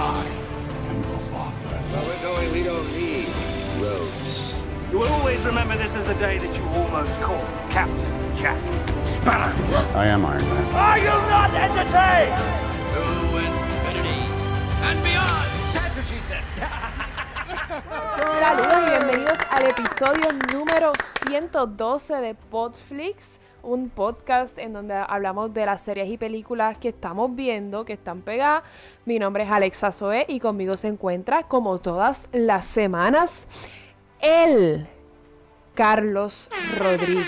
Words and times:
I 0.00 0.24
am 0.90 0.96
your 1.02 1.18
father. 1.26 1.82
Well, 1.92 2.06
we're 2.06 2.22
going, 2.22 2.52
we 2.52 2.62
don't 2.62 2.86
need 2.94 3.26
roads. 3.82 4.54
You 4.92 5.00
will 5.00 5.08
always 5.08 5.44
remember 5.44 5.76
this 5.76 5.94
as 5.96 6.06
the 6.06 6.14
day 6.14 6.38
that 6.38 6.56
you 6.56 6.62
almost 6.68 7.20
caught 7.20 7.44
Captain 7.68 8.36
Jack 8.36 8.60
Sparrow. 9.06 9.52
I 9.96 10.06
am 10.06 10.24
Iron 10.24 10.42
Man. 10.42 10.74
Are 10.74 10.98
you 10.98 11.04
not 11.04 11.50
entertained? 11.50 12.38
To 12.94 13.02
infinity 13.42 14.22
and 14.86 15.02
beyond. 15.02 15.50
That's 15.74 15.96
what 15.96 16.04
she 16.06 16.20
said. 16.20 16.44
Saludos 18.38 18.78
y 18.78 18.90
bienvenidos 18.90 19.38
al 19.50 19.66
episodio 19.66 20.30
número 20.52 20.92
112 21.26 22.14
de 22.20 22.34
Podflix, 22.34 23.40
un 23.62 23.90
podcast 23.90 24.58
en 24.58 24.72
donde 24.72 24.94
hablamos 24.94 25.52
de 25.52 25.66
las 25.66 25.82
series 25.82 26.08
y 26.08 26.18
películas 26.18 26.78
que 26.78 26.88
estamos 26.88 27.34
viendo, 27.34 27.84
que 27.84 27.92
están 27.92 28.22
pegadas. 28.22 28.62
Mi 29.04 29.18
nombre 29.18 29.44
es 29.44 29.50
Alexa 29.50 29.92
Zoe 29.92 30.24
y 30.28 30.40
conmigo 30.40 30.76
se 30.76 30.88
encuentra, 30.88 31.44
como 31.44 31.78
todas 31.78 32.28
las 32.32 32.64
semanas, 32.66 33.46
el 34.20 34.86
Carlos 35.74 36.50
Rodríguez. 36.78 37.26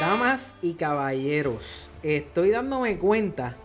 Damas 0.00 0.54
y 0.60 0.74
caballeros, 0.74 1.88
estoy 2.02 2.50
dándome 2.50 2.98
cuenta, 2.98 3.56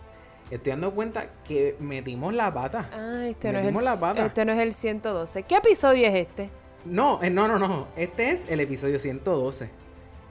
estoy 0.50 0.70
dando 0.70 0.92
cuenta 0.92 1.26
que 1.44 1.76
metimos 1.80 2.32
la 2.32 2.54
pata. 2.54 2.88
Ah, 2.92 3.26
este 3.26 3.52
no, 3.52 3.58
es 3.58 3.66
el, 3.66 3.84
la 3.84 3.96
pata. 3.98 4.26
este 4.26 4.44
no 4.44 4.52
es 4.52 4.58
el 4.60 4.74
112. 4.74 5.42
¿Qué 5.42 5.56
episodio 5.56 6.06
es 6.06 6.14
este? 6.14 6.50
No, 6.84 7.20
eh, 7.22 7.30
no, 7.30 7.48
no, 7.48 7.58
no. 7.58 7.88
Este 7.96 8.30
es 8.30 8.48
el 8.48 8.60
episodio 8.60 8.98
112. 8.98 9.70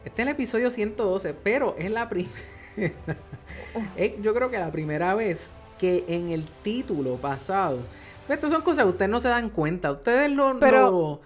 Este 0.05 0.21
es 0.21 0.27
el 0.27 0.33
episodio 0.33 0.71
112, 0.71 1.33
pero 1.33 1.75
es 1.77 1.91
la 1.91 2.07
primera. 2.09 2.33
yo 4.21 4.33
creo 4.33 4.49
que 4.49 4.57
la 4.57 4.71
primera 4.71 5.13
vez 5.15 5.51
que 5.77 6.05
en 6.07 6.29
el 6.31 6.45
título 6.45 7.15
pasado. 7.15 7.79
Estas 8.27 8.51
son 8.51 8.61
cosas 8.61 8.83
que 8.85 8.91
ustedes 8.91 9.09
no 9.09 9.19
se 9.19 9.27
dan 9.29 9.49
cuenta. 9.49 9.91
Ustedes 9.91 10.29
lo, 10.31 10.59
Pero- 10.59 11.19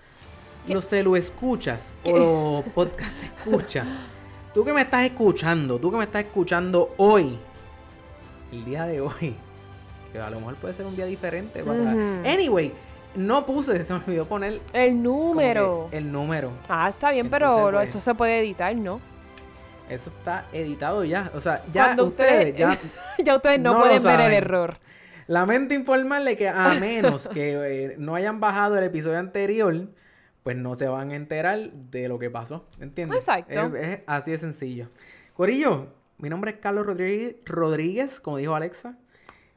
lo, 0.67 0.81
se 0.81 1.03
lo 1.03 1.17
escuchas 1.17 1.95
¿Qué? 2.03 2.13
o 2.13 2.63
lo 2.65 2.71
podcast 2.73 3.21
escuchas. 3.45 3.85
Tú 4.53 4.63
que 4.63 4.71
me 4.71 4.81
estás 4.81 5.03
escuchando, 5.03 5.79
tú 5.79 5.91
que 5.91 5.97
me 5.97 6.03
estás 6.05 6.23
escuchando 6.23 6.93
hoy, 6.97 7.37
el 8.51 8.63
día 8.63 8.85
de 8.85 9.01
hoy, 9.01 9.35
que 10.11 10.19
a 10.19 10.29
lo 10.29 10.39
mejor 10.39 10.55
puede 10.55 10.75
ser 10.75 10.85
un 10.85 10.95
día 10.95 11.05
diferente. 11.05 11.63
Para... 11.63 11.91
Anyway, 12.23 12.71
no 13.15 13.45
puse, 13.45 13.83
se 13.83 13.93
me 13.93 13.99
olvidó 13.99 14.27
poner 14.27 14.61
El 14.73 15.01
número. 15.01 15.89
el 15.91 16.11
número. 16.11 16.51
Ah, 16.67 16.89
está 16.89 17.11
bien, 17.11 17.25
Entonces, 17.27 17.49
pero 17.49 17.71
pues, 17.71 17.89
eso 17.89 17.99
se 17.99 18.15
puede 18.15 18.39
editar, 18.39 18.75
¿no? 18.75 18.99
Eso 19.89 20.09
está 20.09 20.45
editado 20.53 21.03
ya. 21.03 21.31
O 21.33 21.41
sea, 21.41 21.61
ya 21.71 21.85
Cuando 21.85 22.05
ustedes, 22.05 22.55
ya. 22.55 22.77
ya 23.23 23.35
ustedes 23.35 23.59
no, 23.59 23.79
pueden 23.79 24.01
ver 24.01 24.19
el 24.21 24.33
error. 24.33 24.77
Lamento 25.27 25.73
informarle 25.73 26.35
que 26.35 26.49
a 26.49 26.75
menos 26.79 27.29
que 27.29 27.53
eh, 27.53 27.95
no 27.97 28.15
hayan 28.15 28.39
bajado 28.39 28.77
el 28.77 28.83
episodio 28.83 29.19
anterior, 29.19 29.87
pues 30.43 30.57
no 30.57 30.75
se 30.75 30.87
van 30.87 31.11
a 31.11 31.15
enterar 31.15 31.71
de 31.71 32.07
lo 32.07 32.19
que 32.19 32.29
pasó. 32.29 32.65
¿Entiendes? 32.79 33.19
Exacto. 33.19 33.77
Es, 33.77 33.87
es 33.87 33.99
así 34.05 34.31
de 34.31 34.37
sencillo. 34.37 34.89
Corillo, 35.33 35.87
mi 36.17 36.29
nombre 36.29 36.51
es 36.51 36.57
Carlos 36.57 36.85
Rodríguez, 36.85 37.35
Rodríguez 37.45 38.19
como 38.19 38.37
dijo 38.37 38.55
Alexa. 38.55 38.97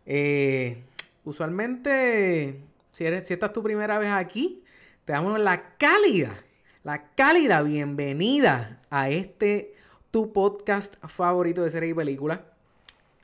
Eh, 0.07 0.85
usualmente, 1.25 2.61
si, 2.97 3.05
eres, 3.05 3.29
si 3.29 3.35
esta 3.35 3.47
es 3.47 3.53
tu 3.53 3.63
primera 3.63 3.99
vez 3.99 4.09
aquí, 4.09 4.63
te 5.05 5.13
damos 5.13 5.39
la 5.39 5.77
cálida, 5.77 6.35
la 6.83 7.11
cálida 7.15 7.61
bienvenida 7.61 8.81
a 8.89 9.11
este 9.11 9.75
tu 10.11 10.33
podcast 10.33 10.95
favorito 11.05 11.63
de 11.63 11.71
series 11.71 11.91
y 11.91 11.95
películas. 11.95 12.41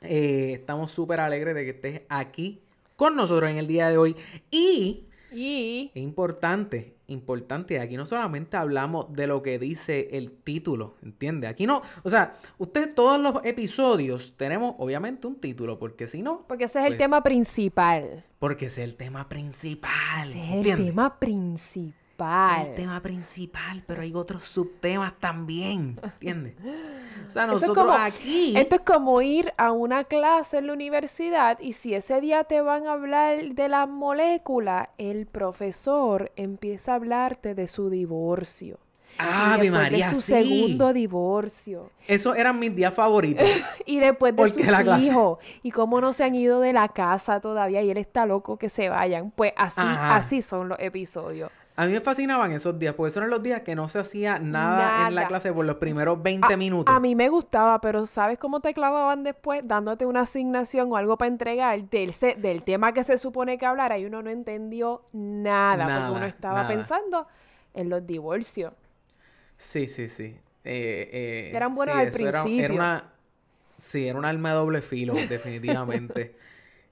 Eh, 0.01 0.51
estamos 0.53 0.91
súper 0.91 1.19
alegres 1.21 1.55
de 1.55 1.63
que 1.63 1.71
estés 1.71 2.01
aquí 2.07 2.61
con 2.95 3.15
nosotros 3.15 3.49
en 3.49 3.57
el 3.57 3.65
día 3.65 3.89
de 3.89 3.97
hoy. 3.97 4.15
Y 4.51 5.07
Y 5.31 5.89
es 5.95 6.03
importante, 6.03 6.93
importante, 7.13 7.79
aquí 7.79 7.95
no 7.95 8.05
solamente 8.05 8.57
hablamos 8.57 9.13
de 9.13 9.27
lo 9.27 9.41
que 9.41 9.57
dice 9.59 10.09
el 10.11 10.31
título, 10.31 10.95
¿entiendes? 11.01 11.49
Aquí 11.49 11.65
no, 11.65 11.81
o 12.03 12.09
sea, 12.09 12.33
ustedes 12.57 12.93
todos 12.93 13.19
los 13.21 13.35
episodios 13.45 14.33
tenemos 14.35 14.75
obviamente 14.79 15.27
un 15.27 15.35
título, 15.39 15.79
porque 15.79 16.07
si 16.07 16.21
no, 16.21 16.43
porque 16.47 16.65
ese 16.65 16.79
es 16.79 16.85
el 16.85 16.91
Pues, 16.91 16.97
tema 16.97 17.23
principal. 17.23 18.25
porque 18.39 18.65
ese 18.65 18.83
es 18.83 18.89
el 18.89 18.95
tema 18.97 19.29
principal, 19.29 20.29
Ese 20.29 20.59
es 20.59 20.67
el 20.67 20.85
tema 20.85 21.17
Ese 21.19 21.93
principal. 22.23 22.61
es 22.61 22.67
el 22.69 22.75
tema 22.75 23.01
principal, 23.01 23.83
pero 23.85 24.01
hay 24.01 24.13
otros 24.13 24.43
subtemas 24.45 25.13
también, 25.19 25.99
¿entiendes? 26.03 26.55
O 27.27 27.29
sea, 27.29 27.43
es 27.43 27.49
nosotros 27.49 27.85
como- 27.85 27.91
aquí... 27.97 28.57
Esto 28.57 28.75
es 28.75 28.81
como 28.81 29.21
ir 29.21 29.53
a 29.57 29.71
una 29.71 30.03
clase 30.03 30.57
en 30.57 30.67
la 30.67 30.73
universidad 30.73 31.59
y 31.59 31.73
si 31.73 31.93
ese 31.93 32.19
día 32.21 32.43
te 32.43 32.61
van 32.61 32.87
a 32.87 32.93
hablar 32.93 33.37
de 33.53 33.69
la 33.69 33.85
molécula, 33.85 34.89
el 34.97 35.25
profesor 35.25 36.31
empieza 36.35 36.93
a 36.93 36.95
hablarte 36.95 37.55
de 37.55 37.67
su 37.67 37.89
divorcio. 37.89 38.79
¡Ave 39.19 39.65
después 39.65 39.71
María, 39.83 40.07
de 40.09 40.15
su 40.15 40.21
sí! 40.21 40.33
segundo 40.33 40.91
divorcio. 40.91 41.91
Esos 42.07 42.35
eran 42.35 42.57
mis 42.57 42.75
días 42.75 42.91
favoritos. 42.93 43.47
Y 43.85 43.99
después 43.99 44.35
de 44.35 44.49
sus 44.49 45.03
hijos. 45.03 45.37
Y 45.61 45.69
cómo 45.69 46.01
no 46.01 46.13
se 46.13 46.23
han 46.23 46.33
ido 46.33 46.59
de 46.61 46.73
la 46.73 46.87
casa 46.89 47.39
todavía 47.39 47.83
y 47.83 47.91
él 47.91 47.97
está 47.97 48.25
loco 48.25 48.57
que 48.57 48.69
se 48.69 48.89
vayan. 48.89 49.29
Pues 49.29 49.53
así, 49.55 49.81
Ajá. 49.81 50.15
así 50.15 50.41
son 50.41 50.69
los 50.69 50.79
episodios. 50.79 51.51
A 51.75 51.87
mí 51.87 51.91
me 51.93 52.01
fascinaban 52.01 52.51
esos 52.51 52.77
días, 52.77 52.93
porque 52.93 53.07
esos 53.07 53.17
eran 53.17 53.31
los 53.31 53.41
días 53.41 53.61
que 53.61 53.73
no 53.73 53.87
se 53.87 53.97
hacía 53.97 54.37
nada, 54.37 55.07
en 55.07 55.15
la 55.15 55.27
clase 55.27 55.51
por 55.51 55.65
los 55.65 55.77
primeros 55.77 56.21
20 56.21 56.53
A- 56.53 56.57
minutos. 56.57 56.95
A 56.95 56.99
mí 56.99 57.15
me 57.15 57.29
gustaba, 57.29 57.81
pero 57.81 58.05
¿sabes 58.05 58.37
cómo 58.37 58.59
te 58.59 58.75
clavaban 58.75 59.23
después? 59.23 59.63
Dándote 59.67 60.05
una 60.05 60.21
asignación 60.21 60.91
o 60.91 60.97
algo 60.97 61.17
para 61.17 61.29
entregar 61.29 61.81
del, 61.89 62.13
se- 62.13 62.35
del 62.35 62.61
tema 62.63 62.93
que 62.93 63.03
se 63.03 63.17
supone 63.17 63.57
que 63.57 63.65
hablara 63.65 63.97
y 63.97 64.05
uno 64.05 64.21
no 64.21 64.29
entendió 64.29 65.01
nada, 65.13 65.85
Nada, 65.87 65.99
porque 66.07 66.17
uno 66.17 66.25
estaba 66.27 66.55
nada. 66.61 66.67
pensando 66.67 67.27
en 67.73 67.89
los 67.89 68.05
divorcios. 68.05 68.73
Sí, 69.57 69.87
sí, 69.87 70.07
sí. 70.09 70.35
Eh, 70.65 71.09
eh, 71.11 71.51
Eran 71.55 71.73
buenos 71.73 71.95
sí, 71.95 72.01
al 72.01 72.07
eso 72.09 72.17
era- 72.19 72.27
Era, 72.29 72.43
principio. 72.43 72.75
una, 72.75 73.03
sí, 73.77 74.07
era 74.07 74.19
un 74.19 74.25
arma 74.25 74.49
de 74.49 74.55
doble 74.55 74.81
filo, 74.83 75.13
definitivamente. 75.29 76.35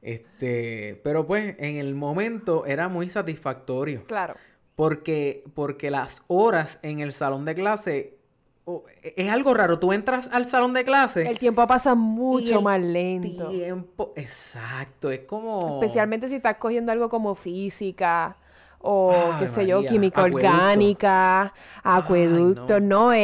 este, 0.02 1.00
pero 1.03 1.28
pues 1.28 1.56
en 1.59 1.75
el 1.78 1.94
momento 1.94 2.66
era 2.66 2.88
muy 2.88 3.09
satisfactorio. 3.12 4.06
Claro. 4.06 4.34
Porque, 4.76 5.44
porque 5.54 5.92
las 5.92 6.24
horas 6.28 6.80
en 6.82 7.00
el 7.00 7.14
salón 7.14 7.46
de 7.46 7.56
clase 7.56 8.18
oh, 8.66 8.84
es 9.02 9.30
algo 9.30 9.54
raro. 9.54 9.80
Tú 9.80 9.94
entras 9.94 10.30
al 10.32 10.46
salón 10.46 10.74
de 10.74 10.84
clase. 10.84 11.30
El 11.30 11.40
tiempo 11.40 11.66
pasa 11.68 11.94
mucho 11.94 12.62
más 12.62 12.80
lento. 12.81 13.50
Tiempo, 13.50 14.14
exacto. 14.16 15.12
Es 15.12 15.22
como. 15.22 15.80
Especialmente 15.81 16.30
si 16.30 16.36
estás 16.36 16.58
cogiendo 16.58 16.92
algo 16.92 17.10
como 17.10 17.36
física 17.36 18.38
o 18.80 19.14
qué 19.40 19.48
sé 19.48 19.68
yo, 19.68 19.84
química 19.84 20.22
acueducto. 20.22 20.48
orgánica, 20.48 21.54
acueducto, 21.84 22.80
no, 22.80 23.14
eh, 23.14 23.20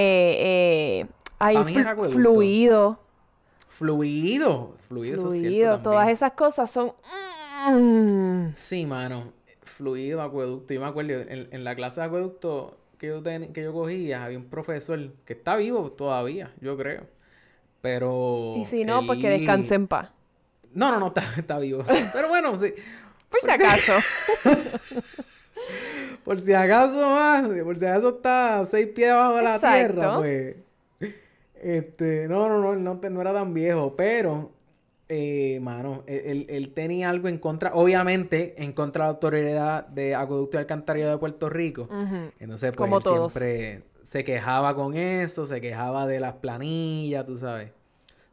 eh, 1.00 1.08
hay 1.40 1.56
acueducto. 1.56 2.10
fluido, 2.12 3.00
Fluido. 3.68 4.76
Fluido, 4.88 5.16
eso 5.16 5.28
es 5.28 5.34
cierto 5.34 5.50
fluido, 5.50 5.80
todas 5.82 6.10
esas 6.10 6.32
cosas 6.34 6.70
son... 6.72 6.94
mm, 7.72 8.54
Sí, 8.56 8.86
mano. 8.86 9.37
Fluido, 9.78 10.22
acueducto. 10.22 10.74
Yo 10.74 10.82
me 10.82 10.88
acuerdo, 10.88 11.12
en, 11.22 11.48
en 11.52 11.64
la 11.64 11.76
clase 11.76 12.00
de 12.00 12.08
acueducto 12.08 12.78
que 12.98 13.08
yo, 13.08 13.22
ten- 13.22 13.54
que 13.54 13.64
yo 13.64 13.74
cogía, 13.74 14.26
había 14.26 14.38
un 14.40 14.46
profesor 14.46 15.00
que 15.26 15.34
está 15.34 15.56
vivo 15.56 15.92
todavía, 15.92 16.52
yo 16.62 16.76
creo. 16.78 17.04
Pero. 17.82 18.56
y 18.58 18.66
si 18.66 18.84
no, 18.84 19.06
pues 19.06 19.20
que 19.20 19.34
él- 19.34 19.40
descanse 19.42 19.76
en 19.76 19.88
paz. 19.88 20.12
No, 20.74 20.92
no, 20.92 21.00
no, 21.00 21.08
está, 21.08 21.22
está 21.38 21.60
vivo. 21.60 21.84
Pero 22.14 22.28
bueno, 22.28 22.60
sí. 22.60 22.74
Por 23.30 23.42
si 23.42 23.50
acaso. 23.52 23.94
Por 26.24 26.40
si 26.40 26.54
acaso 26.54 27.10
más, 27.10 27.48
por 27.64 27.78
si 27.80 27.86
acaso 27.86 28.10
está 28.10 28.66
seis 28.66 28.88
pies 28.94 29.10
abajo 29.12 29.36
de 29.38 29.44
la 29.44 29.56
Exacto. 29.56 29.94
tierra, 29.94 30.18
pues. 30.18 30.56
Este, 31.56 32.28
no, 32.28 32.48
no, 32.50 32.60
no, 32.62 32.74
él 32.74 32.84
no, 32.84 32.96
no 33.10 33.22
era 33.22 33.34
tan 33.34 33.54
viejo, 33.54 33.96
pero, 33.96 34.52
eh, 35.10 35.60
mano, 35.62 36.04
él, 36.08 36.72
tenía 36.74 37.10
algo 37.10 37.28
en 37.28 37.38
contra, 37.38 37.74
obviamente, 37.74 38.62
en 38.62 38.74
contra 38.74 39.06
de 39.06 39.08
la 39.08 39.14
autoridad 39.14 39.88
de 39.88 40.16
Acueducto 40.16 40.58
y 40.58 40.60
Alcantarillado 40.60 41.12
de 41.14 41.18
Puerto 41.18 41.50
Rico. 41.50 41.88
Entonces, 42.40 42.72
pues, 42.72 42.78
Como 42.78 42.98
él 42.98 43.04
todos. 43.04 43.34
siempre 43.34 43.84
se 44.04 44.24
quejaba 44.24 44.76
con 44.76 44.96
eso, 44.96 45.46
se 45.46 45.60
quejaba 45.62 46.08
de 46.08 46.20
las 46.20 46.36
planillas, 46.36 47.26
tú 47.26 47.38
sabes. 47.38 47.72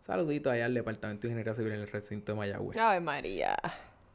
Saludito 0.00 0.50
allá 0.50 0.66
al 0.66 0.74
Departamento 0.74 1.22
de 1.22 1.28
Ingeniería 1.28 1.54
Civil 1.54 1.72
en 1.72 1.80
el 1.80 1.88
recinto 1.88 2.32
de 2.32 2.38
Mayagüez. 2.38 2.76
Ave 2.76 3.00
María. 3.00 3.56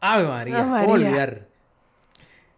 Ave 0.01 0.27
María, 0.27 0.59
Ave 0.59 0.65
¿cómo 0.85 0.93
María. 0.93 1.07
olvidar? 1.07 1.47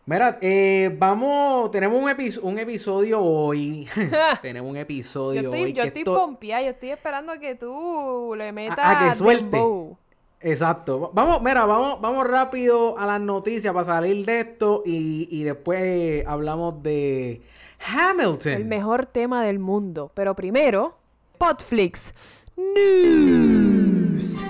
Mira, 0.05 0.39
eh, 0.41 0.95
vamos, 0.97 1.69
tenemos 1.71 2.01
un, 2.01 2.09
epi- 2.09 2.39
un 2.41 2.57
episodio 2.57 3.21
hoy. 3.21 3.87
tenemos 4.41 4.69
un 4.71 4.77
episodio 4.77 5.41
Yo 5.43 5.49
estoy, 5.49 5.63
hoy. 5.63 5.73
yo 5.73 5.81
que 5.83 5.87
estoy 5.89 6.01
esto- 6.01 6.15
pompeada, 6.15 6.61
yo 6.63 6.69
estoy 6.71 6.89
esperando 6.89 7.31
a 7.31 7.37
que 7.37 7.55
tú 7.55 8.33
le 8.35 8.51
metas 8.51 8.79
a 8.79 8.99
que 9.09 9.15
suelte. 9.15 9.57
dembow. 9.57 9.97
Exacto. 10.43 11.11
Vamos, 11.13 11.41
mira, 11.43 11.65
vamos, 11.67 12.01
vamos 12.01 12.27
rápido 12.27 12.97
a 12.97 13.05
las 13.05 13.21
noticias 13.21 13.71
para 13.73 13.85
salir 13.85 14.25
de 14.25 14.39
esto 14.39 14.81
y, 14.85 15.27
y 15.29 15.43
después 15.43 16.25
hablamos 16.25 16.81
de 16.81 17.41
Hamilton. 17.87 18.51
El 18.53 18.65
mejor 18.65 19.05
tema 19.05 19.43
del 19.43 19.59
mundo. 19.59 20.11
Pero 20.15 20.35
primero, 20.35 20.95
Potflix 21.37 22.11
News. 22.57 24.41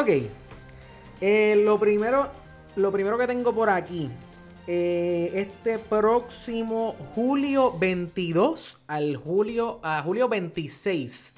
Ok. 0.00 0.08
Eh, 1.20 1.60
lo 1.64 1.78
primero. 1.78 2.28
Lo 2.76 2.90
primero 2.90 3.18
que 3.18 3.26
tengo 3.26 3.54
por 3.54 3.68
aquí. 3.70 4.10
eh, 4.68 5.30
este 5.34 5.78
próximo 5.80 6.94
julio 7.14 7.76
22 7.78 8.78
al 8.86 9.16
julio. 9.16 9.80
A 9.82 10.02
julio 10.02 10.28
26. 10.28 11.34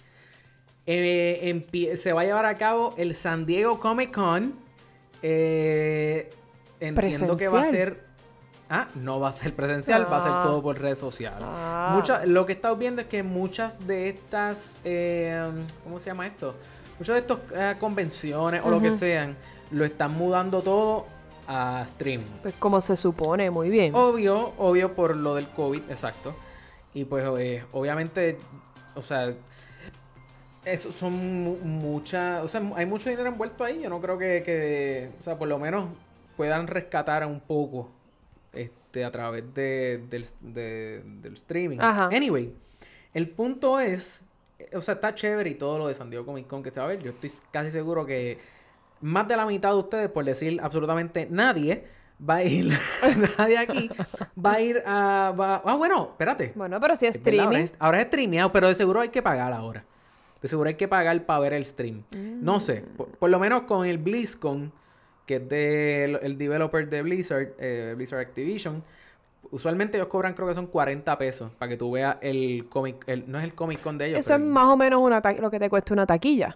eh, 0.87 1.97
se 1.97 2.13
va 2.13 2.21
a 2.21 2.25
llevar 2.25 2.45
a 2.47 2.55
cabo 2.57 2.95
el 2.99 3.15
San 3.15 3.47
Diego 3.47 3.81
Comic 3.81 4.13
Con. 4.15 4.55
Entiendo 6.81 7.37
que 7.39 7.49
va 7.49 7.61
a 7.63 7.65
ser. 7.71 8.05
Ah, 8.69 8.89
no 8.95 9.21
va 9.21 9.29
a 9.29 9.33
ser 9.33 9.55
presencial, 9.55 10.11
va 10.11 10.19
a 10.19 10.23
ser 10.23 10.33
todo 10.43 10.63
por 10.63 10.79
redes 10.81 10.99
sociales. 10.99 11.41
Ah. 11.43 11.93
Mucha- 11.95 12.25
lo 12.27 12.45
que 12.47 12.53
he 12.53 12.57
estado 12.57 12.77
viendo 12.77 13.01
es 13.03 13.07
que 13.09 13.23
muchas 13.23 13.87
de 13.87 14.09
estas, 14.09 14.77
eh, 14.85 15.51
¿cómo 15.85 15.99
se 16.01 16.07
llama 16.07 16.27
esto? 16.27 16.55
Muchas 16.99 17.15
de 17.15 17.21
estas 17.21 17.39
eh, 17.55 17.77
convenciones 17.79 18.63
o 18.65 18.71
lo 18.71 18.81
que 18.81 18.93
sean, 18.93 19.37
lo 19.71 19.85
están 19.85 20.13
mudando 20.13 20.63
todo 20.63 21.07
a 21.47 21.85
stream. 21.87 22.23
Pues 22.43 22.55
como 22.59 22.81
se 22.81 22.97
supone, 22.97 23.51
muy 23.51 23.69
bien. 23.71 23.95
Obvio, 23.95 24.53
obvio 24.59 24.95
por 24.95 25.17
lo 25.17 25.35
del 25.35 25.49
COVID, 25.49 25.83
exacto. 25.91 26.35
Y 26.95 27.05
pues 27.05 27.25
eh, 27.39 27.65
obviamente, 27.73 28.39
o 28.95 29.03
sea, 29.03 29.35
eso 30.65 30.93
son 30.93 31.43
mu- 31.45 31.59
muchas, 31.59 32.43
o 32.45 32.49
sea, 32.49 32.63
hay 32.77 32.87
mucho 32.87 33.11
dinero 33.11 33.29
envuelto 33.29 33.65
ahí. 33.65 33.81
Yo 33.83 33.91
no 33.91 34.01
creo 34.01 34.17
que, 34.17 34.43
que, 34.45 35.11
o 35.19 35.23
sea, 35.23 35.37
por 35.37 35.49
lo 35.49 35.59
menos 35.59 35.89
puedan 36.37 36.67
rescatar 36.67 37.27
un 37.27 37.41
poco 37.41 37.91
este, 38.53 39.05
a 39.05 39.11
través 39.11 39.53
de, 39.55 40.05
del, 40.09 40.27
de- 40.41 41.03
del 41.05 41.35
streaming. 41.35 41.79
Ajá. 41.81 42.07
Anyway, 42.13 42.55
el 43.13 43.29
punto 43.29 43.79
es, 43.81 44.23
o 44.75 44.81
sea, 44.81 44.95
está 44.95 45.15
chévere 45.15 45.51
y 45.51 45.55
todo 45.55 45.79
lo 45.79 45.89
de 45.89 45.95
San 45.95 46.11
Diego 46.11 46.25
Comic 46.25 46.47
Con 46.47 46.63
que 46.63 46.71
se 46.71 46.81
va 46.81 46.87
a 46.87 46.89
ver. 46.91 47.03
Yo 47.03 47.11
estoy 47.11 47.31
casi 47.51 47.71
seguro 47.71 48.07
que 48.07 48.39
más 49.01 49.27
de 49.29 49.37
la 49.37 49.47
mitad 49.47 49.71
de 49.71 49.77
ustedes, 49.77 50.09
por 50.09 50.25
decir 50.25 50.59
absolutamente 50.63 51.27
nadie, 51.31 51.85
va 52.27 52.37
a 52.37 52.43
ir, 52.45 52.73
nadie 53.39 53.59
aquí, 53.59 53.91
va 54.43 54.53
a 54.55 54.61
ir 54.61 54.83
a... 54.87 55.35
va- 55.39 55.63
ah, 55.65 55.75
bueno, 55.75 56.09
espérate. 56.13 56.53
Bueno, 56.55 56.81
pero 56.81 56.97
si 56.97 57.07
es 57.07 57.17
Es 57.17 57.23
verdad, 57.23 57.45
ahora, 57.47 57.59
streaming. 57.59 57.65
es, 57.65 57.75
ahora 57.81 58.01
es 58.01 58.07
streameado, 58.07 58.53
pero 58.53 58.69
de 58.69 58.75
seguro 58.75 59.01
hay 59.01 59.09
que 59.11 59.21
pagar 59.23 59.53
ahora. 59.53 59.85
De 60.41 60.49
seguro 60.49 60.69
hay 60.69 60.75
que 60.77 60.89
pagar 60.89 61.25
para 61.27 61.41
ver 61.41 61.53
el 61.55 61.65
stream. 61.67 62.05
No 62.13 62.61
sé, 62.61 62.85
por, 62.97 63.09
por 63.09 63.31
lo 63.31 63.39
menos 63.39 63.63
con 63.63 63.87
el 63.87 63.99
BlizzCon, 63.99 64.73
que 65.27 65.37
es 65.37 65.49
de 65.49 66.05
el, 66.05 66.19
el 66.23 66.39
developer 66.39 66.89
de 66.89 67.03
Blizzard, 67.03 67.55
eh, 67.59 67.95
Blizzard 67.97 68.21
Activision, 68.21 68.85
usualmente 69.51 69.97
ellos 69.99 70.09
cobran 70.09 70.35
creo 70.35 70.49
que 70.49 70.55
son 70.55 70.67
40 70.67 71.17
pesos 71.19 71.51
para 71.59 71.69
que 71.69 71.77
tú 71.77 71.91
veas 71.93 72.17
el 72.21 72.67
cómic, 72.69 73.05
el, 73.07 73.31
no 73.31 73.39
es 73.39 73.45
el 73.45 73.55
Comic 73.55 73.81
Con 73.81 73.99
de 73.99 74.07
ellos. 74.09 74.21
Eso 74.21 74.35
es 74.35 74.41
el- 74.41 74.47
más 74.47 74.69
o 74.69 74.77
menos 74.77 75.01
una 75.03 75.21
lo 75.41 75.51
que 75.51 75.59
te 75.59 75.69
cuesta 75.71 75.95
una 75.95 76.07
taquilla. 76.07 76.55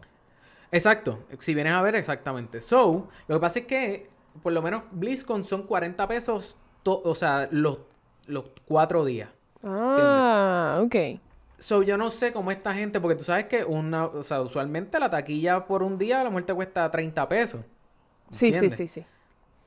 Exacto, 0.71 1.21
si 1.39 1.55
vienes 1.55 1.73
a 1.73 1.83
ver 1.83 1.95
exactamente. 1.97 2.61
So, 2.61 3.09
lo 3.27 3.37
que 3.37 3.41
pasa 3.41 3.59
es 3.61 3.67
que 3.67 4.11
por 4.43 4.53
lo 4.53 4.61
menos 4.63 4.83
BlizzCon 4.93 5.45
son 5.45 5.63
40 5.65 6.07
pesos, 6.07 6.57
o 6.85 7.15
sea, 7.15 7.49
los, 7.51 7.79
los 8.27 8.45
cuatro 8.67 9.05
días. 9.05 9.31
Ah, 9.63 10.81
ok. 10.83 10.97
So, 11.59 11.83
yo 11.83 11.97
no 11.99 12.11
sé 12.11 12.33
cómo 12.33 12.51
esta 12.53 12.73
gente, 12.75 13.01
porque 13.01 13.17
tú 13.17 13.25
sabes 13.25 13.47
que 13.47 13.65
una, 13.65 14.07
o 14.07 14.23
sea, 14.23 14.41
usualmente 14.43 14.99
la 15.01 15.11
taquilla 15.11 15.67
por 15.67 15.83
un 15.83 15.99
día 15.99 16.21
a 16.21 16.25
lo 16.25 16.31
mejor 16.31 16.45
te 16.45 16.55
cuesta 16.55 16.89
30 16.91 17.29
pesos. 17.29 17.65
Sí, 18.31 18.53
sí, 18.53 18.71
¿Entiendes? 18.71 18.71
sí, 18.71 18.89
sí. 18.89 19.07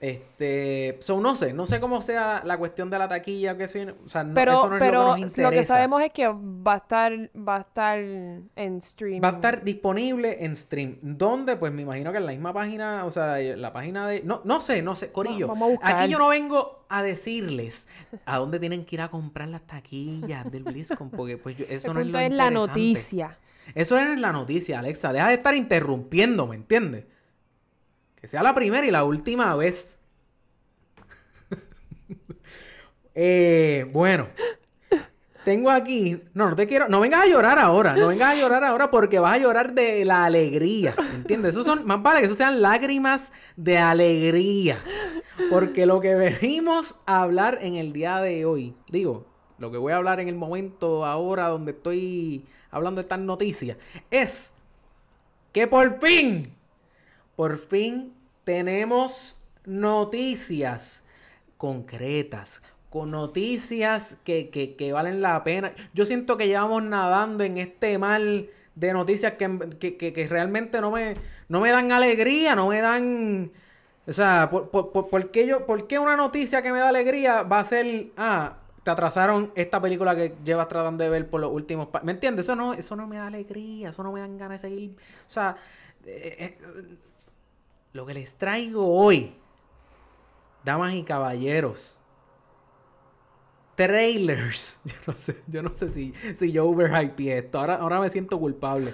Este, 0.02 0.98
so, 1.00 1.22
no 1.22 1.36
sé, 1.36 1.54
no 1.54 1.68
sé 1.68 1.80
cómo 1.80 2.02
sea 2.02 2.42
la 2.44 2.58
cuestión 2.58 2.90
de 2.90 2.98
la 2.98 3.08
taquilla 3.08 3.56
que 3.56 3.68
se 3.68 3.92
o 3.92 4.10
sea, 4.10 4.24
no, 4.24 4.34
Pero, 4.34 4.54
eso 4.54 4.68
no 4.70 4.76
es 4.78 4.80
pero 4.80 4.94
lo 5.04 5.08
lo, 5.10 5.16
que 5.16 5.22
nos 5.22 5.34
que 5.34 5.42
interesa. 5.44 5.74
sabemos 5.76 6.02
es 6.02 6.12
que 6.12 6.28
va 6.28 6.74
a 6.74 6.78
estar, 6.78 7.14
va 7.38 7.56
a 7.58 7.60
estar 7.62 8.00
en 8.00 8.78
streaming. 8.80 9.22
Va 9.24 9.30
a 9.30 9.32
estar 9.34 9.64
disponible 9.64 10.44
en 10.44 10.56
stream. 10.56 10.98
¿Dónde? 11.04 11.56
Pues 11.56 11.72
me 11.72 11.84
imagino 11.84 12.12
que 12.12 12.18
en 12.18 12.26
la 12.26 12.32
misma 12.32 12.52
página, 12.52 13.06
o 13.06 13.12
sea, 13.12 13.38
la 13.38 13.72
página 13.72 14.08
de... 14.08 14.24
No, 14.24 14.42
no 14.44 14.60
sé, 14.60 14.82
no 14.82 14.96
sé, 14.96 15.12
Corillo. 15.12 15.48
vamos 15.48 15.74
a. 15.84 16.02
Aquí 16.02 16.12
yo 16.12 16.18
no 16.18 16.30
vengo 16.30 16.84
a 16.90 17.04
decirles 17.04 17.88
a 18.26 18.38
dónde 18.38 18.60
tienen 18.60 18.84
que 18.86 18.96
ir 18.96 19.02
a 19.02 19.10
comprar 19.10 19.50
las 19.50 19.62
taquillas 19.68 20.52
del 20.52 20.64
BlizzCon, 20.64 21.12
porque 21.12 21.38
pues 21.38 21.58
yo- 21.58 21.66
eso 21.70 21.90
El 21.90 21.94
no 21.94 22.00
es 22.02 22.08
lo 22.08 22.20
es 22.20 22.32
la 22.32 22.50
noticia. 22.50 23.38
Eso 23.76 23.98
es 24.00 24.08
en 24.08 24.22
la 24.22 24.32
noticia, 24.32 24.80
Alexa. 24.80 25.14
Deja 25.14 25.28
de 25.28 25.36
estar 25.36 25.54
interrumpiendo, 25.54 26.48
¿me 26.48 26.56
entiendes? 26.56 27.06
Que 28.22 28.28
sea 28.28 28.44
la 28.44 28.54
primera 28.54 28.86
y 28.86 28.92
la 28.92 29.04
última 29.04 29.56
vez. 29.56 30.00
eh, 33.16 33.90
bueno. 33.92 34.28
Tengo 35.44 35.72
aquí. 35.72 36.22
No, 36.36 36.52
no 36.52 36.56
te 36.56 36.68
quiero. 36.68 36.88
No 36.88 37.00
vengas 37.00 37.24
a 37.24 37.28
llorar 37.28 37.58
ahora. 37.58 37.96
No 37.96 38.08
vengas 38.08 38.36
a 38.36 38.40
llorar 38.40 38.64
ahora 38.64 38.92
porque 38.92 39.18
vas 39.18 39.34
a 39.34 39.38
llorar 39.40 39.74
de 39.74 40.06
la 40.06 40.26
alegría. 40.26 40.94
¿Entiendes? 41.16 41.52
Eso 41.52 41.64
son. 41.64 41.84
Más 41.88 42.02
vale 42.04 42.20
que 42.20 42.28
eso 42.28 42.36
sean 42.36 42.62
lágrimas 42.62 43.32
de 43.56 43.80
alegría. 43.80 44.78
Porque 45.50 45.88
lo 45.88 46.00
que 46.00 46.14
venimos 46.14 46.96
a 47.08 47.24
hablar 47.24 47.58
en 47.62 47.74
el 47.74 47.92
día 47.92 48.22
de 48.22 48.46
hoy. 48.46 48.76
Digo, 48.90 49.26
lo 49.58 49.72
que 49.72 49.80
voy 49.80 49.94
a 49.94 49.98
hablar 49.98 50.20
en 50.20 50.28
el 50.28 50.36
momento 50.36 51.06
ahora 51.06 51.48
donde 51.48 51.72
estoy 51.72 52.46
hablando 52.70 53.02
de 53.02 53.06
estas 53.06 53.20
noticias. 53.20 53.78
Es 54.12 54.54
que 55.52 55.66
por 55.66 56.00
fin. 56.00 56.61
Por 57.36 57.58
fin 57.58 58.14
tenemos 58.44 59.36
noticias 59.66 61.04
concretas, 61.58 62.62
con 62.90 63.12
noticias 63.12 64.18
que, 64.26 64.50
que- 64.50 64.76
que 64.76 64.92
valen 64.94 65.22
la 65.22 65.44
pena. 65.44 65.74
Yo 65.94 66.06
siento 66.06 66.38
que 66.38 66.48
llevamos 66.48 66.84
nadando 66.84 67.44
en 67.44 67.58
este 67.58 67.98
mal 67.98 68.50
de 68.76 68.94
noticias 68.94 69.34
que, 69.34 70.14
que- 70.14 70.28
realmente 70.28 70.82
no 70.82 70.92
me, 70.92 71.16
no 71.50 71.62
me 71.62 71.72
dan 71.72 71.92
alegría, 71.92 72.56
no 72.56 72.68
me 72.70 72.82
dan... 72.82 73.52
O 74.08 74.14
sea, 74.14 74.50
¿por, 74.50 74.70
por, 74.72 74.92
por- 74.92 75.10
por 75.10 75.32
qué 75.32 75.46
yo, 75.48 75.66
¿por 75.66 75.88
una 76.00 76.18
noticia 76.18 76.62
que 76.62 76.72
me 76.72 76.80
da 76.80 76.90
alegría 76.90 77.44
va 77.44 77.60
a 77.60 77.64
ser... 77.66 78.08
Ah, 78.18 78.58
te 78.84 78.90
atrasaron 78.90 79.52
esta 79.56 79.80
película 79.80 80.16
que 80.16 80.34
llevas 80.44 80.68
tratando 80.68 81.04
de 81.04 81.10
ver 81.10 81.30
por 81.30 81.40
los 81.42 81.52
últimos... 81.54 81.88
¿Me 82.04 82.12
entiendes? 82.14 82.46
Eso 82.46 82.56
no, 82.56 82.74
eso 82.74 82.96
no 82.96 83.08
me 83.08 83.18
da 83.18 83.28
alegría, 83.28 83.90
eso 83.90 84.04
no 84.04 84.12
me 84.12 84.20
dan 84.22 84.38
ganas 84.38 84.62
de 84.62 84.70
seguir... 84.70 84.96
O 85.30 85.32
sea... 85.32 85.56
eh, 86.06 86.58
eh, 86.60 86.98
lo 87.94 88.06
que 88.06 88.14
les 88.14 88.36
traigo 88.36 88.88
hoy, 88.88 89.34
damas 90.64 90.94
y 90.94 91.04
caballeros, 91.04 91.98
trailers. 93.76 94.80
Yo 94.86 94.94
no 95.08 95.14
sé, 95.18 95.36
yo 95.48 95.64
no 95.64 95.70
sé 95.74 95.92
si, 95.92 96.14
si 96.38 96.52
yo 96.52 96.68
overhype 96.68 97.38
esto. 97.38 97.60
Ahora, 97.60 97.76
ahora 97.76 98.00
me 98.00 98.10
siento 98.10 98.40
culpable. 98.40 98.94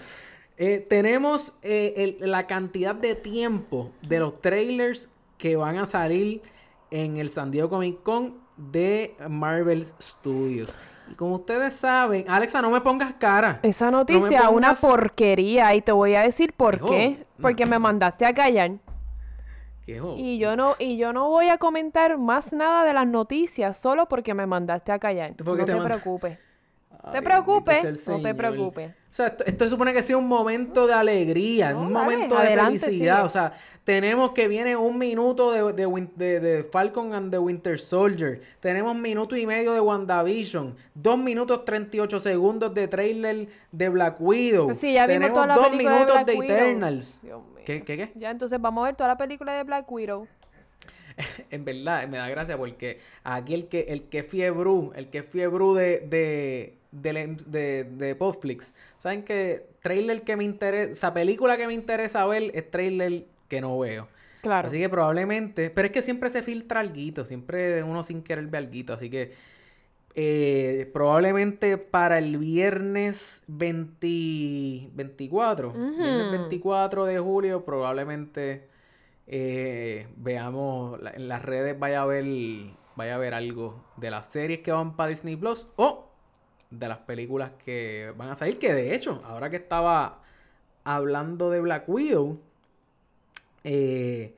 Eh, 0.57 0.79
tenemos 0.89 1.53
eh, 1.61 2.17
el- 2.19 2.31
la 2.31 2.47
cantidad 2.47 2.95
de 2.95 3.15
tiempo 3.15 3.91
de 4.01 4.19
los 4.19 4.41
trailers 4.41 5.09
que 5.37 5.55
van 5.55 5.77
a 5.77 5.85
salir 5.85 6.41
en 6.89 7.17
el 7.17 7.29
San 7.29 7.51
Diego 7.51 7.69
Comic 7.69 8.01
Con 8.01 8.35
de 8.55 9.15
Marvel 9.29 9.85
Studios. 10.01 10.75
Y 11.11 11.13
como 11.15 11.35
ustedes 11.35 11.75
saben, 11.75 12.25
Alexa, 12.27 12.61
no 12.61 12.71
me 12.71 12.81
pongas 12.81 13.13
cara. 13.15 13.59
Esa 13.61 13.91
noticia, 13.91 14.49
una 14.49 14.69
pongas- 14.73 14.81
porquería. 14.81 15.75
Y 15.75 15.81
te 15.81 15.91
voy 15.91 16.15
a 16.15 16.21
decir 16.21 16.53
por 16.53 16.79
qué. 16.89 17.25
Porque 17.41 17.65
me 17.65 17.77
mandaste 17.77 18.25
a 18.25 18.33
callar. 18.33 18.71
Y 19.87 20.37
yo 20.37 20.55
no, 20.57 20.75
y 20.79 20.97
yo 20.97 21.13
no 21.13 21.29
voy 21.29 21.47
a 21.47 21.57
comentar 21.57 22.17
más 22.17 22.51
nada 22.51 22.83
de 22.83 22.93
las 22.93 23.07
noticias 23.07 23.77
solo 23.77 24.07
porque 24.07 24.33
me 24.33 24.45
mandaste 24.45 24.91
a 24.91 24.99
callar. 24.99 25.33
¿Por 25.35 25.55
qué 25.55 25.61
No 25.61 25.65
te 25.65 25.73
te 25.73 25.81
preocupes. 25.81 26.39
Ay, 27.03 27.13
te 27.13 27.21
preocupes, 27.21 28.07
no 28.09 28.21
te 28.21 28.35
preocupes. 28.35 28.91
O 29.17 29.19
sea, 29.19 29.27
esto, 29.29 29.45
esto 29.47 29.63
se 29.63 29.69
supone 29.71 29.93
que 29.93 30.03
sea 30.03 30.15
un 30.15 30.27
momento 30.27 30.85
de 30.85 30.93
alegría, 30.93 31.73
No, 31.73 31.81
un 31.81 31.93
dale, 31.93 32.05
momento 32.05 32.37
de 32.37 32.55
felicidad. 32.55 33.25
O 33.25 33.29
sea, 33.29 33.51
tenemos 33.83 34.33
que 34.33 34.47
viene 34.47 34.75
un 34.75 34.99
minuto 34.99 35.51
de, 35.51 35.73
de, 35.73 35.87
Win- 35.87 36.11
de- 36.15 36.39
de 36.39 36.63
Falcon 36.63 37.15
and 37.15 37.31
the 37.31 37.39
Winter 37.39 37.79
Soldier. 37.79 38.41
Tenemos 38.59 38.95
minuto 38.95 39.35
y 39.35 39.47
medio 39.47 39.73
de 39.73 39.79
WandaVision. 39.79 40.75
Dos 40.93 41.17
minutos 41.17 41.65
38 41.65 42.19
segundos 42.19 42.75
de 42.75 42.87
trailer 42.87 43.47
de 43.71 43.89
Black 43.89 44.17
Widow. 44.21 44.65
Pues 44.67 44.77
sí, 44.81 44.93
ya 44.93 45.07
tenemos 45.07 45.33
toda 45.33 45.47
la 45.47 45.55
dos 45.55 45.71
minutos 45.75 46.11
Black 46.13 46.27
de, 46.27 46.33
Widow. 46.35 46.55
Eternals. 46.55 47.19
Dios 47.23 47.41
mío. 47.43 47.63
¿Qué, 47.65 47.81
qué, 47.83 47.97
qué? 47.97 48.11
Ya, 48.13 48.29
entonces 48.29 48.61
vamos 48.61 48.83
a 48.83 48.85
ver 48.85 48.95
toda 48.95 49.07
la 49.09 49.17
película 49.17 49.53
de 49.53 49.63
Black 49.63 49.91
Widow. 49.91 50.27
en 51.49 51.65
verdad 51.65 52.07
me 52.07 52.17
da 52.17 52.29
gracia 52.29 52.55
porque 52.55 52.99
aquí 53.23 53.55
el 53.55 53.67
que 53.67 53.79
el 53.89 54.03
que 54.03 54.21
fiebru, 54.23 54.93
el 54.95 55.09
que 55.09 55.23
fiebru 55.23 55.73
de 55.73 56.01
de 56.01 56.77
de, 56.91 57.35
de, 57.47 57.83
de 57.83 58.15
Podflix, 58.15 58.73
saben 58.99 59.23
que 59.23 59.67
trailer 59.81 60.23
que 60.23 60.35
me 60.35 60.43
interesa, 60.43 60.91
esa 60.91 61.13
película 61.13 61.57
que 61.57 61.67
me 61.67 61.73
interesa 61.73 62.25
ver 62.25 62.51
es 62.53 62.69
trailer 62.69 63.25
que 63.47 63.61
no 63.61 63.79
veo. 63.79 64.07
Claro. 64.41 64.67
Así 64.67 64.77
que 64.79 64.89
probablemente, 64.89 65.69
pero 65.69 65.87
es 65.87 65.91
que 65.91 66.01
siempre 66.01 66.29
se 66.29 66.43
filtra 66.43 66.79
alguito, 66.79 67.25
siempre 67.25 67.83
uno 67.83 68.03
sin 68.03 68.21
querer 68.23 68.47
ve 68.47 68.57
alguito, 68.57 68.93
así 68.93 69.09
que 69.09 69.33
eh, 70.15 70.89
probablemente 70.93 71.77
para 71.77 72.17
el 72.17 72.37
viernes 72.37 73.43
20, 73.47 74.89
24, 74.93 75.73
viernes 75.95 76.25
Ujú. 76.25 76.31
24 76.31 77.05
de 77.05 77.19
julio, 77.19 77.65
probablemente 77.65 78.67
eh, 79.27 80.07
veamos 80.17 80.99
en 81.13 81.27
las 81.27 81.43
redes 81.43 81.77
vaya 81.77 82.01
a 82.01 82.05
ver 82.05 82.25
vaya 82.95 83.15
a 83.15 83.17
ver 83.19 83.33
algo 83.35 83.83
de 83.97 84.09
las 84.09 84.27
series 84.27 84.61
que 84.61 84.71
van 84.71 84.95
para 84.95 85.09
Disney 85.09 85.35
Plus 85.35 85.67
o 85.75 86.06
de 86.69 86.87
las 86.87 86.97
películas 86.99 87.51
que 87.63 88.13
van 88.17 88.29
a 88.29 88.35
salir, 88.35 88.59
que 88.59 88.73
de 88.73 88.93
hecho, 88.95 89.21
ahora 89.25 89.49
que 89.49 89.55
estaba 89.57 90.21
hablando 90.83 91.49
de 91.49 91.59
Black 91.61 91.87
Widow, 91.87 92.39
Eh, 93.63 94.35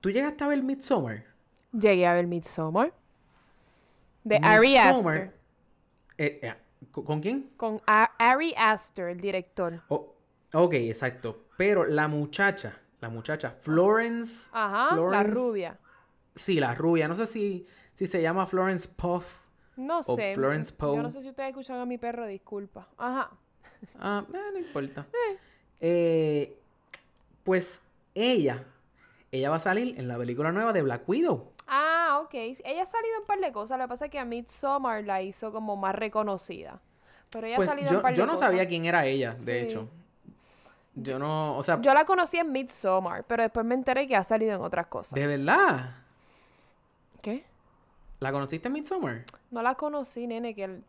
¿Tú 0.00 0.10
llegaste 0.10 0.42
a 0.42 0.48
ver 0.48 0.62
Midsommar? 0.62 1.24
Llegué 1.72 2.06
a 2.06 2.14
ver 2.14 2.26
Midsommar. 2.26 2.92
De 4.24 4.36
Ari 4.42 4.76
Aster. 4.76 5.32
Eh, 6.18 6.40
eh, 6.42 6.54
¿con- 6.90 7.04
¿Con 7.04 7.20
quién? 7.20 7.48
Con 7.56 7.80
A- 7.86 8.10
Ari 8.18 8.54
Aster, 8.56 9.08
el 9.08 9.20
director. 9.20 9.80
Oh, 9.88 10.14
ok, 10.52 10.74
exacto. 10.74 11.44
Pero 11.56 11.84
la 11.84 12.08
muchacha, 12.08 12.76
la 13.00 13.08
muchacha, 13.08 13.50
Florence. 13.60 14.48
Ajá, 14.52 14.86
la 14.86 14.96
Florence- 14.96 15.30
rubia. 15.34 15.78
Sí, 16.34 16.58
la 16.58 16.74
rubia. 16.74 17.06
No 17.06 17.14
sé 17.14 17.26
si, 17.26 17.66
si 17.94 18.06
se 18.06 18.20
llama 18.20 18.46
Florence 18.46 18.88
Puff. 18.88 19.41
No 19.76 20.00
O 20.00 20.16
sé. 20.16 20.34
Florence 20.34 20.72
Yo 20.78 20.96
no 20.96 21.02
Poe. 21.04 21.12
sé 21.12 21.22
si 21.22 21.28
ustedes 21.30 21.50
escuchan 21.50 21.78
a 21.80 21.86
mi 21.86 21.98
perro, 21.98 22.26
disculpa. 22.26 22.88
Ajá. 22.98 23.30
Ah, 23.98 24.24
eh, 24.32 24.38
no 24.52 24.58
importa. 24.58 25.06
Eh, 25.84 26.56
pues 27.42 27.82
ella, 28.14 28.62
ella 29.32 29.50
va 29.50 29.56
a 29.56 29.58
salir 29.58 29.98
en 29.98 30.06
la 30.06 30.16
película 30.16 30.52
nueva 30.52 30.72
de 30.72 30.80
Black 30.82 31.08
Widow. 31.08 31.50
Ah, 31.66 32.20
ok. 32.22 32.34
Ella 32.34 32.84
ha 32.84 32.86
salido 32.86 33.14
en 33.16 33.20
un 33.22 33.26
par 33.26 33.40
de 33.40 33.50
cosas. 33.50 33.78
Lo 33.78 33.84
que 33.84 33.88
pasa 33.88 34.04
es 34.04 34.10
que 34.12 34.20
a 34.20 34.24
Midsommar 34.24 35.02
la 35.02 35.22
hizo 35.22 35.50
como 35.50 35.74
más 35.74 35.96
reconocida. 35.96 36.78
Pero 37.32 37.48
ella 37.48 37.56
ha 37.56 37.58
Pues 37.58 37.70
salido 37.70 37.88
en 37.90 37.96
un 37.96 38.02
par 38.02 38.12
de 38.12 38.16
yo 38.18 38.26
no 38.26 38.34
cosas. 38.34 38.46
sabía 38.50 38.68
quién 38.68 38.84
era 38.84 39.04
ella, 39.06 39.34
de 39.34 39.60
Sí. 39.62 39.66
hecho. 39.66 39.88
Yo 40.94 41.18
no, 41.18 41.56
o 41.56 41.62
sea, 41.64 41.80
Yo 41.80 41.92
la 41.94 42.04
conocí 42.04 42.36
en 42.36 42.52
Midsommar, 42.52 43.24
pero 43.24 43.42
después 43.42 43.66
me 43.66 43.74
enteré 43.74 44.06
que 44.06 44.14
ha 44.14 44.22
salido 44.22 44.54
en 44.54 44.60
otras 44.60 44.86
cosas. 44.86 45.14
de 45.18 45.26
verdad. 45.26 45.96
¿Qué? 47.22 47.44
¿La 48.20 48.30
conociste 48.30 48.68
en 48.68 48.74
Midsommar? 48.74 49.24
No 49.52 49.62
la 49.62 49.76
conocí, 49.76 50.26
nene, 50.26 50.54
que... 50.54 50.64
el- 50.64 50.84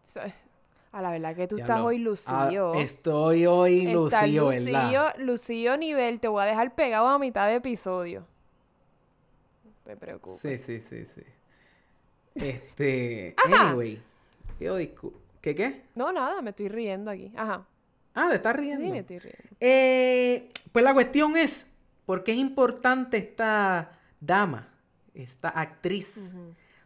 A 0.92 1.02
la 1.02 1.12
verdad 1.12 1.36
que 1.36 1.48
tú 1.48 1.58
estás 1.58 1.82
hoy 1.82 1.98
Ah, 1.98 2.00
lucido. 2.00 2.74
estoy 2.76 3.46
hoy 3.46 3.88
lucido, 3.88 4.48
¿verdad? 4.48 5.16
lucido, 5.20 5.78
nivel. 5.78 6.20
Te 6.20 6.28
voy 6.28 6.42
a 6.44 6.46
dejar 6.46 6.74
pegado 6.74 7.08
a 7.08 7.20
mitad 7.20 7.48
de 7.48 7.56
episodio. 7.56 8.26
No 9.66 9.72
te 9.84 9.98
preocupes. 9.98 10.40
Sí, 10.40 10.58
sí, 10.58 10.80
sí, 10.80 11.06
sí. 11.06 11.22
Este, 12.36 13.36
anyway. 13.46 14.02
Discu- 14.60 15.14
¿Qué 15.42 15.54
qué? 15.54 15.84
No, 15.94 16.12
nada, 16.14 16.42
me 16.42 16.52
estoy 16.52 16.70
riendo 16.70 17.12
aquí. 17.12 17.32
Ajá. 17.36 17.66
Ah, 18.16 18.28
te 18.30 18.36
estás 18.38 18.56
riendo. 18.56 18.86
Sí, 18.86 18.92
me 18.92 19.00
estoy 19.00 19.20
riendo. 19.20 19.44
Eh, 19.60 20.50
pues 20.72 20.86
la 20.86 20.94
cuestión 20.94 21.36
es, 21.36 21.76
¿por 22.06 22.24
qué 22.24 22.32
es 22.32 22.38
importante 22.38 23.18
esta 23.18 24.00
dama, 24.22 24.70
esta 25.14 25.50
actriz? 25.50 26.34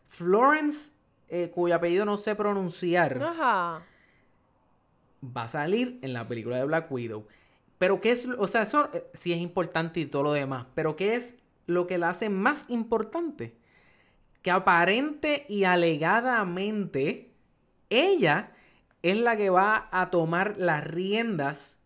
Florence, 0.07 0.91
eh, 1.29 1.51
cuyo 1.53 1.75
apellido 1.75 2.05
no 2.05 2.17
sé 2.17 2.35
pronunciar, 2.35 3.21
Ajá. 3.21 3.83
va 5.23 5.43
a 5.43 5.47
salir 5.49 5.99
en 6.01 6.13
la 6.13 6.27
película 6.27 6.57
de 6.57 6.65
Black 6.65 6.91
Widow. 6.91 7.27
Pero 7.77 8.01
¿qué 8.01 8.11
es, 8.11 8.25
lo- 8.25 8.41
o 8.41 8.47
sea, 8.47 8.63
eso 8.63 8.89
eh, 8.93 9.05
sí 9.13 9.33
es 9.33 9.39
importante 9.39 9.99
y 9.99 10.05
todo 10.05 10.23
lo 10.23 10.33
demás, 10.33 10.65
pero 10.73 10.95
¿qué 10.95 11.15
es 11.15 11.37
lo 11.65 11.85
que 11.87 11.97
la 11.97 12.09
hace 12.09 12.29
más 12.29 12.65
importante? 12.69 13.55
Que 14.41 14.51
aparente 14.51 15.45
y 15.49 15.65
alegadamente 15.65 17.31
ella 17.89 18.51
es 19.03 19.17
la 19.17 19.37
que 19.37 19.49
va 19.49 19.87
a 19.91 20.09
tomar 20.09 20.55
las 20.57 20.83
riendas 20.85 21.77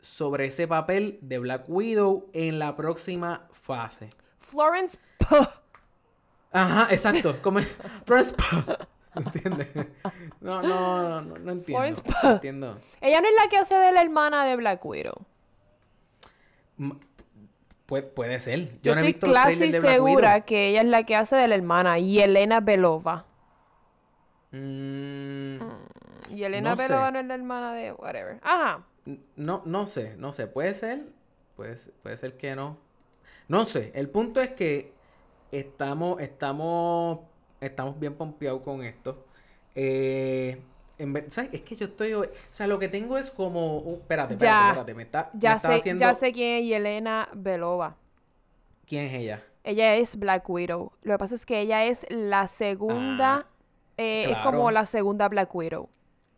sobre 0.00 0.46
ese 0.46 0.66
papel 0.66 1.18
de 1.22 1.38
Black 1.38 1.64
Widow 1.68 2.30
en 2.32 2.58
la 2.58 2.76
próxima 2.76 3.46
fase. 3.52 4.08
Florence 4.40 4.98
Pugh. 5.18 5.48
Ajá, 6.52 6.88
exacto. 6.92 7.36
Como. 7.42 7.60
¿Entiendes? 9.14 9.68
No, 10.40 10.62
no, 10.62 11.20
no, 11.22 11.38
no 11.38 11.52
entiendo. 11.52 12.02
No 12.22 12.30
entiendo. 12.30 12.78
Ella 13.00 13.20
no 13.20 13.28
es 13.28 13.34
la 13.42 13.48
que 13.48 13.56
hace 13.58 13.76
de 13.76 13.90
la 13.92 14.02
hermana 14.02 14.44
de 14.44 14.56
Black 14.56 14.84
Widow. 14.84 15.24
M- 16.78 16.94
Puede, 17.86 18.02
puede 18.04 18.38
ser. 18.38 18.66
Yo, 18.66 18.78
Yo, 18.82 18.94
no 18.94 19.00
he 19.00 19.08
estoy 19.08 19.12
visto 19.14 19.26
los 19.28 19.34
casi 19.36 19.70
de 19.70 19.80
Black 19.80 19.92
segura 19.94 20.34
Widow. 20.34 20.44
que 20.46 20.68
ella 20.68 20.80
es 20.82 20.86
la 20.88 21.02
que 21.04 21.16
hace 21.16 21.36
de 21.36 21.48
la 21.48 21.54
hermana. 21.54 21.98
Y 21.98 22.20
Elena 22.20 22.60
Belova. 22.60 23.24
Mm, 24.52 25.58
Y 26.30 26.42
Elena 26.44 26.70
No 26.70 26.76
sé. 26.76 26.82
Belova 26.88 27.10
no 27.10 27.18
es 27.20 27.26
la 27.26 27.34
hermana 27.34 27.72
de 27.74 27.92
whatever. 27.92 28.38
Ajá. 28.42 28.84
no, 29.36 29.62
no 29.64 29.86
sé, 29.86 30.16
no 30.18 30.32
sé. 30.32 30.46
Puede 30.46 30.74
ser. 30.74 31.06
Puede, 31.56 31.76
ser- 31.76 31.92
puede 32.02 32.16
ser 32.18 32.36
que 32.36 32.54
no. 32.54 32.76
No 33.48 33.64
sé. 33.64 33.90
El 33.94 34.10
punto 34.10 34.40
es 34.40 34.50
que 34.50 34.92
estamos, 35.52 36.20
estamos, 36.20 37.20
estamos 37.60 37.98
bien 37.98 38.14
pompeados 38.14 38.62
con 38.62 38.82
esto. 38.84 39.24
Eh, 39.74 40.60
en 40.98 41.30
¿sabes? 41.30 41.50
Es 41.54 41.62
que 41.62 41.76
yo 41.76 41.86
estoy. 41.86 42.12
O 42.14 42.24
sea, 42.50 42.66
lo 42.66 42.78
que 42.78 42.88
tengo 42.88 43.18
es 43.18 43.30
como. 43.30 43.78
uh, 43.78 43.94
espérate, 43.96 44.34
espérate, 44.34 44.62
Ya. 44.62 44.68
espérate. 44.68 44.94
Me 44.94 45.02
está, 45.04 45.30
me 45.40 45.40
Ya 45.40 45.52
está 45.54 45.68
sé, 45.68 45.74
haciendo. 45.74 46.00
ya 46.00 46.14
sé 46.14 46.32
quién 46.32 46.58
es 46.62 46.64
Yelena 46.66 47.28
Belova. 47.34 47.96
¿Quién 48.86 49.06
es 49.06 49.14
ella? 49.14 49.44
Ella 49.64 49.96
es 49.96 50.16
Black 50.18 50.48
Widow. 50.48 50.92
Lo 51.02 51.14
que 51.14 51.18
pasa 51.18 51.34
es 51.34 51.44
que 51.46 51.60
ella 51.60 51.84
es 51.84 52.06
la 52.10 52.46
segunda. 52.48 53.46
eh, 53.96 54.30
Es 54.30 54.38
como 54.38 54.68
Ah, 54.68 54.72
la 54.72 54.84
segunda 54.86 55.28
Black 55.28 55.54
Widow. 55.54 55.88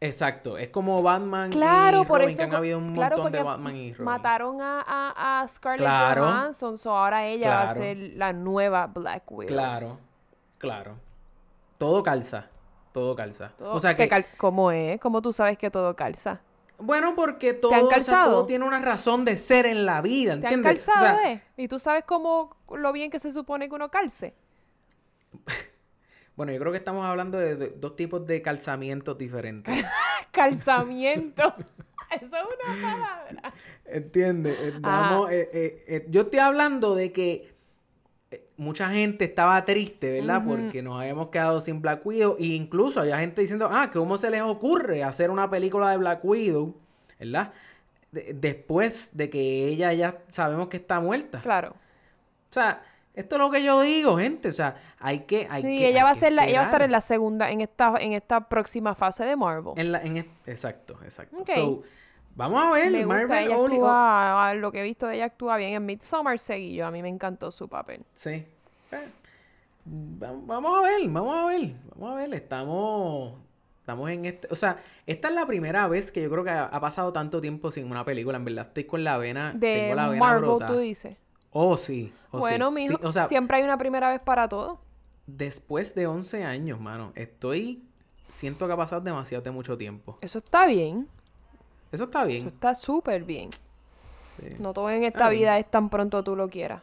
Exacto. 0.02 0.56
Es 0.56 0.70
como 0.70 1.02
Batman 1.02 1.50
Claro, 1.50 2.02
y 2.02 2.04
por 2.06 2.20
Robin, 2.20 2.30
eso. 2.30 2.38
que 2.38 2.42
han 2.44 2.54
habido 2.54 2.78
un 2.78 2.94
claro, 2.94 3.16
montón 3.18 3.32
de 3.32 3.42
Batman 3.42 3.76
y 3.76 3.92
Robin. 3.92 4.04
Mataron 4.06 4.60
a, 4.62 4.80
a, 4.86 5.40
a 5.42 5.48
Scarlett 5.48 5.80
Claro. 5.86 6.24
Johansson, 6.24 6.78
so 6.78 6.96
ahora 6.96 7.26
ella 7.26 7.50
va 7.50 7.62
a 7.64 7.74
ser 7.74 7.96
la 8.16 8.32
nueva 8.32 8.86
Black 8.86 9.30
Widow. 9.30 9.48
Claro, 9.54 9.98
claro. 10.58 10.96
Todo 11.76 12.02
calza. 12.02 12.46
Todo 12.92 13.14
calza. 13.14 13.52
Todo- 13.58 13.74
o 13.74 13.78
sea 13.80 13.90
¿Te 13.96 14.04
que. 14.04 14.08
cal- 14.08 14.26
¿Cómo 14.38 14.70
es? 14.72 14.98
¿Cómo 15.00 15.20
tú 15.20 15.32
sabes 15.34 15.58
que 15.58 15.70
todo 15.70 15.94
calza? 15.94 16.40
Bueno, 16.78 17.14
porque 17.14 17.52
todo, 17.52 17.74
han 17.74 17.82
o 17.82 17.88
sea, 17.88 17.96
calzado? 17.96 18.32
todo 18.32 18.46
tiene 18.46 18.64
una 18.66 18.80
razón 18.80 19.26
de 19.26 19.36
ser 19.36 19.66
en 19.66 19.84
la 19.84 20.00
vida, 20.00 20.40
¿Te 20.40 20.46
han 20.46 20.54
¿entiendes? 20.54 20.88
O 20.88 20.92
calzado, 20.94 21.18
sea, 21.18 21.32
eh? 21.32 21.42
¿Y 21.58 21.68
tú 21.68 21.78
sabes 21.78 22.04
cómo 22.04 22.56
lo 22.74 22.90
bien 22.94 23.10
que 23.10 23.18
se 23.18 23.32
supone 23.32 23.68
que 23.68 23.74
uno 23.74 23.90
calce? 23.90 24.34
Bueno, 26.36 26.52
yo 26.52 26.58
creo 26.60 26.72
que 26.72 26.78
estamos 26.78 27.04
hablando 27.04 27.38
de, 27.38 27.56
de 27.56 27.68
dos 27.70 27.96
tipos 27.96 28.26
de 28.26 28.40
calzamientos 28.42 29.18
diferentes. 29.18 29.84
Calzamiento. 30.30 31.54
Eso 32.20 32.36
es 32.36 32.42
una 32.42 32.82
palabra. 32.82 33.54
¿Entiendes? 33.84 34.56
Eh, 34.60 34.72
vamos, 34.80 35.30
eh, 35.30 35.48
eh, 35.52 35.84
eh, 35.86 36.06
yo 36.08 36.22
estoy 36.22 36.38
hablando 36.40 36.94
de 36.94 37.12
que 37.12 37.54
mucha 38.56 38.90
gente 38.90 39.24
estaba 39.24 39.64
triste, 39.64 40.20
¿verdad? 40.20 40.42
Porque 40.46 40.82
nos 40.82 41.00
habíamos 41.00 41.28
quedado 41.30 41.60
sin 41.60 41.80
Black 41.80 42.04
Widow. 42.04 42.36
E 42.38 42.46
incluso 42.46 43.00
había 43.00 43.18
gente 43.18 43.40
diciendo, 43.40 43.68
ah, 43.72 43.90
¿cómo 43.92 44.18
se 44.18 44.30
les 44.30 44.42
ocurre 44.42 45.02
hacer 45.04 45.30
una 45.30 45.48
película 45.50 45.90
de 45.90 45.96
Black 45.98 46.24
Widow? 46.24 46.74
¿Verdad? 47.18 47.52
De- 48.12 48.34
después 48.34 49.10
de 49.16 49.30
que 49.30 49.68
ella 49.68 49.92
ya 49.92 50.18
sabemos 50.28 50.68
que 50.68 50.76
está 50.78 51.00
muerta. 51.00 51.40
Claro. 51.42 51.70
O 51.70 52.52
sea, 52.52 52.82
esto 53.14 53.34
es 53.36 53.38
lo 53.40 53.50
que 53.50 53.62
yo 53.62 53.80
digo, 53.82 54.16
gente. 54.18 54.48
O 54.48 54.52
sea, 54.52 54.76
hay 54.98 55.20
que. 55.20 55.46
Hay 55.50 55.62
Sí, 55.62 55.78
que 55.78 55.88
ella 55.88 55.98
hay 56.00 56.04
va 56.04 56.10
a 56.10 56.14
ser 56.14 56.32
la, 56.32 56.46
ella 56.46 56.58
va 56.58 56.62
a 56.64 56.66
estar 56.66 56.82
en 56.82 56.92
la 56.92 57.00
segunda, 57.00 57.50
en 57.50 57.60
esta, 57.60 57.94
en 57.98 58.12
esta 58.12 58.48
próxima 58.48 58.94
fase 58.94 59.24
de 59.24 59.36
Marvel. 59.36 59.74
En 59.76 59.92
la- 59.92 60.02
en 60.02 60.18
exacto, 60.46 60.98
exacto. 61.02 61.44
So, 61.54 61.82
vamos 62.36 62.62
a 62.64 62.70
ver. 62.72 62.90
me 62.90 63.04
gusta, 63.04 63.14
Marvel 63.14 63.44
ella 63.46 63.58
Oli- 63.58 63.74
actúa, 63.74 64.48
a 64.48 64.54
lo 64.54 64.70
que 64.72 64.80
he 64.80 64.84
visto 64.84 65.06
de 65.06 65.16
ella 65.16 65.24
actúa 65.26 65.56
bien 65.56 65.74
en 65.74 65.84
Midsommar 65.86 66.38
seguillo, 66.38 66.86
a 66.86 66.90
mí 66.90 67.02
me 67.02 67.08
encantó 67.08 67.50
su 67.50 67.68
papel. 67.68 68.04
Sí. 68.14 68.30
Eh, 68.30 68.46
va- 69.86 70.32
Vamos 70.34 70.78
a 70.78 70.82
ver, 70.88 71.08
vamos 71.08 71.36
a 71.36 71.46
ver. 71.46 71.72
Vamos 71.94 72.12
a 72.12 72.14
ver. 72.16 72.34
Estamos. 72.34 73.34
Estamos 73.80 74.10
en 74.10 74.24
este. 74.26 74.46
O 74.50 74.56
sea, 74.56 74.76
esta 75.06 75.28
es 75.28 75.34
la 75.34 75.46
primera 75.46 75.88
vez 75.88 76.12
que 76.12 76.22
yo 76.22 76.30
creo 76.30 76.44
que 76.44 76.50
ha, 76.50 76.64
ha 76.64 76.80
pasado 76.80 77.12
tanto 77.12 77.40
tiempo 77.40 77.70
sin 77.72 77.90
una 77.90 78.04
película. 78.04 78.36
En 78.38 78.44
verdad, 78.44 78.66
estoy 78.68 78.84
con 78.84 79.02
la 79.02 79.18
vena. 79.18 79.52
De 79.54 79.74
tengo 79.80 79.94
la 79.96 80.08
vena 80.08 80.20
Marvel, 80.24 80.66
tú 80.66 80.78
dices. 80.78 81.16
Oh, 81.50 81.76
sí. 81.76 82.12
Oh, 82.30 82.38
sí. 82.38 82.40
bueno, 82.40 82.70
mijo, 82.70 82.98
O 83.02 83.12
sea, 83.12 83.28
siempre 83.28 83.58
hay 83.58 83.62
una 83.64 83.78
primera 83.78 84.10
vez 84.10 84.20
para 84.20 84.48
todo. 84.48 84.80
después 85.26 85.94
de 85.94 86.06
11 86.06 86.44
años, 86.44 86.80
mano, 86.80 87.12
estoy. 87.14 87.82
Siento 88.28 88.66
que 88.66 88.72
ha 88.72 88.76
pasado 88.76 89.00
demasiado 89.00 89.42
de 89.42 89.50
mucho 89.50 89.76
tiempo. 89.76 90.16
Eso 90.20 90.38
está 90.38 90.66
bien, 90.66 91.08
Eso 91.92 92.04
está 92.04 92.24
bien. 92.24 92.38
eso 92.38 92.48
está 92.48 92.74
súper 92.74 93.24
bien. 93.24 93.50
sí, 94.38 94.54
No 94.60 94.72
todo 94.72 94.88
en 94.90 95.02
esta 95.04 95.18
Está 95.18 95.28
bien. 95.30 95.40
vida 95.42 95.58
es 95.58 95.68
tan 95.70 95.90
pronto 95.90 96.22
tú 96.22 96.36
lo 96.36 96.48
quieras. 96.48 96.80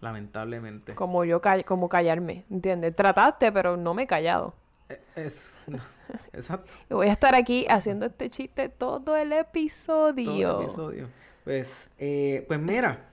Lamentablemente. 0.00 0.94
Como 0.94 1.24
yo, 1.24 1.40
call- 1.40 1.64
como 1.64 1.88
callarme, 1.88 2.44
¿entiendes? 2.50 2.96
Trataste, 2.96 3.52
pero 3.52 3.76
no 3.76 3.92
me 3.94 4.04
he 4.04 4.06
callado. 4.06 4.54
Eh, 4.88 5.00
Es, 5.14 5.52
exacto. 6.32 6.70
Y 6.88 6.94
voy 6.94 7.08
a 7.08 7.12
estar 7.12 7.34
aquí 7.34 7.66
haciendo 7.68 8.06
este 8.06 8.30
chiste 8.30 8.68
todo 8.70 9.16
el 9.16 9.32
episodio. 9.32 10.48
Todo 10.48 10.58
el 10.60 10.64
episodio. 10.66 11.08
Pues, 11.44 11.90
eh, 11.98 12.44
pues 12.48 12.58
mira, 12.60 13.09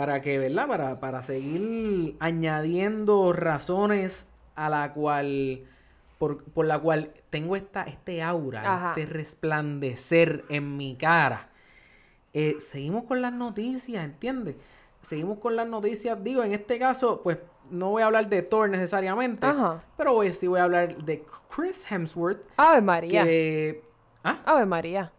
para 0.00 0.22
que, 0.22 0.38
¿verdad? 0.38 0.66
Para, 0.66 0.98
para 0.98 1.22
seguir 1.22 2.16
añadiendo 2.20 3.34
razones 3.34 4.30
a 4.54 4.70
la 4.70 4.94
cual, 4.94 5.64
por, 6.16 6.42
por 6.42 6.64
la 6.64 6.78
cual 6.78 7.12
tengo 7.28 7.54
esta, 7.54 7.82
este 7.82 8.22
aura, 8.22 8.62
Ajá. 8.64 8.88
este 8.96 9.04
resplandecer 9.12 10.46
en 10.48 10.78
mi 10.78 10.96
cara. 10.96 11.50
Eh, 12.32 12.56
seguimos 12.60 13.04
con 13.04 13.20
las 13.20 13.34
noticias, 13.34 14.02
¿entiendes? 14.02 14.56
Seguimos 15.02 15.36
con 15.38 15.54
las 15.54 15.66
noticias. 15.66 16.16
Digo, 16.24 16.42
en 16.44 16.52
este 16.54 16.78
caso, 16.78 17.20
pues 17.22 17.36
no 17.70 17.90
voy 17.90 18.00
a 18.00 18.06
hablar 18.06 18.30
de 18.30 18.40
Thor 18.40 18.70
necesariamente, 18.70 19.46
Ajá. 19.46 19.84
pero 19.98 20.14
voy, 20.14 20.32
sí 20.32 20.46
voy 20.46 20.60
a 20.60 20.64
hablar 20.64 20.96
de 21.04 21.26
Chris 21.54 21.84
Hemsworth, 21.92 22.40
Ave 22.56 22.80
María. 22.80 23.22
que... 23.24 23.82
¿Ah? 24.24 24.40
Ave 24.46 24.64
María. 24.64 25.12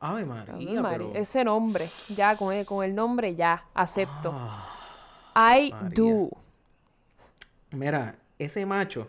Ave 0.00 0.24
María, 0.24 0.54
Ave 0.54 0.64
María, 0.80 0.82
pero... 0.88 1.14
Ese 1.14 1.44
nombre, 1.44 1.86
ya, 2.14 2.36
con 2.36 2.54
el, 2.54 2.64
con 2.66 2.84
el 2.84 2.94
nombre 2.94 3.34
ya, 3.34 3.64
acepto. 3.74 4.32
Ah, 4.34 5.58
I 5.58 5.72
María. 5.72 5.90
do. 5.94 6.30
Mira, 7.70 8.16
ese 8.38 8.64
macho, 8.64 9.08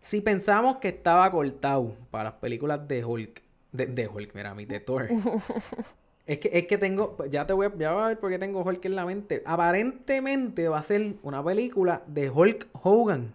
si 0.00 0.20
pensamos 0.20 0.76
que 0.78 0.88
estaba 0.88 1.30
cortado 1.30 1.94
para 2.10 2.24
las 2.24 2.32
películas 2.34 2.86
de 2.88 3.04
Hulk, 3.04 3.42
de, 3.72 3.86
de 3.86 4.08
Hulk, 4.08 4.34
mira, 4.34 4.54
mi 4.54 4.64
de 4.64 4.80
Thor. 4.80 5.08
es 6.26 6.38
que, 6.38 6.50
es 6.52 6.66
que 6.66 6.78
tengo, 6.78 7.16
ya 7.28 7.46
te 7.46 7.52
voy 7.52 7.66
a, 7.66 7.76
ya 7.76 7.92
vas 7.92 8.04
a 8.04 8.08
ver 8.08 8.18
por 8.18 8.30
qué 8.30 8.38
tengo 8.38 8.62
Hulk 8.62 8.84
en 8.84 8.96
la 8.96 9.04
mente. 9.04 9.42
Aparentemente 9.46 10.68
va 10.68 10.78
a 10.78 10.82
ser 10.82 11.14
una 11.22 11.44
película 11.44 12.02
de 12.06 12.30
Hulk 12.30 12.68
Hogan. 12.82 13.34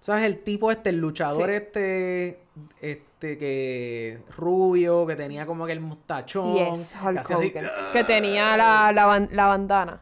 ¿Sabes? 0.00 0.24
El 0.24 0.38
tipo 0.42 0.70
este, 0.70 0.90
el 0.90 0.96
luchador 0.98 1.48
Sí. 1.48 1.54
este, 1.56 2.40
este 2.80 3.07
que 3.20 4.18
rubio, 4.36 5.06
que 5.06 5.16
tenía 5.16 5.44
como 5.46 5.66
que 5.66 5.72
el 5.72 5.80
mostachón. 5.80 6.54
Yes, 6.54 6.94
que 7.12 7.18
así. 7.34 7.52
Que 7.92 8.04
tenía 8.04 8.56
la, 8.56 8.92
la, 8.92 9.26
la 9.30 9.46
bandana. 9.46 10.00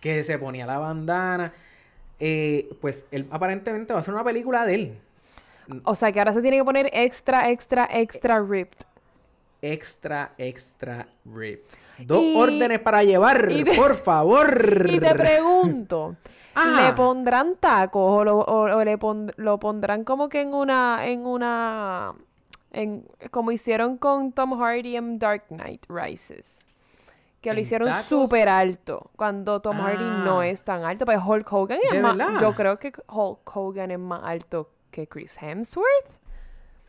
que 0.00 0.22
se 0.24 0.38
ponía 0.38 0.66
la 0.66 0.78
bandana. 0.78 1.52
Eh, 2.18 2.68
pues 2.80 3.06
él 3.10 3.26
aparentemente 3.30 3.92
va 3.92 4.00
a 4.00 4.02
ser 4.02 4.14
una 4.14 4.24
película 4.24 4.64
de 4.66 4.74
él. 4.74 4.98
O 5.84 5.94
sea 5.94 6.12
que 6.12 6.18
ahora 6.20 6.32
se 6.32 6.42
tiene 6.42 6.58
que 6.58 6.64
poner 6.64 6.88
extra, 6.92 7.50
extra, 7.50 7.88
extra 7.90 8.40
ripped. 8.42 8.78
Extra, 9.62 10.32
extra 10.38 11.06
ripped. 11.24 11.74
Dos 11.98 12.22
Y- 12.22 12.36
órdenes 12.36 12.78
para 12.80 13.02
llevar, 13.02 13.48
te- 13.48 13.64
por 13.76 13.94
favor. 13.96 14.86
Y 14.90 15.00
te 15.00 15.14
pregunto, 15.14 16.16
Ah. 16.54 16.86
¿le 16.88 16.92
pondrán 16.94 17.56
tacos 17.60 18.20
o, 18.20 18.24
lo, 18.24 18.38
o- 18.38 18.76
o 18.78 18.84
le 18.84 18.96
pon- 18.96 19.32
lo 19.36 19.58
pondrán 19.58 20.04
como 20.04 20.28
que 20.28 20.40
en 20.42 20.54
una, 20.54 21.06
en 21.06 21.26
una, 21.26 22.14
en, 22.76 23.06
como 23.30 23.52
hicieron 23.52 23.98
con 23.98 24.32
Tom 24.32 24.58
Hardy 24.58 24.96
en 24.96 25.18
Dark 25.18 25.44
Knight 25.48 25.86
Rises? 25.88 26.58
Que 27.40 27.50
lo 27.52 27.58
¿En 27.58 27.62
hicieron 27.62 27.92
súper 28.02 28.48
alto, 28.48 29.10
cuando 29.16 29.60
Tom 29.60 29.76
Hardy 29.78 30.04
no 30.24 30.40
Ah. 30.40 30.48
es 30.48 30.64
tan 30.64 30.82
alto. 30.84 31.04
Pues 31.04 31.18
Hulk 31.24 31.52
Hogan 31.52 31.78
es 31.84 31.92
¿De 31.92 32.02
más, 32.02 32.16
verdad? 32.16 32.40
yo 32.40 32.54
creo 32.54 32.78
que 32.78 32.92
Hulk 33.08 33.56
Hogan 33.56 33.90
es 33.92 33.98
más 33.98 34.20
alto 34.24 34.70
que 34.90 35.06
Chris 35.06 35.36
Hemsworth. 35.40 35.86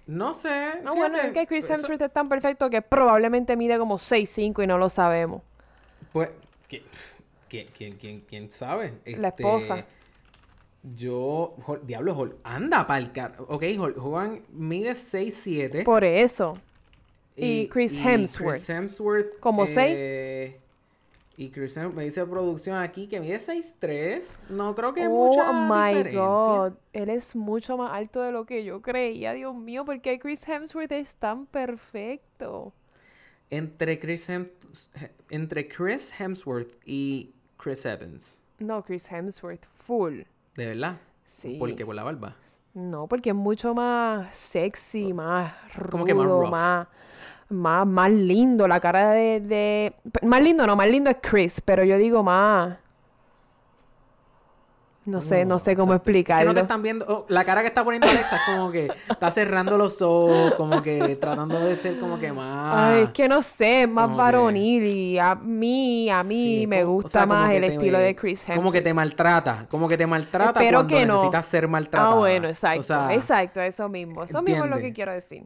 No 0.08 0.34
sé. 0.34 0.79
No, 0.84 0.96
bueno, 0.96 1.17
es 1.17 1.32
que 1.32 1.46
Chris 1.46 1.65
eso- 1.65 1.74
Hemsworth 1.74 2.01
es 2.01 2.13
tan 2.13 2.29
perfecto 2.29 2.70
que 2.70 2.82
probablemente 2.82 3.56
mide 3.58 3.77
como 3.77 3.98
6'5 4.00 4.63
y 4.63 4.67
no 4.67 4.77
lo 4.77 4.89
sabemos. 4.89 5.44
Pues, 6.13 6.29
¿qui- 6.70 6.82
¿quién, 7.50 7.67
quién, 7.75 7.98
quién, 7.98 8.22
quién 8.22 8.51
sabe? 8.51 8.94
La 9.06 9.27
Este, 9.27 9.44
esposa. 9.44 9.86
Yo, 10.96 11.56
diablo, 11.84 12.15
Hol- 12.15 12.36
anda 12.44 12.86
pa'l 12.88 13.12
car... 13.12 13.36
Ok, 13.48 13.63
Hogan 13.98 14.41
mide 14.53 14.91
6'7". 14.91 15.84
Por 15.84 16.03
eso. 16.03 16.58
y 17.36 17.67
Chris 17.67 17.98
Hemsworth. 17.98 18.56
Chris 18.56 18.70
Hemsworth. 18.70 19.39
¿Como 19.39 19.65
eh, 19.67 20.58
Y 21.36 21.50
Chris 21.50 21.75
Hemsworth 21.77 21.96
me 21.96 22.03
dice 22.06 22.25
producción 22.25 22.77
aquí 22.77 23.08
que 23.08 23.20
mide 23.20 23.38
6'3". 23.38 24.39
No 24.50 24.74
creo 24.75 24.94
que 24.94 25.08
oh 25.08 25.10
mucha 25.10 25.51
my 25.51 25.96
diferencia. 25.96 26.20
god. 26.22 26.74
Él 26.94 27.10
es 27.10 27.36
mucho 27.36 27.77
más 27.77 27.91
alto 27.94 28.22
de 28.22 28.32
lo 28.32 28.46
que 28.46 28.63
yo 28.63 28.82
creía. 28.82 29.34
Dios 29.34 29.53
mío, 29.56 29.84
¿por 29.86 30.00
qué 30.01 30.20
Chris 30.20 30.48
Hemsworth 30.48 30.91
es 30.94 31.15
tan 31.15 31.46
perfecto? 31.48 32.74
Entre 33.50 34.00
Chris, 34.00 34.29
Hem- 34.29 34.50
entre 35.29 35.67
Chris 35.67 36.13
Hemsworth 36.20 36.77
y 36.86 37.32
Chris 37.58 37.86
Evans. 37.86 38.39
No, 38.60 38.84
Chris 38.84 39.10
Hemsworth, 39.12 39.65
full. 39.86 40.22
De 40.57 40.65
verdad. 40.65 40.97
Sí. 41.25 41.55
¿Por 41.57 41.73
qué? 41.75 41.85
Por 41.85 41.95
la 41.95 42.03
barba. 42.03 42.35
No, 42.73 43.07
porque 43.07 43.29
es 43.29 43.35
mucho 43.35 43.73
más 43.73 44.35
sexy, 44.35 45.13
más 45.13 45.53
rudo, 45.75 45.89
Como 45.91 46.05
que 46.05 46.13
más 46.13 46.25
rough. 46.27 46.49
más, 46.49 46.87
más, 47.49 47.88
más 47.88 48.12
lindo. 48.12 48.67
La 48.67 48.79
cara 48.79 49.12
de, 49.12 49.39
de... 49.39 49.93
Más 50.23 50.41
lindo 50.41 50.67
no, 50.67 50.75
más 50.75 50.88
lindo 50.89 51.10
es 51.10 51.17
Chris, 51.21 51.62
pero 51.62 51.84
yo 51.84 51.97
digo 51.97 52.21
más... 52.23 52.77
No 55.08 55.22
sé, 55.22 55.46
no 55.46 55.58
sé 55.58 55.76
cómo. 55.76 55.93
Es 55.93 55.98
explicarlo. 55.98 56.41
Que 56.41 56.48
no 56.48 56.54
te 56.54 56.60
están 56.60 56.82
viendo. 56.82 57.06
oh, 57.08 57.26
la 57.30 57.46
cara 57.46 57.62
que 57.62 57.67
está 57.67 57.84
poniendo 57.84 58.08
Alexa 58.10 58.36
es 58.36 58.41
como 58.46 58.70
que 58.72 58.89
está 59.10 59.32
cerrando 59.32 59.78
los 59.78 60.02
ojos, 60.02 60.54
como 60.56 60.84
que 60.84 61.15
tratando 61.15 61.58
de 61.62 61.76
ser 61.78 61.98
como 62.00 62.20
que 62.20 62.34
más. 62.34 62.76
Ay, 62.76 63.04
es 63.04 63.10
que 63.12 63.30
no 63.30 63.41
sé, 63.41 63.84
es 63.84 63.89
más 63.89 64.08
como 64.08 64.17
que- 64.17 64.22
varonil 64.22 64.86
y 64.86 65.17
a 65.17 65.34
mí, 65.34 66.10
a 66.10 66.24
mí 66.24 66.60
Sí, 66.60 66.67
me 66.67 66.82
como- 66.82 66.91
o 66.91 66.96
gusta 66.96 67.10
sea, 67.20 67.26
más 67.26 67.52
el 67.54 67.62
te- 67.62 67.74
estilo 67.76 67.98
de 68.00 68.15
Chris 68.17 68.41
Hemsworth. 68.41 68.58
Como 68.58 68.72
que 68.74 68.82
te 68.82 68.93
maltrata, 68.93 69.65
como 69.72 69.88
que 69.88 69.98
te 69.98 70.06
maltrata 70.06 70.60
Espero 70.60 70.80
cuando 70.80 70.96
que 70.98 71.06
no. 71.06 71.13
necesitas 71.13 71.46
ser 71.46 71.67
maltratada. 71.70 72.12
Ah, 72.12 72.15
bueno, 72.17 72.48
exacto, 72.50 72.80
O 72.82 72.84
sea, 72.84 73.13
exacto, 73.13 73.62
eso 73.62 73.88
mismo. 73.88 74.24
Eso 74.26 74.41
mismo 74.41 74.65
es 74.65 74.70
lo 74.70 74.78
que 74.80 74.91
quiero 74.91 75.13
decir. 75.13 75.43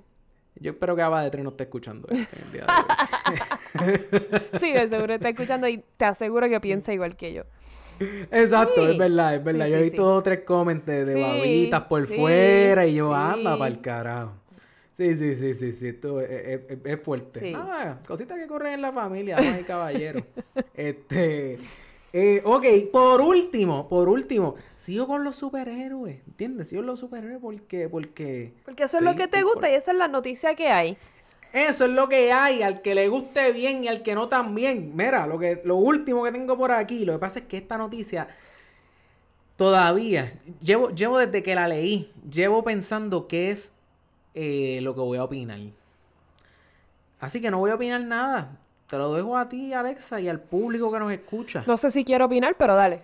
Yo 0.55 0.71
espero 0.71 0.95
que 0.95 1.01
Ava 1.03 1.21
de 1.21 1.29
Tres 1.31 1.43
no 1.43 1.51
esté 1.51 1.63
escuchando 1.63 2.07
esto 2.09 2.35
en 2.35 2.43
el 2.45 2.51
día 2.51 2.65
de 2.65 3.91
hoy. 3.91 3.99
Sí, 4.59 4.73
de 4.73 4.89
seguro 4.89 5.13
está 5.13 5.29
escuchando 5.29 5.67
y 5.67 5.83
te 5.97 6.05
aseguro 6.05 6.49
que 6.49 6.59
piensa 6.59 6.91
igual 6.93 7.15
que 7.15 7.33
yo. 7.33 7.43
Exacto, 8.31 8.85
Sí. 8.85 8.91
es 8.91 8.97
verdad, 8.97 9.35
es 9.35 9.43
verdad. 9.43 9.65
Sí, 9.65 9.71
yo 9.71 9.77
he 9.77 9.81
visto 9.81 9.97
sí. 9.97 10.03
dos 10.03 10.19
o 10.19 10.23
tres 10.23 10.39
comments 10.41 10.85
de, 10.85 11.05
de 11.05 11.21
babitas 11.21 11.81
por 11.81 12.07
fuera 12.07 12.85
y 12.87 12.95
yo 12.95 13.13
anda 13.13 13.57
para 13.57 13.71
el 13.71 13.81
carajo. 13.81 14.33
Sí, 14.97 15.15
sí, 15.15 15.35
sí, 15.35 15.55
sí, 15.55 15.73
sí, 15.73 15.87
esto 15.87 16.21
es, 16.21 16.61
es- 16.83 17.01
fuerte. 17.01 17.51
Nada, 17.51 18.01
cositas 18.07 18.37
que 18.37 18.45
corren 18.47 18.73
en 18.73 18.81
la 18.81 18.91
familia, 18.91 19.37
y 19.59 19.63
caballeros. 19.63 20.23
este, 20.75 21.57
eh, 22.13 22.41
ok, 22.43 22.65
por 22.91 23.21
último, 23.21 23.87
por 23.87 24.09
último, 24.09 24.55
sigo 24.77 25.07
con 25.07 25.23
los 25.23 25.37
superhéroes, 25.37 26.17
¿entiendes? 26.27 26.67
Sigo 26.69 26.81
con 26.81 26.87
los 26.87 26.99
superhéroes 26.99 27.39
porque, 27.41 27.87
porque 27.89 28.53
Porque 28.65 28.83
eso 28.83 28.97
es 28.97 29.03
lo 29.03 29.15
que 29.15 29.27
te 29.27 29.41
gusta 29.43 29.61
por- 29.61 29.69
y 29.69 29.73
esa 29.73 29.91
es 29.91 29.97
la 29.97 30.07
noticia 30.07 30.53
que 30.55 30.67
hay. 30.69 30.97
Eso 31.53 31.85
es 31.85 31.91
lo 31.91 32.07
que 32.07 32.31
hay, 32.31 32.63
al 32.63 32.81
que 32.81 32.95
le 32.95 33.09
guste 33.09 33.51
bien 33.51 33.83
y 33.83 33.87
al 33.87 34.03
que 34.03 34.15
no 34.15 34.27
también. 34.29 34.91
Mira, 34.95 35.27
lo 35.27 35.37
que 35.37 35.61
lo 35.65 35.75
último 35.75 36.23
que 36.23 36.31
tengo 36.31 36.57
por 36.57 36.71
aquí, 36.71 37.03
lo 37.03 37.13
que 37.13 37.19
pasa 37.19 37.39
es 37.39 37.45
que 37.45 37.57
esta 37.57 37.77
noticia 37.77 38.27
todavía 39.57 40.33
llevo 40.61 40.89
llevo 40.89 41.17
desde 41.17 41.43
que 41.43 41.53
la 41.55 41.67
leí, 41.67 42.11
llevo 42.29 42.63
pensando 42.63 43.27
qué 43.27 43.51
es 43.51 43.73
eh, 44.33 44.79
lo 44.81 44.95
que 44.95 45.01
voy 45.01 45.17
a 45.17 45.25
opinar. 45.25 45.59
Así 47.19 47.41
que 47.41 47.51
no 47.51 47.59
voy 47.59 47.71
a 47.71 47.75
opinar 47.75 48.01
nada. 48.01 48.57
Te 48.87 48.97
lo 48.97 49.13
dejo 49.13 49.37
a 49.37 49.47
ti, 49.47 49.73
Alexa, 49.73 50.19
y 50.19 50.27
al 50.27 50.39
público 50.39 50.91
que 50.91 50.99
nos 50.99 51.11
escucha. 51.11 51.63
No 51.67 51.77
sé 51.77 51.91
si 51.91 52.03
quiero 52.03 52.25
opinar, 52.25 52.55
pero 52.57 52.75
dale. 52.75 53.03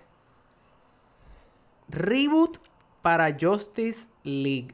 Reboot 1.90 2.58
para 3.02 3.38
Justice 3.40 4.10
League 4.24 4.74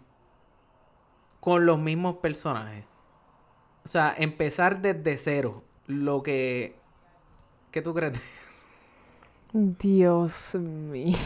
con 1.39 1.65
los 1.65 1.77
mismos 1.77 2.17
personajes. 2.17 2.85
O 3.83 3.87
sea, 3.87 4.15
empezar 4.17 4.81
desde 4.81 5.17
cero. 5.17 5.63
Lo 5.87 6.23
que. 6.23 6.75
¿Qué 7.71 7.81
tú 7.81 7.93
crees? 7.93 8.19
Dios 9.51 10.55
mío. 10.55 11.17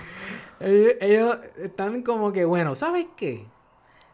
ellos, 0.60 0.94
ellos 1.00 1.38
están 1.56 2.02
como 2.02 2.32
que, 2.32 2.44
bueno, 2.44 2.74
¿sabes 2.74 3.06
qué? 3.16 3.46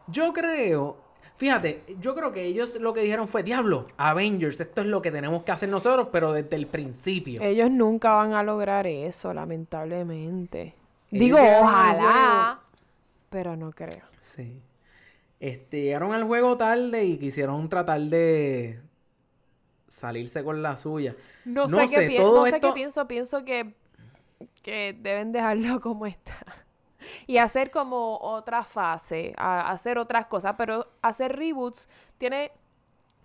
Yo 0.07 0.33
creo. 0.33 0.97
Fíjate, 1.37 1.83
yo 1.99 2.15
creo 2.15 2.31
que 2.31 2.45
ellos 2.45 2.79
lo 2.79 2.93
que 2.93 3.01
dijeron 3.01 3.27
fue: 3.27 3.43
Diablo, 3.43 3.87
Avengers, 3.97 4.59
esto 4.59 4.81
es 4.81 4.87
lo 4.87 5.01
que 5.01 5.11
tenemos 5.11 5.43
que 5.43 5.51
hacer 5.51 5.69
nosotros, 5.69 6.09
pero 6.11 6.31
desde 6.31 6.55
el 6.55 6.67
principio. 6.67 7.41
Ellos 7.41 7.71
nunca 7.71 8.11
van 8.11 8.33
a 8.33 8.43
lograr 8.43 8.87
eso, 8.87 9.33
lamentablemente. 9.33 10.75
Ellos 11.11 11.19
Digo, 11.19 11.37
ojalá, 11.37 12.59
pero 13.29 13.55
no 13.55 13.71
creo. 13.71 14.03
Sí. 14.19 14.61
Este, 15.39 15.81
llegaron 15.83 16.13
al 16.13 16.23
juego 16.25 16.57
tarde 16.57 17.05
y 17.05 17.17
quisieron 17.17 17.69
tratar 17.69 18.01
de 18.01 18.79
salirse 19.87 20.43
con 20.43 20.61
la 20.61 20.77
suya. 20.77 21.15
No, 21.43 21.67
No 21.67 21.87
sé, 21.87 21.87
sé, 21.87 22.07
qué, 22.09 22.17
todo 22.17 22.41
no 22.41 22.45
sé 22.47 22.55
esto- 22.55 22.69
qué 22.69 22.73
pienso, 22.73 23.07
pienso 23.07 23.45
que, 23.45 23.75
que 24.63 24.97
deben 24.99 25.31
dejarlo 25.31 25.79
como 25.81 26.05
está. 26.05 26.37
Y 27.27 27.37
hacer 27.37 27.71
como 27.71 28.17
otra 28.19 28.63
fase, 28.63 29.33
a- 29.37 29.71
hacer 29.71 29.97
otras 29.99 30.27
cosas, 30.27 30.55
pero 30.57 30.87
hacer 31.01 31.35
reboots 31.37 31.89
tiene, 32.17 32.51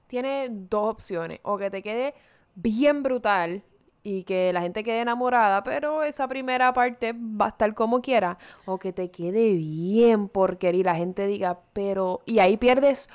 tiene 0.09 0.49
dos 0.51 0.91
opciones. 0.91 1.41
O 1.45 1.59
que 1.59 1.71
te 1.71 1.83
quede 1.83 2.15
bien 2.57 3.03
brutal 3.03 3.65
y 4.03 4.25
que 4.25 4.53
la 4.53 4.63
gente 4.63 4.83
quede 4.83 5.01
enamorada, 5.01 5.63
pero 5.63 6.03
esa 6.03 6.27
primera 6.29 6.73
parte 6.73 7.13
va 7.13 7.47
a 7.47 7.49
estar 7.51 7.75
como 7.75 8.01
quiera. 8.01 8.39
O 8.65 8.79
que 8.79 8.93
te 8.93 9.11
quede 9.11 9.55
bien 9.55 10.29
porquería 10.29 10.81
y 10.81 10.85
la 10.85 10.95
gente 10.97 11.27
diga, 11.27 11.61
pero... 11.73 12.21
Y 12.25 12.39
ahí 12.39 12.57
pierdes 12.57 13.09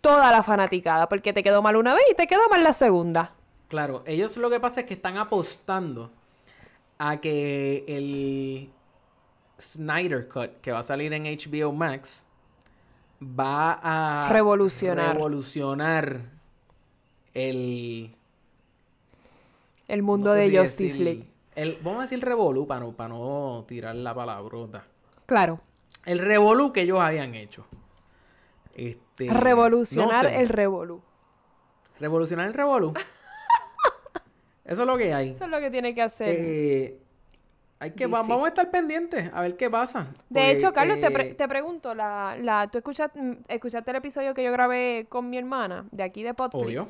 toda 0.00 0.30
la 0.30 0.42
fanaticada, 0.42 1.08
porque 1.08 1.32
te 1.32 1.42
quedó 1.42 1.62
mal 1.62 1.76
una 1.76 1.94
vez 1.94 2.04
y 2.10 2.14
te 2.14 2.26
quedó 2.26 2.46
mal 2.50 2.62
la 2.62 2.74
segunda. 2.74 3.32
Claro, 3.68 4.02
ellos 4.06 4.36
lo 4.36 4.50
que 4.50 4.60
pasa 4.60 4.80
es 4.80 4.86
que 4.86 4.94
están 4.94 5.16
apostando 5.16 6.10
a 6.98 7.20
que 7.20 7.84
el 7.88 8.70
Snyder 9.58 10.28
Cut 10.28 10.60
que 10.60 10.72
va 10.72 10.80
a 10.80 10.82
salir 10.82 11.12
en 11.12 11.24
HBO 11.24 11.72
Max 11.72 12.26
va 13.22 13.80
a 13.82 14.28
Revolucionar. 14.30 15.14
revolucionar 15.14 16.20
el 17.32 18.14
El 19.88 20.02
mundo 20.02 20.26
no 20.30 20.32
sé 20.32 20.38
de 20.38 20.48
si 20.50 20.56
Justice 20.56 20.84
decir- 20.98 21.04
League. 21.04 21.30
el- 21.56 21.78
vamos 21.82 21.98
a 21.98 22.02
decir 22.02 22.20
revolú 22.24 22.66
para 22.66 22.80
no, 22.80 22.92
para 22.92 23.08
no 23.10 23.64
tirar 23.68 23.94
la 23.94 24.14
palabrota. 24.14 24.84
Claro. 25.26 25.60
El 26.04 26.18
revolú 26.18 26.72
que 26.72 26.82
ellos 26.82 27.00
habían 27.00 27.34
hecho. 27.34 27.66
Este, 28.74 29.28
Revolucionar 29.30 30.24
no 30.24 30.30
sé. 30.30 30.40
el 30.40 30.48
revolú. 30.48 31.00
Revolucionar 32.00 32.46
el 32.48 32.54
revolú. 32.54 32.92
Eso 34.64 34.82
es 34.82 34.86
lo 34.86 34.96
que 34.96 35.12
hay. 35.12 35.30
Eso 35.30 35.44
es 35.44 35.50
lo 35.50 35.60
que 35.60 35.70
tiene 35.70 35.94
que 35.94 36.02
hacer. 36.02 36.36
Eh, 36.38 36.98
hay 37.78 37.90
que, 37.90 38.06
va- 38.06 38.22
vamos 38.22 38.46
a 38.46 38.48
estar 38.48 38.70
pendientes 38.70 39.30
a 39.32 39.42
ver 39.42 39.56
qué 39.56 39.68
pasa. 39.68 40.04
De 40.04 40.10
Porque, 40.40 40.50
hecho, 40.52 40.72
Carlos, 40.72 41.00
te, 41.00 41.10
pre- 41.10 41.30
eh, 41.30 41.34
te 41.34 41.46
pregunto, 41.46 41.94
la, 41.94 42.36
la, 42.40 42.68
¿tú 42.68 42.78
escuchaste, 42.78 43.20
mm, 43.20 43.36
escuchaste 43.48 43.90
el 43.90 43.96
episodio 43.98 44.32
que 44.34 44.42
yo 44.42 44.50
grabé 44.52 45.06
con 45.08 45.28
mi 45.28 45.36
hermana 45.36 45.84
de 45.90 46.02
aquí 46.02 46.22
de 46.22 46.32
Podflix? 46.32 46.64
Obvio. 46.64 46.84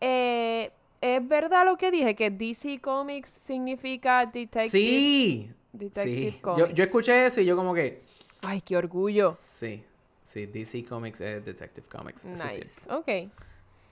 Eh, 0.00 0.70
¿Es 1.14 1.28
verdad 1.28 1.64
lo 1.64 1.76
que 1.76 1.90
dije? 1.92 2.14
Que 2.16 2.30
DC 2.30 2.80
Comics 2.80 3.30
significa 3.38 4.16
Detective, 4.26 4.68
Sí. 4.68 5.50
Detective 5.72 6.30
sí. 6.30 6.36
Yo, 6.36 6.42
Comics. 6.42 6.74
yo 6.74 6.84
escuché 6.84 7.26
eso 7.26 7.40
y 7.40 7.44
yo 7.44 7.56
como 7.56 7.72
que... 7.74 8.02
Ay, 8.46 8.60
qué 8.60 8.76
orgullo. 8.76 9.34
Sí. 9.38 9.82
Sí, 10.24 10.46
DC 10.46 10.84
Comics 10.84 11.20
es 11.20 11.44
Detective 11.44 11.86
Comics. 11.88 12.24
Eso 12.24 12.46
es. 12.46 12.56
Nice. 12.58 12.92
Ok. 12.92 13.06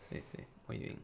Sí, 0.09 0.21
sí. 0.25 0.39
Muy 0.67 0.79
bien. 0.79 0.99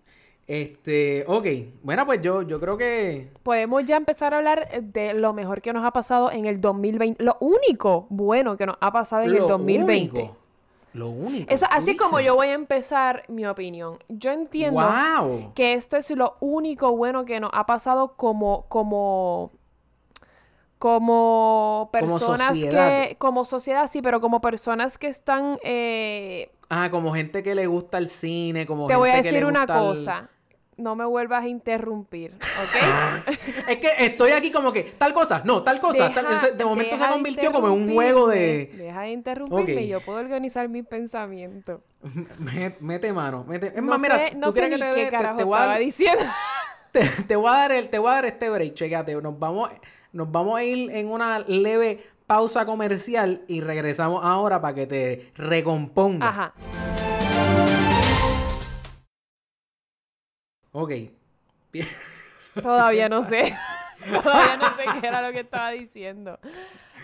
Este, 0.47 1.25
ok. 1.29 1.47
Bueno, 1.83 2.05
pues 2.07 2.21
yo, 2.21 2.43
yo 2.43 2.59
creo 2.59 2.77
que... 2.77 3.29
Podemos 3.45 3.85
ya 3.85 3.97
empezar 3.97 4.35
a 4.35 4.39
hablar 4.39 4.83
de 4.83 5.15
lo 5.15 5.33
mejor 5.33 5.63
que 5.63 5.73
nos 5.73 5.85
ha 5.85 5.93
pasado 5.93 6.33
en 6.33 6.47
el 6.47 6.61
2020. 6.61 7.23
Lo 7.23 7.37
único 7.41 8.07
bueno 8.11 8.57
que 8.57 8.67
nos 8.67 8.77
ha 8.81 8.91
pasado 8.93 9.23
en 9.23 9.31
el 9.31 9.37
lo 9.37 9.47
2020. 9.49 10.19
único, 10.21 10.37
lo 10.93 11.09
único. 11.11 11.53
Eso, 11.53 11.67
así 11.71 11.97
como 11.97 12.19
yo 12.21 12.35
voy 12.35 12.49
a 12.49 12.55
empezar 12.55 13.25
mi 13.29 13.47
opinión. 13.47 13.99
Yo 14.09 14.33
entiendo 14.33 14.81
¡Wow! 14.83 15.53
que 15.55 15.75
esto 15.75 15.97
es 15.97 16.11
lo 16.11 16.37
único 16.41 16.97
bueno 16.97 17.25
que 17.25 17.39
nos 17.41 17.51
ha 17.55 17.65
pasado 17.67 18.17
como 18.17 18.67
como 18.69 19.53
como 20.79 21.91
personas 21.93 22.49
sociedad. 22.49 22.89
que 23.09 23.17
como 23.19 23.45
sociedad 23.45 23.91
sí 23.91 24.01
pero 24.01 24.21
como 24.21 24.41
personas 24.41 24.97
que 24.99 25.09
están 25.09 25.59
eh, 25.63 26.51
Ah, 26.71 26.89
como 26.91 27.13
gente 27.13 27.43
que 27.43 27.55
le 27.57 27.67
gusta 27.67 27.99
el 27.99 28.09
cine, 28.09 28.65
como 28.65 28.87
te 28.87 28.95
voy 28.95 29.11
a 29.11 29.15
gente 29.15 29.29
que 29.29 29.33
le 29.33 29.39
decir 29.41 29.47
una 29.47 29.63
el- 29.63 29.67
cosa 29.69 30.31
no 30.81 30.97
me 30.97 31.05
vuelvas 31.05 31.45
a 31.45 31.49
interrumpir 31.49 32.35
¿ok? 32.35 33.29
Es 33.69 33.79
que 33.79 33.89
estoy 33.99 34.33
aquí 34.33 34.51
como 34.51 34.73
que, 34.73 34.83
tal 34.83 35.13
cosa, 35.13 35.43
no, 35.45 35.63
tal 35.63 35.81
cosa. 35.81 36.13
tal- 36.13 36.27
Deja- 36.27 36.51
de 36.51 36.65
momento 36.65 36.97
se 36.97 37.07
convirtió 37.07 37.53
como 37.53 37.69
en 37.69 37.73
un 37.75 37.93
juego 37.95 38.27
de... 38.29 38.73
deja 38.77 39.03
de 39.03 39.11
interrumpirme 39.11 39.75
Ok. 39.75 39.81
y 39.81 39.89
yo 39.89 40.01
puedo 40.01 40.19
organizar 40.19 40.69
mis 40.69 40.87
pensamientos 40.87 41.81
Me- 42.39 42.73
Mete 42.81 43.13
mano. 43.13 43.45
Mete... 43.47 43.67
Es 43.69 43.75
no 43.77 43.83
más, 43.83 44.01
mira, 44.01 44.29
sé, 44.29 44.35
no 44.35 44.47
tú 44.49 44.53
sé 44.53 44.63
ni 44.69 44.77
que 44.77 44.83
te 44.83 44.95
qué. 44.95 45.05
Te, 45.05 45.11
carajo 45.11 45.39
estaba 45.41 45.67
dar, 45.67 45.79
diciendo 45.81 46.25
te, 46.93 47.01
te 47.27 47.37
voy 47.37 47.49
a 47.49 47.53
dar 47.53 47.73
el, 47.73 47.89
te 47.91 47.99
voy 47.99 48.11
a 48.11 48.15
dar 48.15 48.25
este 48.27 48.49
break, 48.51 48.75
chécate. 48.75 49.15
Nos 49.21 49.39
vamos, 49.39 49.71
nos 50.13 50.31
vamos 50.33 50.59
a 50.59 50.65
ir 50.65 50.91
en 50.91 51.09
una 51.09 51.39
leve 51.41 52.05
pausa 52.27 52.65
comercial 52.65 53.43
y 53.49 53.61
regresamos 53.61 54.25
ahora 54.25 54.61
para 54.61 54.75
que 54.75 54.87
te 54.87 55.33
recomponga. 55.37 56.29
ajá 56.29 56.55
Ok. 60.73 60.93
Todavía 62.63 63.09
no 63.09 63.23
sé. 63.23 63.55
Todavía 64.23 64.57
no 64.57 64.77
sé 64.77 65.01
qué 65.01 65.07
era 65.07 65.23
lo 65.23 65.33
que 65.33 65.41
estaba 65.41 65.71
diciendo. 65.71 66.39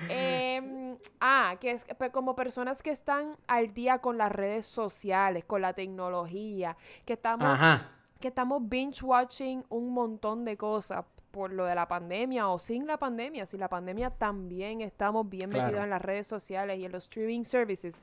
Em, 0.08 0.96
ah, 1.20 1.56
que 1.60 1.70
es 1.70 1.86
como 2.12 2.34
personas 2.34 2.82
que 2.82 2.90
están 2.90 3.36
al 3.46 3.72
día 3.72 3.98
con 3.98 4.18
las 4.18 4.30
redes 4.32 4.66
sociales, 4.66 5.44
con 5.44 5.62
la 5.62 5.72
tecnología, 5.72 6.76
que 7.04 7.14
estamos, 7.14 7.42
Ajá. 7.46 7.90
que 8.20 8.28
estamos 8.28 8.68
binge 8.68 9.02
watching 9.02 9.64
un 9.68 9.92
montón 9.92 10.44
de 10.44 10.56
cosas 10.56 11.04
por 11.30 11.52
lo 11.52 11.64
de 11.66 11.74
la 11.74 11.86
pandemia 11.86 12.48
o 12.48 12.58
sin 12.58 12.86
la 12.86 12.96
pandemia. 12.98 13.46
Sin 13.46 13.60
la 13.60 13.68
pandemia 13.68 14.10
también 14.10 14.80
estamos 14.80 15.28
bien 15.28 15.50
Claro. 15.50 15.64
metidos 15.64 15.84
en 15.84 15.90
las 15.90 16.02
redes 16.02 16.26
sociales 16.26 16.78
y 16.78 16.84
en 16.86 16.92
los 16.92 17.04
streaming 17.04 17.44
services. 17.44 18.00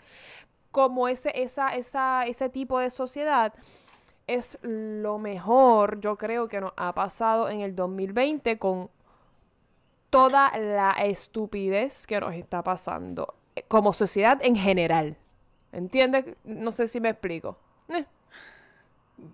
Como 0.72 1.08
ese, 1.08 1.32
esa, 1.42 1.76
esa, 1.76 2.26
ese 2.26 2.50
tipo 2.50 2.80
de 2.80 2.90
sociedad 2.90 3.54
es 4.28 4.58
lo 4.62 5.18
mejor, 5.20 6.00
yo 6.00 6.18
creo 6.18 6.48
que 6.48 6.62
nos 6.62 6.74
ha 6.78 6.94
pasado 6.94 7.50
en 7.50 7.62
el 7.62 7.76
2020 7.76 8.58
con 8.58 8.90
toda 10.10 10.58
la 10.58 10.92
estupidez 10.92 12.06
que 12.08 12.20
nos 12.20 12.34
está 12.36 12.64
pasando 12.64 13.34
eh, 13.56 13.64
como 13.68 13.94
sociedad 13.94 14.40
en 14.42 14.56
general. 14.56 15.18
¿Entiendes? 15.72 16.26
No 16.44 16.72
sé 16.72 16.88
si 16.88 17.00
me 17.02 17.10
explico. 17.10 17.58
Eh. 17.90 18.06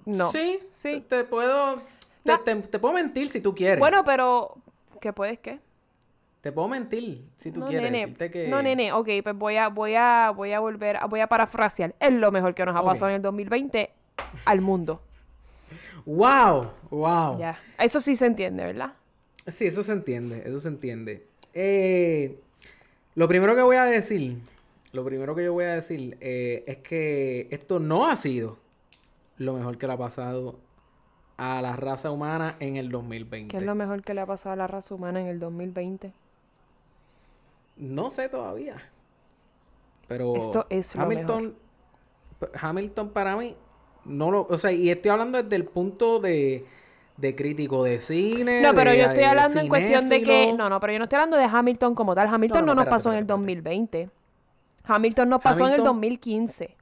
No. 0.05 0.31
Sí. 0.31 0.59
Sí. 0.71 1.01
Te, 1.07 1.17
te 1.17 1.23
puedo... 1.25 1.75
Te, 2.23 2.31
No. 2.31 2.39
te- 2.41 2.55
te 2.55 2.79
puedo 2.79 2.93
mentir 2.93 3.29
si 3.29 3.41
tú 3.41 3.53
quieres. 3.53 3.79
Bueno, 3.79 4.03
pero 4.03 4.55
¿qué 5.01 5.11
puedes 5.13 5.39
qué? 5.39 5.59
Te 6.41 6.51
puedo 6.53 6.69
mentir 6.69 7.25
si 7.35 7.51
tú 7.51 7.59
no, 7.59 7.67
quieres. 7.67 7.91
nene. 7.91 7.99
decirte 8.05 8.31
que... 8.31 8.47
No, 8.47 8.61
nene. 8.61 8.93
Ok, 8.93 9.09
pues 9.23 9.35
voy 9.35 9.57
a, 9.57 9.67
voy 9.67 9.95
a, 9.95 10.31
voy 10.33 10.53
a 10.53 10.59
volver, 10.61 10.97
a- 10.97 11.05
voy 11.05 11.19
a 11.19 11.27
parafrasear. 11.27 11.93
Es 11.99 12.13
lo 12.13 12.31
mejor 12.31 12.55
que 12.55 12.65
nos 12.65 12.75
ha 12.75 12.83
pasado 12.83 13.09
en 13.09 13.15
el 13.17 13.21
2020 13.21 13.91
al 14.45 14.61
mundo. 14.61 15.01
¡Wow! 16.05 16.71
¡Wow! 16.89 17.37
Ya. 17.37 17.59
Eso 17.77 17.99
sí 17.99 18.15
se 18.15 18.25
entiende, 18.25 18.63
¿verdad? 18.63 18.93
Sí, 19.47 19.67
eso 19.67 19.83
se 19.83 19.93
entiende, 19.93 20.43
eso 20.45 20.59
se 20.59 20.67
entiende. 20.67 21.25
Eh, 21.53 22.39
lo 23.15 23.27
primero 23.27 23.55
que 23.55 23.61
voy 23.61 23.77
a 23.77 23.85
decir, 23.85 24.37
lo 24.91 25.03
primero 25.03 25.35
que 25.35 25.43
yo 25.43 25.53
voy 25.53 25.65
a 25.65 25.75
decir 25.75 26.17
eh, 26.21 26.63
es 26.67 26.77
que 26.77 27.47
esto 27.51 27.79
no 27.79 28.07
ha 28.07 28.15
sido 28.15 28.57
lo 29.37 29.53
mejor 29.53 29.77
que 29.77 29.87
le 29.87 29.93
ha 29.93 29.97
pasado 29.97 30.59
a 31.37 31.61
la 31.61 31.75
raza 31.75 32.11
humana 32.11 32.57
en 32.59 32.75
el 32.75 32.89
2020. 32.89 33.49
¿Qué 33.49 33.57
es 33.57 33.63
lo 33.63 33.75
mejor 33.75 34.03
que 34.03 34.13
le 34.13 34.21
ha 34.21 34.25
pasado 34.25 34.53
a 34.53 34.55
la 34.55 34.67
raza 34.67 34.93
humana 34.93 35.21
en 35.21 35.27
el 35.27 35.39
2020? 35.39 36.13
No 37.77 38.11
sé 38.11 38.27
todavía. 38.27 38.75
Pero 40.07 40.35
Esto 40.35 40.65
es 40.69 40.95
lo 40.95 41.03
Hamilton, 41.03 41.55
Hamilton 42.59 43.09
para 43.09 43.37
mí 43.37 43.55
no 44.09 44.31
lo, 44.31 44.47
o 44.49 44.57
sea, 44.57 44.71
y 44.71 44.89
estoy 44.89 45.11
hablando 45.11 45.41
desde 45.41 45.55
el 45.55 45.65
punto 45.65 46.19
de, 46.19 46.65
de 47.17 47.35
crítico 47.35 47.83
de 47.83 48.01
cine. 48.01 48.61
No, 48.61 48.73
pero 48.73 48.91
de- 48.91 48.97
yo 48.97 49.03
estoy 49.03 49.17
de 49.19 49.25
hablando 49.25 49.59
en 49.59 49.67
cuestión 49.69 50.09
de 50.09 50.21
que... 50.23 50.53
No, 50.53 50.69
no, 50.69 50.79
pero 50.79 50.93
yo 50.93 50.99
no 50.99 51.03
estoy 51.05 51.17
hablando 51.17 51.37
de 51.37 51.43
Hamilton 51.45 51.95
como 51.95 52.13
tal. 52.15 52.27
Hamilton 52.27 52.61
No, 52.61 52.65
no, 52.65 52.67
no, 52.67 52.75
nos 52.75 52.83
espérate, 52.83 52.95
pasó 52.95 53.09
en 53.11 53.15
el 53.17 53.23
espérate, 53.23 53.39
2020. 53.39 54.09
Hamilton 54.85 55.29
nos 55.29 55.41
pasó 55.41 55.59
en 55.67 55.73
el 55.73 55.79
Hamilton- 55.81 55.85
2015. 55.85 56.75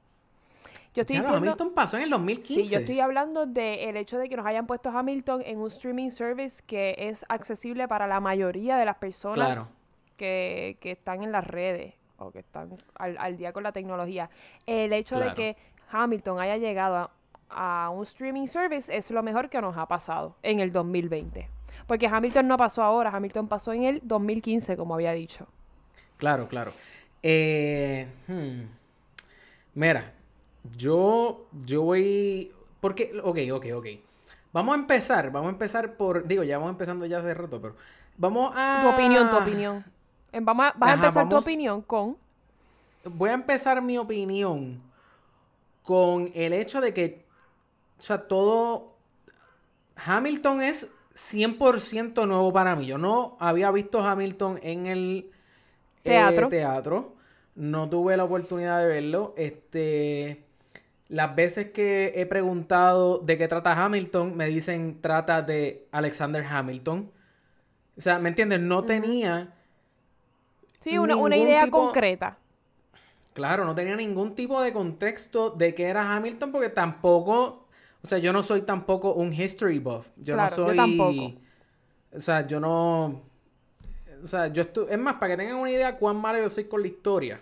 Yo 0.94 1.02
estoy 1.02 1.14
Diablo, 1.16 1.28
diciendo... 1.28 1.36
Hamilton 1.52 1.74
pasó 1.74 1.96
en 1.98 2.02
el 2.04 2.10
2015. 2.10 2.64
Sí, 2.64 2.70
yo 2.72 2.78
estoy 2.80 3.00
hablando 3.00 3.46
del 3.46 3.96
hecho 3.96 4.18
de 4.18 4.28
que 4.28 4.36
nos 4.36 4.46
hayan 4.46 4.66
puesto 4.66 4.88
Hamilton 4.90 5.42
en 5.44 5.58
un 5.58 5.68
streaming 5.68 6.10
service 6.10 6.62
que 6.66 6.94
es 6.98 7.24
accesible 7.28 7.86
para 7.86 8.06
la 8.08 8.18
mayoría 8.20 8.76
de 8.78 8.84
las 8.84 8.96
personas 8.96 9.46
Claro. 9.54 9.68
que, 10.16 10.76
que 10.80 10.92
están 10.92 11.22
en 11.22 11.30
las 11.30 11.46
redes 11.46 11.94
o 12.16 12.32
que 12.32 12.40
están 12.40 12.70
al, 12.96 13.16
al 13.18 13.36
día 13.36 13.52
con 13.52 13.62
la 13.62 13.70
tecnología. 13.72 14.28
El 14.66 14.92
hecho 14.92 15.16
Claro. 15.16 15.30
de 15.30 15.36
que 15.36 15.56
Hamilton 15.92 16.40
haya 16.40 16.56
llegado 16.56 16.96
a, 16.96 17.10
a 17.50 17.90
un 17.90 18.02
streaming 18.02 18.46
service 18.46 18.94
es 18.94 19.10
lo 19.10 19.22
mejor 19.22 19.48
que 19.48 19.60
nos 19.60 19.76
ha 19.76 19.86
pasado 19.86 20.36
en 20.42 20.60
el 20.60 20.72
2020. 20.72 21.48
Porque 21.86 22.06
Hamilton 22.06 22.48
no 22.48 22.56
pasó 22.56 22.82
ahora, 22.82 23.10
Hamilton 23.10 23.48
pasó 23.48 23.72
en 23.72 23.84
el 23.84 24.00
2015, 24.02 24.76
como 24.76 24.94
había 24.94 25.12
dicho. 25.12 25.46
Claro, 26.16 26.48
claro. 26.48 26.72
Eh, 27.22 28.08
hmm. 28.26 28.62
Mira, 29.74 30.12
yo, 30.76 31.46
yo 31.64 31.82
voy... 31.82 32.52
Porque, 32.80 33.18
ok, 33.22 33.38
ok, 33.52 33.66
ok. 33.76 33.86
Vamos 34.52 34.76
a 34.76 34.78
empezar, 34.80 35.30
vamos 35.30 35.48
a 35.48 35.52
empezar 35.52 35.96
por... 35.96 36.26
Digo, 36.26 36.42
ya 36.42 36.58
vamos 36.58 36.72
empezando 36.72 37.06
ya 37.06 37.18
hace 37.18 37.34
rato, 37.34 37.60
pero... 37.60 37.76
Vamos 38.16 38.52
a... 38.56 38.80
Tu 38.82 38.88
opinión, 38.88 39.30
tu 39.30 39.36
opinión. 39.36 39.84
Vamos 40.42 40.66
a, 40.66 40.74
vas 40.76 40.90
a 40.90 40.94
empezar 40.94 41.28
tu 41.28 41.36
opinión 41.36 41.82
con... 41.82 42.16
Voy 43.04 43.30
a 43.30 43.34
empezar 43.34 43.80
mi 43.80 43.96
opinión 43.96 44.82
con 45.82 46.30
el 46.34 46.52
hecho 46.52 46.80
de 46.80 46.92
que, 46.92 47.24
o 47.98 48.02
sea, 48.02 48.26
todo... 48.28 48.94
Hamilton 49.96 50.62
es 50.62 50.88
100% 51.14 52.26
nuevo 52.26 52.52
para 52.52 52.76
mí. 52.76 52.86
Yo 52.86 52.98
no 52.98 53.36
había 53.40 53.70
visto 53.72 54.00
Hamilton 54.02 54.60
en 54.62 54.86
el 54.86 55.30
eh, 56.04 56.10
Teatro. 56.10 56.48
teatro. 56.48 57.14
No 57.56 57.88
tuve 57.90 58.16
la 58.16 58.24
oportunidad 58.24 58.80
de 58.80 58.86
verlo. 58.86 59.34
Este, 59.36 60.44
las 61.08 61.34
veces 61.34 61.72
que 61.72 62.12
he 62.14 62.26
preguntado 62.26 63.18
de 63.18 63.36
qué 63.36 63.48
trata 63.48 63.72
Hamilton, 63.84 64.36
me 64.36 64.46
dicen 64.46 65.00
trata 65.00 65.42
de 65.42 65.88
Alexander 65.90 66.44
Hamilton. 66.44 67.10
O 67.96 68.00
sea, 68.00 68.20
¿me 68.20 68.28
entiendes? 68.28 68.60
No 68.60 68.84
tenía, 68.84 69.52
Sí, 70.78 70.96
una, 70.98 71.16
una 71.16 71.36
idea 71.36 71.64
tipo- 71.64 71.78
concreta. 71.86 72.38
claro, 73.34 73.64
no 73.64 73.74
tenía 73.74 73.96
ningún 73.96 74.36
tipo 74.36 74.60
de 74.62 74.72
contexto 74.72 75.50
de 75.50 75.74
qué 75.74 75.86
era 75.88 76.14
Hamilton 76.14 76.52
porque 76.52 76.68
tampoco, 76.68 77.66
o 78.02 78.06
sea, 78.06 78.18
yo 78.18 78.32
no 78.32 78.42
soy 78.42 78.62
tampoco 78.62 79.14
un 79.14 79.32
history 79.32 79.78
buff. 79.78 80.08
Yo 80.16 80.34
Claro, 80.34 80.50
no 80.50 80.56
yo 80.56 80.66
soy... 80.66 80.76
tampoco. 80.76 81.40
O 82.14 82.20
sea, 82.20 82.46
yo 82.46 82.60
no... 82.60 83.22
O 84.22 84.26
sea, 84.26 84.48
yo 84.48 84.62
estoy... 84.62 84.86
Es 84.90 84.98
más, 84.98 85.14
para 85.14 85.32
que 85.32 85.42
tengan 85.42 85.56
una 85.56 85.70
idea 85.70 85.96
cuán 85.96 86.16
malo 86.16 86.38
yo 86.38 86.48
soy 86.50 86.64
con 86.64 86.80
la 86.82 86.88
historia. 86.88 87.40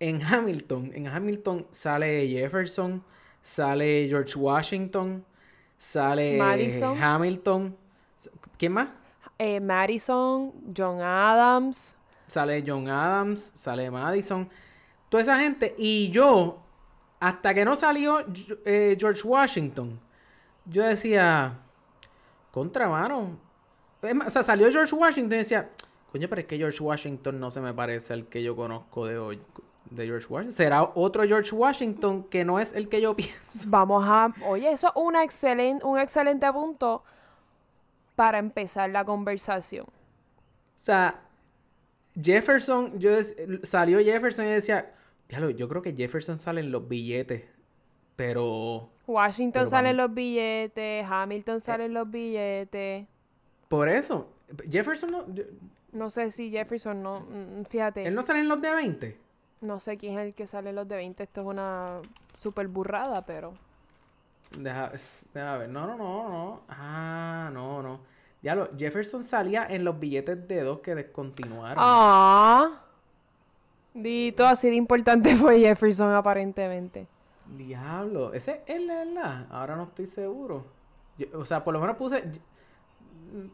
En 0.00 0.22
Hamilton, 0.22 0.90
en 0.94 1.06
Hamilton 1.06 1.66
sale 1.70 2.28
Jefferson, 2.28 3.02
sale 3.42 4.06
George 4.08 4.38
Washington, 4.38 5.24
sale 5.78 6.36
Madison. 6.36 7.02
Hamilton. 7.02 7.76
¿Quién 8.58 8.72
más? 8.72 8.88
Eh, 9.38 9.60
Madison, 9.60 10.52
John 10.76 11.00
Adams. 11.00 11.96
Sale 12.26 12.62
John 12.66 12.88
Adams, 12.88 13.52
sale 13.54 13.90
Madison. 13.90 14.48
Toda 15.08 15.22
esa 15.22 15.38
gente. 15.38 15.74
Y 15.78 16.10
yo, 16.10 16.63
hasta 17.28 17.54
que 17.54 17.64
no 17.64 17.74
salió 17.76 18.24
eh, 18.64 18.96
George 18.98 19.22
Washington, 19.26 19.98
yo 20.66 20.82
decía, 20.84 21.58
contra 22.50 22.88
mano. 22.88 23.38
Es 24.02 24.14
más, 24.14 24.26
O 24.28 24.30
sea, 24.30 24.42
salió 24.42 24.70
George 24.70 24.94
Washington 24.94 25.32
y 25.34 25.38
decía, 25.38 25.70
coño, 26.12 26.28
pero 26.28 26.40
es 26.42 26.46
que 26.46 26.56
George 26.58 26.82
Washington 26.82 27.40
no 27.40 27.50
se 27.50 27.60
me 27.60 27.72
parece 27.72 28.12
al 28.12 28.26
que 28.26 28.42
yo 28.42 28.54
conozco 28.54 29.06
de 29.06 29.18
hoy. 29.18 29.40
De 29.90 30.06
George 30.06 30.26
Washington. 30.28 30.52
Será 30.56 30.82
otro 30.94 31.24
George 31.24 31.54
Washington 31.54 32.24
que 32.24 32.44
no 32.44 32.58
es 32.58 32.72
el 32.72 32.88
que 32.88 33.00
yo 33.00 33.14
pienso. 33.16 33.34
Vamos 33.66 34.02
a. 34.06 34.32
Oye, 34.46 34.70
eso 34.72 34.88
es 34.88 34.92
una 34.96 35.22
excelen- 35.24 35.82
un 35.84 35.98
excelente 35.98 36.50
punto 36.52 37.04
para 38.16 38.38
empezar 38.38 38.88
la 38.90 39.04
conversación. 39.04 39.86
O 39.86 40.76
sea, 40.76 41.20
Jefferson, 42.20 42.98
yo 42.98 43.10
salió 43.62 43.98
Jefferson 43.98 44.46
y 44.46 44.48
decía, 44.48 44.92
yo 45.56 45.68
creo 45.68 45.82
que 45.82 45.92
Jefferson 45.94 46.40
sale 46.40 46.60
en 46.60 46.70
los 46.72 46.88
billetes, 46.88 47.44
pero 48.16 48.90
Washington 49.06 49.60
Pero 49.62 49.70
sale 49.70 49.90
en 49.90 49.96
los 49.96 50.12
billetes, 50.14 51.04
Hamilton 51.08 51.60
sale 51.60 51.86
en 51.86 51.94
los 51.94 52.10
billetes. 52.10 53.06
por 53.68 53.88
eso, 53.88 54.32
Jefferson 54.70 55.10
no, 55.10 55.34
yo- 55.34 55.44
No 55.92 56.10
sé 56.10 56.30
si 56.30 56.50
Jefferson 56.50 57.02
no. 57.02 57.20
mm, 57.20 57.64
Fíjate, 57.66 58.06
él 58.06 58.14
no 58.14 58.22
sale 58.22 58.40
en 58.40 58.48
los 58.48 58.60
de 58.60 58.74
20. 58.74 59.18
no 59.60 59.78
sé 59.80 59.96
quién 59.96 60.18
es 60.18 60.26
el 60.26 60.34
que 60.34 60.46
sale 60.46 60.70
en 60.70 60.76
los 60.76 60.88
de 60.88 60.96
20. 60.96 61.22
Esto 61.22 61.40
es 61.42 61.46
una 61.46 62.00
super 62.34 62.66
burrada, 62.68 63.24
pero. 63.24 63.54
Deja, 64.58 64.92
deja 65.32 65.58
ver, 65.58 65.68
no, 65.68 65.86
no, 65.86 65.96
no, 65.96 66.28
no, 66.28 66.60
ah, 66.68 67.50
no, 67.52 67.82
no. 67.82 68.00
Diablo, 68.42 68.68
Jefferson 68.78 69.24
salía 69.24 69.66
en 69.66 69.84
los 69.84 69.98
billetes 69.98 70.46
de 70.46 70.62
dos 70.62 70.80
que 70.80 70.94
descontinuaron. 70.94 71.76
¡Ah! 71.78 72.83
Dito, 73.94 74.46
así 74.46 74.68
de 74.68 74.76
importante 74.76 75.34
fue 75.36 75.60
Jefferson, 75.60 76.12
aparentemente. 76.14 77.06
Diablo, 77.46 78.32
ese 78.32 78.62
es 78.66 78.82
la 78.82 79.04
verdad. 79.04 79.46
Ahora 79.50 79.76
no 79.76 79.84
estoy 79.84 80.06
seguro. 80.06 80.64
Yo- 81.18 81.26
o 81.38 81.44
sea, 81.44 81.62
por 81.64 81.74
lo 81.74 81.80
menos 81.80 81.96
puse. 81.96 82.22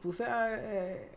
Puse. 0.02 0.24
eh, 0.28 1.08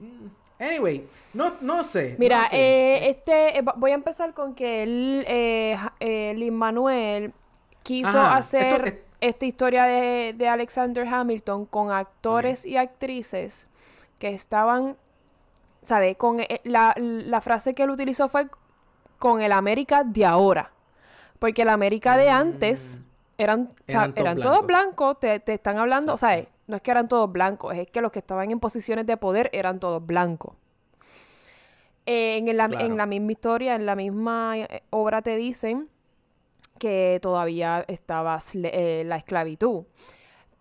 mm, 0.00 0.62
anyway, 0.62 1.06
no, 1.34 1.52
no 1.60 1.84
sé. 1.84 2.16
Mira, 2.18 2.42
no 2.42 2.48
sé. 2.48 2.56
eh, 2.56 3.10
este, 3.10 3.58
eh, 3.58 3.62
voy 3.76 3.92
a 3.92 3.94
empezar 3.94 4.34
con 4.34 4.54
que 4.54 4.82
él, 4.82 5.24
eh, 5.28 5.78
eh, 6.00 6.34
Lin 6.36 6.54
Manuel 6.54 7.32
quiso 7.82 8.08
Ajá, 8.20 8.36
hacer 8.36 8.86
esto 8.86 9.02
esta 9.20 9.46
historia 9.46 9.84
de, 9.84 10.34
de 10.36 10.48
Alexander 10.48 11.06
Hamilton 11.06 11.66
con 11.66 11.92
actores 11.92 12.66
y 12.66 12.76
actrices 12.76 13.68
que 14.18 14.30
estaban, 14.30 14.96
¿sabe? 15.82 16.14
Con 16.14 16.40
eh, 16.40 16.60
la, 16.64 16.94
la 16.96 17.40
frase 17.40 17.74
que 17.74 17.82
él 17.82 17.90
utilizó 17.90 18.28
fue 18.28 18.48
con 19.18 19.42
el 19.42 19.52
América 19.52 20.04
de 20.04 20.24
ahora. 20.24 20.70
Porque 21.38 21.62
el 21.62 21.68
América 21.68 22.16
de 22.16 22.30
antes 22.30 23.00
eran, 23.38 23.68
o 23.88 23.92
sea, 23.92 24.08
Mm. 24.08 24.12
Eran 24.16 24.40
todos 24.40 24.66
blancos. 24.66 25.18
te, 25.20 25.40
te 25.40 25.54
están 25.54 25.78
hablando, 25.78 26.14
o 26.14 26.16
sea, 26.16 26.44
no 26.66 26.76
es 26.76 26.82
que 26.82 26.90
eran 26.90 27.08
todos 27.08 27.30
blancos, 27.30 27.74
es 27.74 27.88
que 27.90 28.00
los 28.00 28.12
que 28.12 28.20
estaban 28.20 28.50
en 28.50 28.60
posiciones 28.60 29.06
de 29.06 29.16
poder 29.16 29.50
eran 29.52 29.80
todos 29.80 30.04
blancos. 30.04 30.54
Eh, 32.06 32.38
en, 32.38 32.56
la, 32.56 32.68
Claro. 32.68 32.86
en 32.86 32.96
la 32.96 33.06
misma 33.06 33.32
historia, 33.32 33.74
en 33.76 33.86
la 33.86 33.94
misma 33.94 34.58
eh, 34.58 34.82
obra 34.90 35.22
te 35.22 35.36
dicen 35.36 35.88
que 36.78 37.20
todavía 37.22 37.84
estaba 37.86 38.40
eh, 38.54 39.04
la 39.06 39.16
esclavitud. 39.16 39.84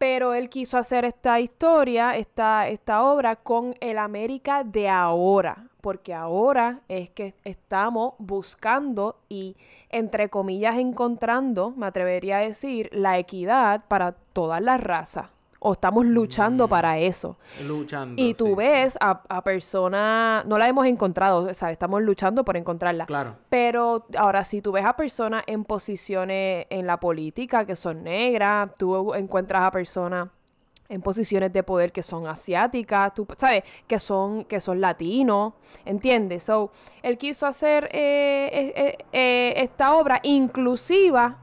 Pero 0.02 0.34
él 0.34 0.50
quiso 0.50 0.80
hacer 0.80 1.06
esta 1.06 1.40
historia, 1.40 2.18
esta, 2.18 2.68
esta 2.68 3.04
obra 3.04 3.36
con 3.36 3.76
el 3.82 4.00
América 4.00 4.64
de 4.64 4.90
ahora, 4.90 5.68
porque 5.80 6.12
ahora 6.12 6.80
es 6.88 7.12
que 7.12 7.36
estamos 7.44 8.16
buscando 8.18 9.18
y, 9.30 9.56
entre 9.90 10.30
comillas, 10.30 10.78
encontrando, 10.80 11.70
me 11.70 11.86
atrevería 11.86 12.38
a 12.38 12.42
decir, 12.42 12.90
la 12.92 13.20
equidad 13.20 13.84
para 13.88 14.14
todas 14.14 14.60
las 14.60 14.82
razas. 14.82 15.28
O 15.64 15.74
estamos 15.74 16.06
luchando 16.06 16.68
para 16.68 16.98
eso. 16.98 17.38
Luchando. 17.68 18.20
Y 18.20 18.34
tú 18.34 18.48
sí. 18.48 18.56
ves 18.56 18.98
a, 19.00 19.22
a 19.30 19.44
personas, 19.44 20.44
no 20.46 20.58
la 20.58 20.68
hemos 20.68 20.88
encontrado, 20.88 21.54
¿sabes? 21.54 21.74
Estamos 21.74 22.02
luchando 22.02 22.44
por 22.44 22.58
encontrarla. 22.58 23.06
Claro. 23.06 23.36
Pero 23.48 24.08
ahora, 24.18 24.44
si 24.44 24.62
tú 24.62 24.72
ves 24.72 24.86
a 24.86 24.96
personas 24.96 25.44
en 25.46 25.64
posiciones 25.64 26.66
en 26.72 26.88
la 26.88 27.00
política 27.00 27.64
que 27.66 27.76
son 27.76 28.04
negras, 28.04 28.72
tú 28.76 29.14
encuentras 29.14 29.62
a 29.62 29.70
personas 29.70 30.30
en 30.92 31.02
posiciones 31.02 31.54
de 31.54 31.64
poder 31.64 31.94
que 31.94 32.04
son 32.04 32.28
asiáticas, 32.28 33.14
tú 33.14 33.26
sabes, 33.38 33.64
que 33.88 33.98
son, 33.98 34.44
que 34.44 34.60
son 34.60 34.82
latinos, 34.82 35.54
¿entiendes? 35.86 36.44
So, 36.44 36.72
él 37.02 37.18
quiso 37.18 37.48
hacer 37.48 37.86
eh, 37.94 38.74
eh, 38.76 38.98
eh, 39.14 39.54
esta 39.56 39.94
obra 39.96 40.20
inclusiva 40.24 41.38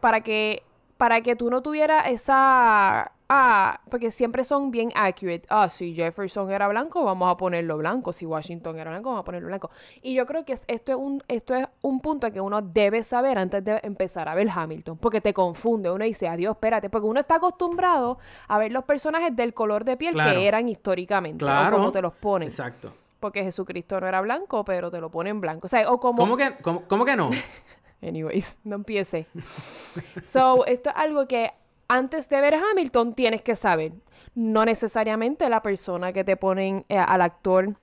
para 0.00 0.22
que, 0.22 0.62
para 0.96 1.20
que 1.20 1.36
tú 1.36 1.50
no 1.50 1.60
tuvieras 1.60 2.08
esa... 2.08 3.12
Ah, 3.26 3.80
porque 3.90 4.10
siempre 4.10 4.44
son 4.44 4.70
bien 4.70 4.90
accurate. 4.94 5.44
Ah, 5.48 5.68
si 5.70 5.94
Jefferson 5.94 6.50
era 6.52 6.68
blanco, 6.68 7.02
vamos 7.04 7.32
a 7.32 7.36
ponerlo 7.38 7.78
blanco. 7.78 8.12
Si 8.12 8.26
Washington 8.26 8.78
era 8.78 8.90
blanco, 8.90 9.08
vamos 9.08 9.22
a 9.22 9.24
ponerlo 9.24 9.48
blanco. 9.48 9.70
Y 10.02 10.12
yo 10.14 10.26
creo 10.26 10.44
que 10.44 10.52
es- 10.52 10.64
esto, 10.68 10.92
es 10.92 10.98
un, 10.98 11.22
esto 11.26 11.54
es 11.54 11.66
un 11.80 12.00
punto 12.00 12.30
que 12.30 12.40
uno 12.42 12.60
debe 12.60 13.02
saber 13.02 13.38
antes 13.38 13.64
de 13.64 13.80
empezar 13.82 14.28
a 14.28 14.34
ver 14.34 14.48
Hamilton. 14.54 14.98
Porque 14.98 15.22
te 15.22 15.32
confunde. 15.32 15.90
Uno 15.90 16.04
dice, 16.04 16.28
adiós, 16.28 16.54
espérate. 16.56 16.90
Porque 16.90 17.06
uno 17.06 17.18
está 17.20 17.36
acostumbrado 17.36 18.18
a 18.46 18.58
ver 18.58 18.72
los 18.72 18.84
personajes 18.84 19.34
del 19.34 19.54
color 19.54 19.84
de 19.84 19.96
piel 19.96 20.12
Claro. 20.12 20.30
que 20.38 20.46
eran 20.46 20.68
históricamente. 20.68 21.38
Claro. 21.44 21.76
O 21.76 21.78
como 21.78 21.92
te 21.92 22.02
los 22.02 22.12
ponen. 22.12 22.48
Exacto. 22.48 22.92
Porque 23.20 23.42
Jesucristo 23.42 23.98
no 24.00 24.06
era 24.06 24.20
blanco, 24.20 24.66
pero 24.66 24.90
te 24.90 25.00
lo 25.00 25.10
ponen 25.10 25.40
blanco. 25.40 25.64
O 25.64 25.68
sea, 25.68 25.90
o 25.90 25.98
como... 25.98 26.18
¿Cómo 26.22 26.36
que, 26.36 26.56
cómo, 26.60 26.82
cómo 26.82 27.06
que 27.06 27.16
no? 27.16 27.30
Anyways, 28.02 28.58
no 28.64 28.76
empiece. 28.76 29.26
so, 30.26 30.66
esto 30.66 30.90
es 30.90 30.96
algo 30.96 31.26
que 31.26 31.50
antes 31.88 32.28
de 32.28 32.40
ver 32.40 32.54
Hamilton 32.54 33.14
tienes 33.14 33.42
que 33.42 33.56
saber. 33.56 33.92
No 34.34 34.64
necesariamente 34.64 35.48
la 35.48 35.62
persona 35.62 36.12
que 36.12 36.24
te 36.24 36.36
ponen, 36.36 36.84
eh, 36.88 36.98
al 36.98 37.22
actor 37.22 37.76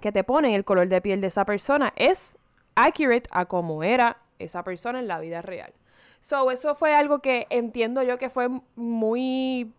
que 0.00 0.12
te 0.12 0.24
ponen, 0.24 0.52
el 0.52 0.64
color 0.64 0.88
de 0.88 1.00
piel 1.00 1.20
de 1.20 1.28
esa 1.28 1.44
persona 1.44 1.92
es 1.96 2.36
accurate 2.74 3.28
a 3.30 3.46
como 3.46 3.82
era 3.82 4.18
esa 4.38 4.62
persona 4.64 4.98
en 4.98 5.08
la 5.08 5.20
vida 5.20 5.40
real. 5.40 5.72
So, 6.20 6.50
eso 6.50 6.74
fue 6.74 6.94
algo 6.94 7.20
que 7.20 7.46
entiendo 7.50 8.02
yo 8.02 8.18
que 8.18 8.30
fue 8.30 8.48
muy... 8.76 9.72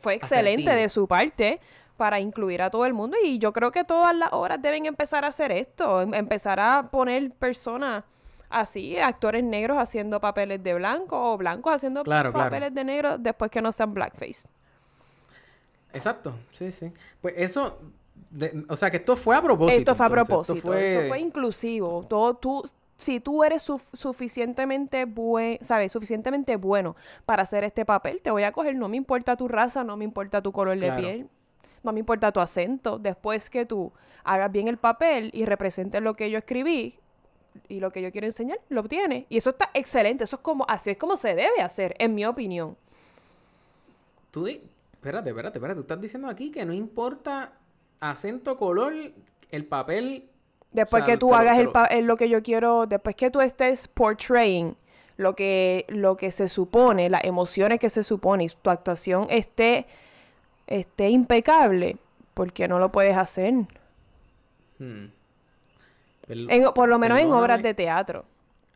Fue 0.00 0.14
excelente 0.14 0.70
de 0.70 0.88
su 0.88 1.08
parte 1.08 1.60
para 1.96 2.20
incluir 2.20 2.62
a 2.62 2.70
todo 2.70 2.86
el 2.86 2.94
mundo 2.94 3.16
y 3.22 3.38
yo 3.38 3.52
creo 3.52 3.72
que 3.72 3.84
todas 3.84 4.14
las 4.14 4.32
obras 4.32 4.60
deben 4.62 4.86
empezar 4.86 5.24
a 5.24 5.28
hacer 5.28 5.50
esto, 5.50 6.02
em- 6.02 6.14
empezar 6.14 6.60
a 6.60 6.88
poner 6.90 7.30
personas 7.32 8.04
así, 8.48 8.98
actores 8.98 9.42
negros 9.44 9.78
haciendo 9.78 10.20
papeles 10.20 10.62
de 10.62 10.74
blanco 10.74 11.32
o 11.32 11.36
blancos 11.38 11.74
haciendo 11.74 12.02
Claro, 12.04 12.32
claro. 12.32 12.50
papeles 12.50 12.74
de 12.74 12.84
negro 12.84 13.18
después 13.18 13.50
que 13.50 13.60
no 13.62 13.72
sean 13.72 13.92
blackface. 13.94 14.48
Exacto. 15.92 16.34
Sí, 16.50 16.70
sí. 16.72 16.92
Pues 17.20 17.34
eso. 17.36 17.78
de- 18.30 18.64
o 18.68 18.76
sea, 18.76 18.90
que 18.90 18.96
esto 18.98 19.14
fue 19.16 19.36
a 19.36 19.42
propósito. 19.42 19.78
esto 19.78 19.94
fue 19.94 20.06
a 20.06 20.10
propósito, 20.10 20.54
Esto 20.54 20.66
fue... 20.68 20.98
eso 21.00 21.08
fue 21.08 21.20
inclusivo. 21.20 22.04
Todo 22.08 22.34
tú 22.34 22.64
si 22.96 23.20
tú 23.20 23.44
eres 23.44 23.62
suf- 23.68 23.88
suficientemente 23.92 25.04
buen, 25.04 25.58
sabes, 25.62 25.92
suficientemente 25.92 26.56
bueno 26.56 26.96
para 27.26 27.42
hacer 27.42 27.62
este 27.62 27.84
papel, 27.84 28.22
te 28.22 28.30
voy 28.30 28.42
a 28.44 28.52
coger, 28.52 28.74
no 28.74 28.88
me 28.88 28.96
importa 28.96 29.36
tu 29.36 29.48
raza, 29.48 29.84
no 29.84 29.96
me 29.98 30.04
importa 30.04 30.40
tu 30.40 30.50
color 30.50 30.78
de 30.78 30.90
piel, 30.92 31.28
no 31.82 31.92
me 31.92 32.00
importa 32.00 32.32
tu 32.32 32.40
acento, 32.40 32.98
después 32.98 33.50
que 33.50 33.66
tú 33.66 33.92
hagas 34.24 34.50
bien 34.50 34.66
el 34.68 34.78
papel 34.78 35.30
y 35.34 35.44
representes 35.44 36.00
lo 36.02 36.14
que 36.14 36.30
yo 36.30 36.38
escribí 36.38 36.98
y 37.68 37.80
lo 37.80 37.90
que 37.92 38.02
yo 38.02 38.10
quiero 38.12 38.26
enseñar, 38.26 38.58
lo 38.68 38.80
obtienes. 38.80 39.24
Y 39.28 39.36
eso 39.38 39.50
está 39.50 39.70
excelente, 39.74 40.24
eso 40.24 40.36
es 40.36 40.42
como 40.42 40.64
así 40.68 40.90
es 40.90 40.96
como 40.96 41.16
se 41.16 41.34
debe 41.34 41.60
hacer, 41.62 41.94
en 41.98 42.14
mi 42.14 42.24
opinión. 42.24 42.76
Tú 44.30 44.46
Espérate, 44.46 45.30
espérate, 45.30 45.58
espérate. 45.58 45.76
Tú 45.76 45.80
estás 45.82 46.00
diciendo 46.00 46.28
aquí 46.28 46.50
que 46.50 46.64
no 46.64 46.72
importa 46.72 47.52
acento, 48.00 48.56
color, 48.56 48.92
el 49.50 49.64
papel. 49.66 50.28
Después 50.72 51.02
O 51.02 51.06
sea, 51.06 51.14
que 51.14 51.18
tú 51.18 51.28
pero- 51.28 51.38
hagas 51.38 51.58
el 51.58 51.66
pero- 51.66 51.72
pa- 51.72 51.86
el 51.86 52.06
lo 52.06 52.16
que 52.16 52.28
yo 52.28 52.42
quiero, 52.42 52.86
después 52.86 53.14
que 53.14 53.30
tú 53.30 53.40
estés 53.40 53.86
portraying 53.88 54.76
lo 55.16 55.34
que, 55.36 55.86
lo 55.88 56.16
que 56.16 56.30
se 56.32 56.48
supone, 56.48 57.08
las 57.08 57.24
emociones 57.24 57.78
que 57.80 57.88
se 57.88 58.02
supone 58.04 58.44
y 58.44 58.48
tu 58.48 58.68
actuación 58.68 59.26
esté, 59.30 59.86
esté 60.66 61.08
impecable, 61.08 61.96
¿por 62.34 62.52
qué 62.52 62.66
no 62.68 62.78
lo 62.78 62.90
puedes 62.92 63.16
hacer? 63.16 63.54
Hmm. 64.78 65.06
En- 66.28 66.72
por 66.74 66.88
lo 66.88 66.98
menos 66.98 67.18
en 67.18 67.32
obras 67.32 67.62
de 67.62 67.74
teatro. 67.74 68.24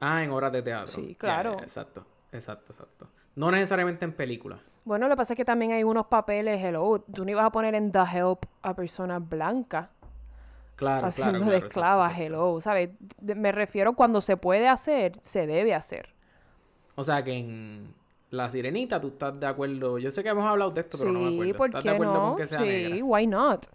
Ah, 0.00 0.22
en 0.24 0.30
obras 0.30 0.52
de 0.52 0.62
teatro. 0.62 0.86
Sí, 0.86 1.14
claro. 1.14 1.60
exacto, 1.62 2.06
exacto, 2.32 2.72
exacto. 2.72 3.08
No 3.36 3.50
necesariamente 3.50 4.04
en 4.04 4.12
películas. 4.12 4.60
Bueno, 4.84 5.06
lo 5.08 5.14
que 5.14 5.18
pasa 5.18 5.34
es 5.34 5.36
que 5.36 5.44
también 5.44 5.72
hay 5.72 5.84
unos 5.84 6.06
papeles, 6.06 6.62
hello, 6.62 7.00
tú 7.12 7.24
no 7.24 7.30
ibas 7.30 7.44
a 7.44 7.50
poner 7.52 7.74
en 7.74 7.92
The 7.92 8.00
Help 8.12 8.44
a 8.62 8.74
personas 8.74 9.26
blancas 9.28 9.88
Claro, 10.76 11.06
haciendo 11.08 11.38
claro, 11.40 11.52
de 11.52 11.58
esclavas, 11.58 12.18
hello, 12.18 12.60
¿sabes? 12.60 12.90
Me 13.20 13.52
refiero 13.52 13.94
cuando 13.94 14.20
se 14.22 14.36
puede 14.38 14.68
hacer, 14.68 15.18
se 15.22 15.46
debe 15.46 15.74
hacer. 15.74 16.14
O 16.94 17.02
sea 17.04 17.22
que 17.24 17.32
en 17.32 17.94
La 18.30 18.50
Sirenita 18.50 19.00
tú 19.00 19.08
estás 19.08 19.38
de 19.40 19.46
acuerdo. 19.46 19.98
Yo 19.98 20.10
sé 20.12 20.22
que 20.22 20.28
hemos 20.30 20.46
hablado 20.46 20.70
de 20.70 20.80
esto, 20.82 20.98
pero 20.98 21.12
no 21.12 21.20
me 21.20 21.28
Sí, 21.28 21.34
acuerdo. 21.34 21.58
¿por 21.58 21.66
¿Estás 21.66 21.82
qué 21.82 21.88
de 21.88 21.94
acuerdo 21.94 22.12
no? 22.14 22.20
con 22.20 22.36
que 22.36 22.46
sea 22.46 22.58
sí, 22.60 22.66
negra? 22.66 22.98
why 23.02 23.26
not? 23.26 23.66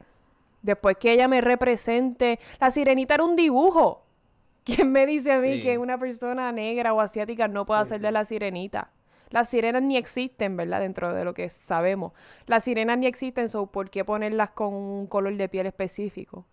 Después 0.65 0.97
que 0.97 1.11
ella 1.13 1.27
me 1.27 1.41
represente, 1.41 2.39
la 2.59 2.71
sirenita 2.71 3.13
era 3.13 3.23
un 3.23 3.35
dibujo. 3.35 4.03
¿Quién 4.65 4.91
me 4.91 5.05
dice 5.05 5.31
a 5.31 5.37
mí 5.39 5.55
Sí. 5.57 5.61
que 5.61 5.77
una 5.77 5.97
persona 5.99 6.51
negra 6.51 6.91
o 6.93 6.99
asiática 6.99 7.47
no 7.47 7.65
puede 7.65 7.81
Sí, 7.81 7.83
hacer 7.89 8.01
de 8.01 8.07
sí. 8.07 8.13
la 8.13 8.25
sirenita? 8.25 8.89
Las 9.29 9.49
sirenas 9.49 9.83
ni 9.83 9.95
existen, 9.97 10.57
¿verdad? 10.57 10.79
Dentro 10.79 11.13
de 11.13 11.23
lo 11.23 11.33
que 11.35 11.49
sabemos. 11.49 12.13
Las 12.47 12.63
sirenas 12.63 12.97
ni 12.97 13.05
existen, 13.05 13.47
so 13.49 13.67
¿por 13.67 13.89
qué 13.91 14.03
ponerlas 14.03 14.49
con 14.51 14.73
un 14.73 15.05
color 15.07 15.35
de 15.35 15.49
piel 15.49 15.67
específico? 15.67 16.45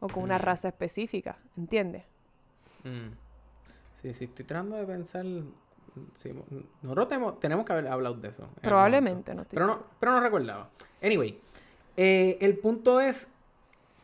O 0.00 0.08
con 0.08 0.22
una 0.24 0.38
raza 0.38 0.68
específica, 0.68 1.36
¿entiendes? 1.56 2.02
Mm. 2.84 3.10
Sí, 3.92 4.12
sí, 4.14 4.24
estoy 4.24 4.44
tratando 4.44 4.76
de 4.76 4.86
pensar. 4.86 5.24
sí, 6.14 6.30
nosotros 6.82 7.08
tenemos, 7.08 7.38
tenemos 7.38 7.64
que 7.66 7.72
haber 7.74 7.86
hablado 7.88 8.14
de 8.16 8.28
eso. 8.28 8.48
Probablemente, 8.62 9.34
no 9.34 9.42
estoy 9.42 9.56
pero 9.56 9.66
no, 9.68 9.82
pero 10.00 10.12
no 10.12 10.20
recordaba. 10.20 10.68
Anyway, 11.02 11.38
eh, 12.02 12.38
el 12.40 12.56
punto 12.56 12.98
es 13.00 13.28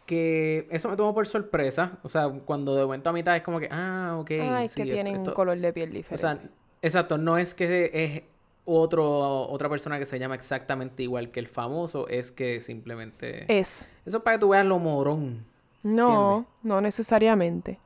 que 0.04 0.68
eso 0.70 0.88
me 0.90 0.96
tomó 0.96 1.14
por 1.14 1.26
sorpresa. 1.26 1.98
O 2.02 2.08
sea, 2.08 2.28
cuando 2.44 2.74
de 2.74 2.82
momento 2.82 3.08
a 3.10 3.12
mitad 3.12 3.34
es 3.36 3.42
como 3.42 3.58
que, 3.58 3.68
ah, 3.70 4.16
ok. 4.20 4.30
Ay, 4.40 4.68
sí, 4.68 4.82
que 4.82 4.92
tienen 4.92 5.16
esto- 5.16 5.30
un 5.30 5.34
color 5.34 5.58
de 5.58 5.72
piel 5.72 5.90
O 5.90 5.92
diferente. 5.94 6.20
sea, 6.20 6.38
exacto, 6.82 7.16
no 7.18 7.38
es 7.38 7.54
que 7.54 7.90
es 7.92 8.22
otro, 8.66 9.48
otra 9.48 9.68
persona 9.68 9.98
que 9.98 10.04
se 10.06 10.18
llama 10.18 10.34
exactamente 10.34 11.02
igual 11.02 11.30
que 11.30 11.40
el 11.40 11.48
famoso, 11.48 12.06
es 12.08 12.30
que 12.32 12.60
simplemente... 12.60 13.44
es. 13.48 13.88
Eso 14.04 14.18
es 14.18 14.22
para 14.22 14.36
que 14.36 14.40
tú 14.40 14.50
veas 14.50 14.66
lo 14.66 14.78
morón. 14.78 15.44
No, 15.82 16.46
no 16.62 16.80
necesariamente. 16.80 17.78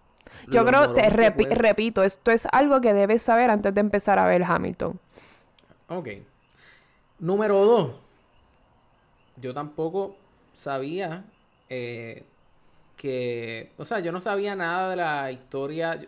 Yo 0.48 0.62
Lo 0.62 0.66
creo, 0.66 0.92
te 0.94 1.02
que 1.02 1.08
repi- 1.10 1.34
puede- 1.48 1.54
repito, 1.54 2.02
esto 2.02 2.30
es 2.30 2.46
algo 2.52 2.80
que 2.80 2.92
debes 2.94 3.22
saber 3.22 3.50
antes 3.50 3.74
de 3.74 3.80
empezar 3.80 4.18
a 4.18 4.26
ver 4.26 4.42
Hamilton. 4.42 4.98
Ok. 5.88 6.08
Número 7.18 7.64
dos. 7.64 7.92
Yo 9.40 9.54
tampoco 9.54 10.16
sabía 10.52 11.24
eh, 11.68 12.24
que... 12.96 13.72
O 13.78 13.84
sea, 13.84 14.00
yo 14.00 14.12
no 14.12 14.20
sabía 14.20 14.54
nada 14.56 14.90
de 14.90 14.96
la 14.96 15.32
historia 15.32 16.00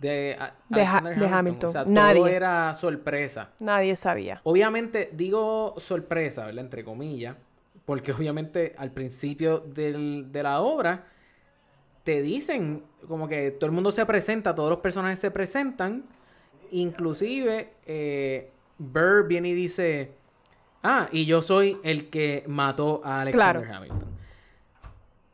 de, 0.00 0.36
a- 0.38 0.54
De 0.68 0.80
Ha- 0.82 0.98
Alexander 0.98 1.18
de 1.18 1.26
Hamilton. 1.28 1.68
O 1.68 1.72
sea, 1.72 1.84
todo 1.84 1.92
Nadie. 1.92 2.32
era 2.34 2.74
sorpresa. 2.74 3.50
Nadie 3.58 3.96
sabía. 3.96 4.40
Obviamente, 4.44 5.10
digo 5.12 5.74
sorpresa, 5.78 6.46
¿verdad? 6.46 6.64
Entre 6.64 6.84
comillas, 6.84 7.36
porque 7.84 8.12
obviamente 8.12 8.74
al 8.78 8.92
principio 8.92 9.58
del- 9.60 10.30
de 10.32 10.42
la 10.42 10.60
obra 10.60 11.06
te 12.04 12.22
dicen 12.22 12.84
como 13.08 13.28
que 13.28 13.50
todo 13.50 13.66
el 13.66 13.72
mundo 13.72 13.92
se 13.92 14.04
presenta, 14.06 14.54
todos 14.54 14.70
los 14.70 14.78
personajes 14.80 15.18
se 15.18 15.30
presentan, 15.30 16.04
inclusive 16.70 17.72
eh, 17.86 18.50
Burr 18.78 19.26
viene 19.26 19.48
y 19.48 19.54
dice, 19.54 20.12
ah, 20.82 21.08
y 21.12 21.26
yo 21.26 21.42
soy 21.42 21.78
el 21.82 22.08
que 22.10 22.44
mató 22.46 23.00
a 23.04 23.20
Alexander 23.22 23.62
Claro. 23.64 23.76
Hamilton. 23.76 24.08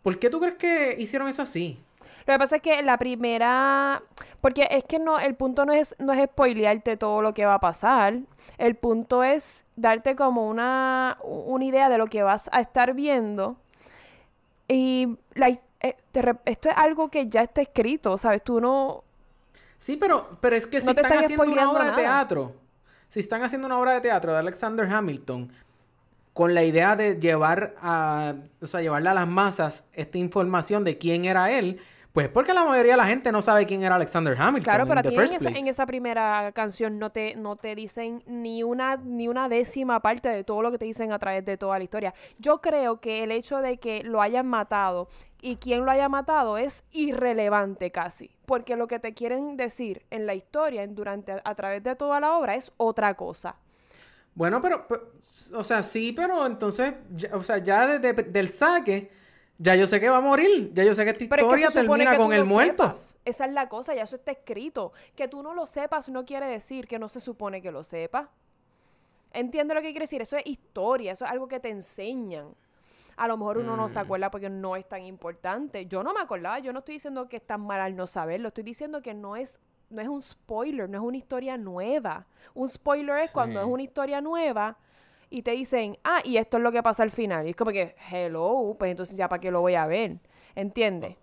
¿Por 0.03 0.19
qué 0.19 0.31
tú 0.31 0.39
crees 0.41 0.55
que 0.57 0.97
hicieron 0.99 1.29
eso 1.29 1.43
así? 1.43 1.79
Lo 2.27 2.35
que 2.35 2.39
pasa 2.39 2.57
es 2.57 2.63
que 2.63 2.83
la 2.83 2.99
primera, 2.99 4.03
porque 4.41 4.67
es 4.71 4.85
que 4.85 4.99
no, 4.99 5.19
el 5.21 5.35
punto 5.37 5.65
no 5.65 5.73
es, 5.73 5.95
no 5.99 6.13
es 6.13 6.25
spoilearte 6.29 6.97
todo 6.97 7.23
lo 7.23 7.35
que 7.35 7.45
va 7.45 7.55
a 7.55 7.61
pasar. 7.61 8.19
El 8.59 8.75
punto 8.75 9.23
es 9.23 9.65
darte 9.77 10.17
como 10.17 10.49
una, 10.49 11.19
una 11.23 11.65
idea 11.65 11.89
de 11.89 11.99
lo 11.99 12.07
que 12.07 12.23
vas 12.23 12.49
a 12.53 12.61
estar 12.61 12.95
viendo. 12.95 13.57
Y 14.69 15.17
la 15.35 15.51
eh, 15.81 15.97
te 16.11 16.35
esto 16.47 16.69
es 16.69 16.77
algo 16.77 17.09
que 17.11 17.29
ya 17.29 17.43
está 17.43 17.61
escrito, 17.61 18.19
¿sabes? 18.19 18.43
Tú 18.43 18.61
no, 18.61 19.05
Sí, 19.79 19.97
pero, 19.97 20.39
pero 20.41 20.57
es 20.57 20.67
que 20.67 20.81
si 20.81 20.87
No 20.87 20.95
te 20.95 21.03
están 21.03 21.13
están 21.13 21.25
haciendo 21.25 21.53
una 21.53 21.71
obra 21.71 21.85
de 21.85 21.91
nada. 21.91 22.03
teatro, 22.03 22.55
si 23.09 23.21
están 23.21 23.43
haciendo 23.43 23.67
una 23.67 23.79
obra 23.79 23.95
de 23.95 24.01
teatro 24.01 24.33
de 24.33 24.39
Alexander 24.39 24.87
Hamilton, 24.87 25.53
con 26.33 26.55
la 26.55 26.65
idea 26.65 26.97
de 26.97 27.19
llevar 27.19 27.75
a, 27.81 28.35
o 28.61 28.67
sea, 28.67 28.83
llevarle 28.83 29.09
a 29.09 29.15
las 29.15 29.27
masas 29.27 29.85
esta 29.95 30.19
información 30.19 30.85
de 30.85 30.99
quién 30.99 31.25
era 31.25 31.51
él, 31.51 31.81
pues 32.17 32.31
porque 32.31 32.55
la 32.55 32.65
mayoría 32.65 32.93
de 32.93 32.97
la 32.97 33.05
gente 33.05 33.31
no 33.31 33.43
sabe 33.43 33.67
quién 33.67 33.83
era 33.83 33.97
Alexander 33.97 34.35
Hamilton 34.35 34.65
Claro, 34.65 34.85
in 34.85 34.89
pero 34.89 35.01
a 35.01 35.03
ti 35.03 35.15
en 35.15 35.21
esa, 35.21 35.51
en 35.51 35.69
esa 35.69 35.85
primera 35.85 36.51
canción 36.55 36.99
no 36.99 37.11
te, 37.11 37.37
no 37.37 37.57
te 37.57 37.75
dicen 37.75 38.23
ni 38.25 38.63
una, 38.63 38.97
ni 38.97 39.29
una 39.29 39.51
décima 39.51 40.01
parte 40.01 40.31
de 40.31 40.43
todo 40.43 40.63
lo 40.63 40.71
que 40.73 40.79
te 40.79 40.87
dicen 40.87 41.13
a 41.13 41.19
través 41.19 41.45
de 41.45 41.59
toda 41.59 41.77
la 41.77 41.85
historia. 41.85 42.15
Yo 42.39 42.63
creo 42.63 43.03
que 43.03 43.23
el 43.23 43.33
hecho 43.33 43.59
de 43.59 43.77
que 43.77 44.03
lo 44.03 44.23
hayan 44.23 44.47
matado 44.47 45.11
y 45.43 45.57
quién 45.57 45.85
lo 45.85 45.91
haya 45.91 46.09
matado 46.09 46.57
es 46.57 46.85
irrelevante 46.91 47.91
casi. 47.91 48.31
Porque 48.47 48.77
lo 48.77 48.87
que 48.87 48.99
te 48.99 49.13
quieren 49.13 49.59
decir 49.59 50.07
en 50.09 50.25
la 50.25 50.33
historia, 50.33 50.87
durante, 50.87 51.33
a 51.45 51.55
través 51.55 51.83
de 51.83 51.97
toda 51.97 52.19
la 52.19 52.39
obra, 52.39 52.55
es 52.55 52.73
otra 52.79 53.13
cosa. 53.13 53.57
Bueno, 54.35 54.63
pero, 54.63 54.87
pero, 54.89 55.13
o 55.55 55.65
sea, 55.65 55.83
sí, 55.83 56.13
pero 56.13 56.47
entonces, 56.47 56.95
ya- 57.15 57.29
o 57.35 57.43
sea, 57.43 57.59
ya 57.59 57.87
desde 57.87 58.23
del 58.23 58.49
saque, 58.49 59.11
ya 59.59 59.75
yo 59.75 59.87
sé 59.87 60.01
que 60.01 60.09
va 60.09 60.19
a 60.19 60.21
morir, 60.21 60.71
ya 60.75 60.85
yo 60.85 60.95
sé 60.95 61.05
que 61.05 61.11
esta 61.11 61.25
Pero 61.29 61.47
es 61.47 61.55
que 61.55 61.61
historia 61.61 61.71
se 61.71 61.81
termina 61.89 62.11
que 62.13 62.17
con 62.19 62.33
el 62.33 62.45
muerto. 62.45 62.85
sepas. 62.85 63.17
Esa 63.25 63.45
es 63.47 63.53
la 63.53 63.69
cosa, 63.69 63.95
ya 63.95 64.03
eso 64.03 64.17
está 64.17 64.33
escrito. 64.33 64.93
Que 65.15 65.29
tú 65.29 65.43
no 65.43 65.55
lo 65.55 65.67
sepas 65.67 66.09
no 66.09 66.25
quiere 66.25 66.47
decir 66.47 66.87
que 66.87 66.99
no 66.99 67.09
se 67.09 67.21
supone 67.21 67.63
que 67.63 67.71
lo 67.73 67.83
sepas. 67.85 68.29
Entiendo 69.33 69.75
lo 69.75 69.81
que 69.81 69.89
quiere 69.91 70.05
decir. 70.05 70.23
Eso 70.23 70.37
es 70.37 70.47
historia, 70.47 71.13
eso 71.13 71.25
es 71.25 71.31
algo 71.31 71.49
que 71.49 71.61
te 71.61 71.69
enseñan. 71.69 72.55
A 73.17 73.29
lo 73.29 73.37
mejor 73.37 73.59
uno 73.59 73.77
no 73.77 73.87
Mm. 73.87 73.91
se 73.91 73.99
acuerda 73.99 74.31
porque 74.31 74.51
no 74.51 74.77
es 74.77 74.87
tan 74.89 75.03
importante. 75.03 75.87
Yo 75.87 76.03
no 76.03 76.13
me 76.13 76.21
acordaba, 76.21 76.59
yo 76.59 76.73
no 76.73 76.81
estoy 76.81 76.95
diciendo 76.97 77.29
que 77.29 77.37
es 77.37 77.47
tan 77.47 77.63
mal 77.63 77.81
al 77.81 77.97
no 77.97 78.07
saberlo, 78.07 78.49
estoy 78.49 78.65
diciendo 78.65 79.01
que 79.01 79.15
no 79.15 79.37
es, 79.37 79.59
no 79.89 80.03
es 80.03 80.09
un 80.09 80.21
spoiler, 80.21 80.89
no 80.89 80.99
es 80.99 81.05
una 81.05 81.17
historia 81.17 81.57
nueva. 81.57 82.27
Un 82.55 82.69
spoiler 82.69 83.19
es 83.21 83.31
cuando 83.33 83.61
es 83.61 83.67
una 83.67 83.83
historia 83.83 84.21
nueva 84.21 84.77
y 85.31 85.43
te 85.43 85.53
dicen, 85.53 85.99
ah, 86.05 86.21
y 86.25 86.37
esto 86.39 86.57
es 86.59 86.63
lo 86.63 86.73
que 86.73 86.83
pasa 86.83 87.03
al 87.03 87.11
final. 87.11 87.47
Y 87.47 87.51
es 87.51 87.57
como 87.57 87.71
que, 87.73 87.95
hello, 88.11 88.77
pues 88.79 88.91
entonces 88.91 89.17
ya 89.17 89.29
para 89.29 89.41
qué 89.41 89.51
lo 89.51 89.61
voy 89.61 89.75
a 89.75 89.87
ver. 89.87 90.19
¿Entiendes? 90.55 91.17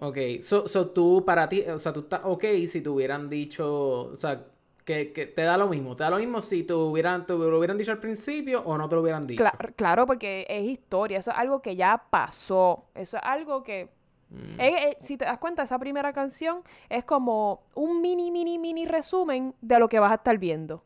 Ok, 0.00 0.16
so, 0.40 0.68
so 0.68 0.90
tú 0.90 1.24
para 1.24 1.48
ti, 1.48 1.62
o 1.62 1.78
sea, 1.78 1.92
tú 1.92 2.00
estás 2.00 2.20
ok 2.24 2.44
si 2.68 2.80
te 2.80 2.88
hubieran 2.88 3.28
dicho, 3.28 4.10
o 4.12 4.16
sea, 4.16 4.46
que, 4.84 5.12
que 5.12 5.26
te 5.26 5.42
da 5.42 5.56
lo 5.56 5.68
mismo, 5.68 5.96
te 5.96 6.04
da 6.04 6.10
lo 6.10 6.18
mismo 6.18 6.40
si 6.40 6.62
te 6.62 6.72
hubieran, 6.72 7.26
te 7.26 7.32
lo 7.34 7.58
hubieran 7.58 7.76
dicho 7.76 7.90
al 7.92 7.98
principio 7.98 8.62
o 8.64 8.78
no 8.78 8.88
te 8.88 8.94
lo 8.94 9.02
hubieran 9.02 9.26
dicho. 9.26 9.42
Cla- 9.44 9.74
claro, 9.76 10.06
porque 10.06 10.46
es 10.48 10.64
historia, 10.68 11.18
eso 11.18 11.30
es 11.30 11.36
algo 11.38 11.62
que 11.62 11.76
ya 11.76 12.04
pasó, 12.10 12.86
eso 12.94 13.16
es 13.16 13.22
algo 13.24 13.62
que... 13.62 13.88
Mm. 14.30 14.60
es- 14.60 14.96
es- 14.98 15.06
si 15.06 15.16
te 15.16 15.24
das 15.24 15.38
cuenta, 15.38 15.62
esa 15.64 15.78
primera 15.78 16.12
canción 16.12 16.62
es 16.88 17.04
como 17.04 17.62
un 17.74 18.00
mini, 18.00 18.30
mini, 18.30 18.58
mini 18.58 18.86
resumen 18.86 19.54
de 19.60 19.78
lo 19.78 19.88
que 19.88 19.98
vas 20.00 20.12
a 20.12 20.16
estar 20.16 20.38
viendo. 20.38 20.84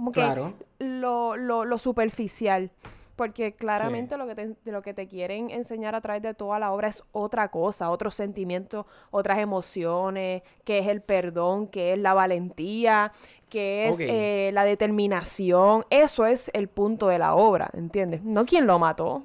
Como 0.00 0.12
que 0.12 0.20
Claro. 0.20 0.54
lo, 0.78 1.36
lo, 1.36 1.66
lo 1.66 1.76
superficial. 1.76 2.70
Porque 3.16 3.52
claramente 3.52 4.16
lo, 4.16 4.26
que 4.26 4.34
te, 4.34 4.56
lo 4.64 4.80
que 4.80 4.94
te 4.94 5.06
quieren 5.06 5.50
enseñar 5.50 5.94
a 5.94 6.00
través 6.00 6.22
de 6.22 6.32
toda 6.32 6.58
la 6.58 6.72
obra 6.72 6.88
es 6.88 7.02
otra 7.12 7.48
cosa, 7.48 7.90
otros 7.90 8.14
sentimientos, 8.14 8.86
otras 9.10 9.40
emociones, 9.40 10.42
que 10.64 10.78
es 10.78 10.86
el 10.88 11.02
perdón, 11.02 11.66
que 11.66 11.92
es 11.92 11.98
la 11.98 12.14
valentía, 12.14 13.12
que 13.50 13.88
es 13.90 14.00
eh, 14.00 14.52
la 14.54 14.64
determinación. 14.64 15.84
Eso 15.90 16.24
es 16.24 16.50
el 16.54 16.68
punto 16.68 17.08
de 17.08 17.18
la 17.18 17.34
obra, 17.34 17.68
¿entiendes? 17.74 18.22
No 18.22 18.46
quién 18.46 18.66
lo 18.66 18.78
mató. 18.78 19.22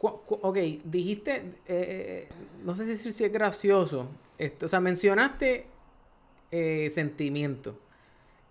Ok, 0.00 0.56
dijiste, 0.84 1.54
eh, 1.66 2.28
no 2.62 2.76
sé 2.76 2.94
si 2.94 3.10
si 3.10 3.24
es 3.24 3.32
gracioso, 3.32 4.06
esto, 4.38 4.66
o 4.66 4.68
sea, 4.68 4.78
mencionaste 4.78 5.66
eh, 6.52 6.88
sentimiento. 6.90 7.74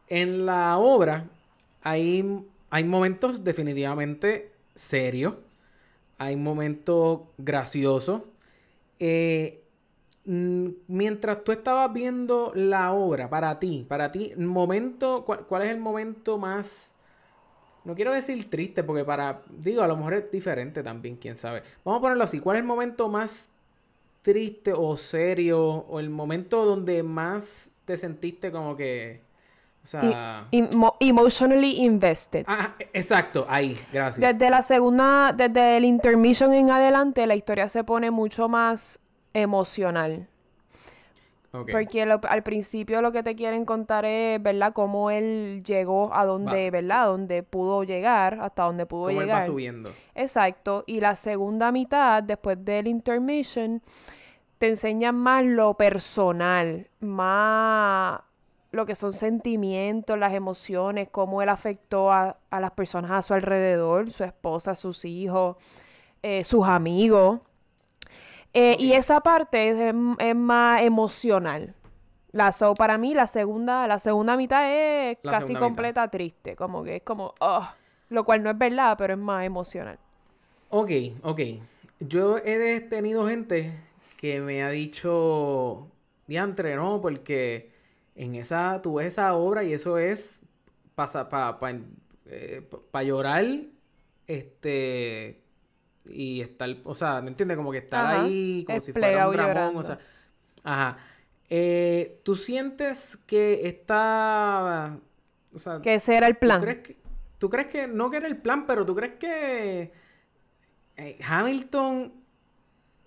En 0.07 0.45
la 0.45 0.77
obra 0.77 1.25
hay, 1.81 2.45
hay 2.69 2.83
momentos 2.83 3.43
definitivamente 3.43 4.51
serios, 4.75 5.35
hay 6.17 6.35
momentos 6.35 7.21
graciosos. 7.37 8.21
Eh, 8.99 9.63
mm, 10.25 10.67
mientras 10.87 11.43
tú 11.43 11.51
estabas 11.51 11.91
viendo 11.93 12.51
la 12.55 12.93
obra, 12.93 13.29
para 13.29 13.59
ti, 13.59 13.85
para 13.87 14.11
ti, 14.11 14.33
momento, 14.37 15.23
¿cuál, 15.25 15.45
cuál 15.45 15.63
es 15.63 15.69
el 15.69 15.79
momento 15.79 16.37
más, 16.37 16.95
no 17.83 17.95
quiero 17.95 18.13
decir 18.13 18.49
triste, 18.49 18.83
porque 18.83 19.03
para, 19.03 19.41
digo, 19.49 19.81
a 19.81 19.87
lo 19.87 19.97
mejor 19.97 20.13
es 20.13 20.31
diferente 20.31 20.83
también, 20.83 21.17
quién 21.17 21.35
sabe. 21.35 21.63
Vamos 21.83 21.99
a 21.99 22.01
ponerlo 22.01 22.23
así, 22.23 22.39
¿cuál 22.39 22.57
es 22.57 22.61
el 22.61 22.67
momento 22.67 23.09
más 23.09 23.51
triste 24.21 24.73
o 24.73 24.95
serio, 24.97 25.61
o 25.61 25.99
el 25.99 26.09
momento 26.09 26.65
donde 26.65 27.03
más 27.03 27.71
te 27.85 27.97
sentiste 27.97 28.51
como 28.51 28.75
que, 28.77 29.21
o 29.83 29.87
sea... 29.87 30.47
Emo- 30.51 30.95
emotionally 30.99 31.81
invested. 31.83 32.45
Ah, 32.47 32.73
exacto, 32.93 33.45
ahí, 33.49 33.77
gracias. 33.91 34.19
Desde 34.37 34.49
la 34.49 34.61
segunda, 34.61 35.33
desde 35.35 35.77
el 35.77 35.85
intermission 35.85 36.53
en 36.53 36.71
adelante, 36.71 37.27
la 37.27 37.35
historia 37.35 37.67
se 37.67 37.83
pone 37.83 38.09
mucho 38.11 38.47
más 38.47 38.99
emocional. 39.33 40.27
Porque 41.51 42.07
lo- 42.07 42.19
al 42.27 42.41
principio 42.41 42.99
lo 43.03 43.11
que 43.11 43.21
te 43.21 43.35
quieren 43.35 43.63
contar 43.63 44.05
es, 44.05 44.41
¿verdad? 44.41 44.73
Cómo 44.73 45.11
él 45.11 45.61
llegó 45.63 46.11
a 46.11 46.25
donde, 46.25 46.71
¿verdad? 46.71 47.05
Donde 47.07 47.43
pudo 47.43 47.83
llegar, 47.83 48.39
hasta 48.41 48.63
donde 48.63 48.87
pudo 48.87 49.07
Cómo 49.09 49.21
él 49.21 49.29
va 49.29 49.33
llegar. 49.35 49.43
subiendo. 49.43 49.91
Exacto. 50.15 50.83
Y 50.87 50.99
la 50.99 51.15
segunda 51.15 51.71
mitad, 51.71 52.23
después 52.23 52.57
del 52.65 52.87
intermission, 52.87 53.83
te 54.57 54.69
enseñan 54.69 55.13
más 55.15 55.43
lo 55.45 55.75
personal, 55.75 56.87
más 57.01 58.19
lo 58.73 58.85
que 58.87 58.95
son 58.95 59.13
sentimientos, 59.13 60.19
las 60.19 60.33
emociones, 60.33 61.09
cómo 61.11 61.41
él 61.43 61.49
afectó 61.49 62.11
a, 62.11 62.37
a 62.51 62.61
las 62.61 62.71
personas 62.71 63.11
a 63.11 63.23
su 63.23 63.33
alrededor, 63.35 64.11
su 64.11 64.25
esposa, 64.25 64.75
sus 64.75 65.05
hijos, 65.05 65.57
eh, 66.23 66.43
sus 66.43 66.67
amigos. 66.67 67.41
Eh, 68.53 68.75
Y 68.79 68.93
esa 68.93 69.21
parte 69.21 69.69
es, 69.69 69.95
es 70.19 70.35
más 70.35 70.81
emocional. 70.81 71.73
La 72.31 72.51
so, 72.51 72.73
para 72.75 72.97
mí 72.97 73.13
la 73.13 73.27
segunda, 73.27 73.87
la 73.87 73.99
segunda 73.99 74.37
mitad 74.37 74.63
es 74.71 75.17
La 75.23 75.31
casi 75.31 75.53
completa 75.55 76.07
triste, 76.09 76.55
como 76.55 76.83
que 76.83 76.97
es 76.97 77.03
como, 77.03 77.33
"Ugh", 77.41 77.65
lo 78.09 78.25
cual 78.25 78.43
no 78.43 78.49
es 78.51 78.57
verdad, 78.57 78.95
pero 78.97 79.13
es 79.13 79.19
más 79.19 79.45
emocional. 79.45 79.99
Ok, 80.69 80.91
ok. 81.23 81.39
Yo 81.99 82.37
he 82.39 82.81
tenido 82.81 83.27
gente 83.27 83.73
que 84.17 84.39
me 84.41 84.63
ha 84.63 84.69
dicho, 84.69 85.91
diantre, 86.27 86.75
no, 86.75 87.01
porque 87.01 87.71
en 88.15 88.35
esa, 88.35 88.81
tú 88.81 88.95
ves 88.95 89.07
esa 89.07 89.33
obra 89.35 89.63
y 89.63 89.73
eso 89.73 89.97
es 89.97 90.41
para 90.95 91.29
pa, 91.29 91.59
pa- 91.59 91.71
eh, 92.27 92.61
pa- 92.69 92.79
pa 92.91 93.03
llorar, 93.03 93.45
este, 94.27 95.43
y 96.05 96.41
estar, 96.41 96.69
o 96.85 96.95
sea, 96.95 97.21
¿me 97.21 97.29
entiendes? 97.29 97.57
Como 97.57 97.71
que 97.71 97.79
estar 97.79 98.05
Ajá, 98.05 98.05
ahí, 98.05 98.63
como 98.65 98.81
si 98.81 98.93
fuera 98.93 99.19
un 99.19 99.31
dramón, 99.31 99.77
o 99.77 99.83
sea, 99.83 99.99
ajá. 100.63 100.97
Eh, 101.49 102.21
¿tú 102.23 102.35
sientes 102.35 103.17
que 103.27 103.67
está, 103.67 104.99
o 105.53 105.59
sea, 105.59 105.83
Que 105.83 105.93
ese 105.95 106.15
era 106.17 106.25
el 106.27 106.37
¿Tú 106.47 106.57
plan. 106.57 106.59
crees 106.59 106.79
que, 106.83 106.97
tú 107.39 107.49
crees 107.49 107.67
que 107.69 107.87
no 107.87 108.09
que 108.11 108.17
era 108.17 108.27
el 108.27 108.37
plan, 108.37 108.65
pero 108.67 108.85
tú 108.85 108.95
crees 108.95 109.15
que 109.19 109.93
eh, 110.97 111.17
Hamilton, 111.27 112.13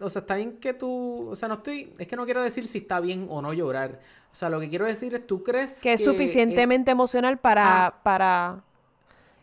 o 0.01 0.09
sea, 0.11 0.21
está 0.21 0.37
bien 0.37 0.59
que 0.61 0.75
tú, 0.75 1.29
o 1.31 1.37
sea, 1.37 1.49
no 1.49 1.57
estoy, 1.57 1.95
es 1.99 2.09
que 2.09 2.17
no 2.17 2.25
quiero 2.25 2.43
decir 2.43 2.67
si 2.67 2.79
está 2.81 3.01
bien 3.01 3.27
o 3.31 3.43
no 3.43 3.53
llorar. 3.53 4.01
O 4.37 4.39
sea, 4.39 4.51
lo 4.51 4.61
que 4.61 4.69
quiero 4.69 4.85
decir 4.85 5.15
es, 5.15 5.27
¿tú 5.27 5.43
crees 5.43 5.81
Que 5.81 5.95
es 5.95 6.05
suficientemente 6.05 6.91
emocional 6.91 7.39
para, 7.39 7.87
Ah. 7.87 8.03
para 8.03 8.63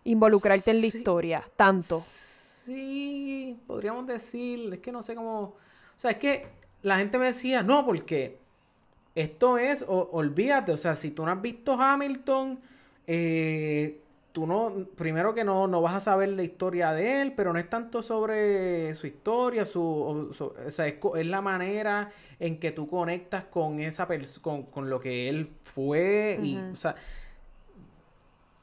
involucrarte 0.04 0.70
en 0.70 0.82
la 0.82 0.86
historia, 0.86 1.44
tanto. 1.56 1.98
Sí, 2.00 3.58
podríamos 3.66 4.06
decir, 4.06 4.72
es 4.72 4.78
que 4.82 4.92
no 4.92 5.02
sé 5.02 5.16
cómo, 5.16 5.40
o 5.42 5.56
sea, 5.96 6.12
es 6.12 6.18
que 6.18 6.46
la 6.84 6.98
gente 7.00 7.18
me 7.18 7.26
decía, 7.26 7.64
no, 7.64 7.84
porque 7.88 8.38
esto 9.16 9.58
es, 9.58 9.84
o- 9.88 10.10
olvídate, 10.12 10.72
o 10.72 10.78
sea, 10.78 10.96
si 10.96 11.10
tú 11.10 11.26
no 11.26 11.32
has 11.32 11.42
visto 11.42 11.74
Hamilton, 11.74 12.60
eh, 13.08 14.00
tú 14.34 14.48
no, 14.48 14.88
primero 14.96 15.34
que 15.34 15.44
no, 15.44 15.68
no 15.68 15.82
vas 15.82 15.94
a 15.94 16.00
saber 16.00 16.30
la 16.30 16.44
historia 16.44 16.92
de 16.92 17.22
él, 17.22 17.34
pero 17.34 17.54
no 17.54 17.60
es 17.60 17.70
tanto 17.70 18.02
sobre 18.02 18.94
su 18.96 19.08
historia, 19.08 19.66
su, 19.66 19.82
o, 19.82 20.72
sea, 20.72 20.88
es, 20.88 20.98
es 21.16 21.26
la 21.28 21.42
manera 21.42 22.12
en 22.40 22.60
que 22.60 22.72
tú 22.72 22.88
conectas 22.88 23.46
con 23.46 23.80
esa 23.80 24.08
con, 24.42 24.64
con 24.64 24.90
lo 24.90 25.00
que 25.00 25.30
él 25.30 25.54
fue, 25.62 26.40
y, 26.42 26.58
o 26.58 26.76
sea, 26.76 26.96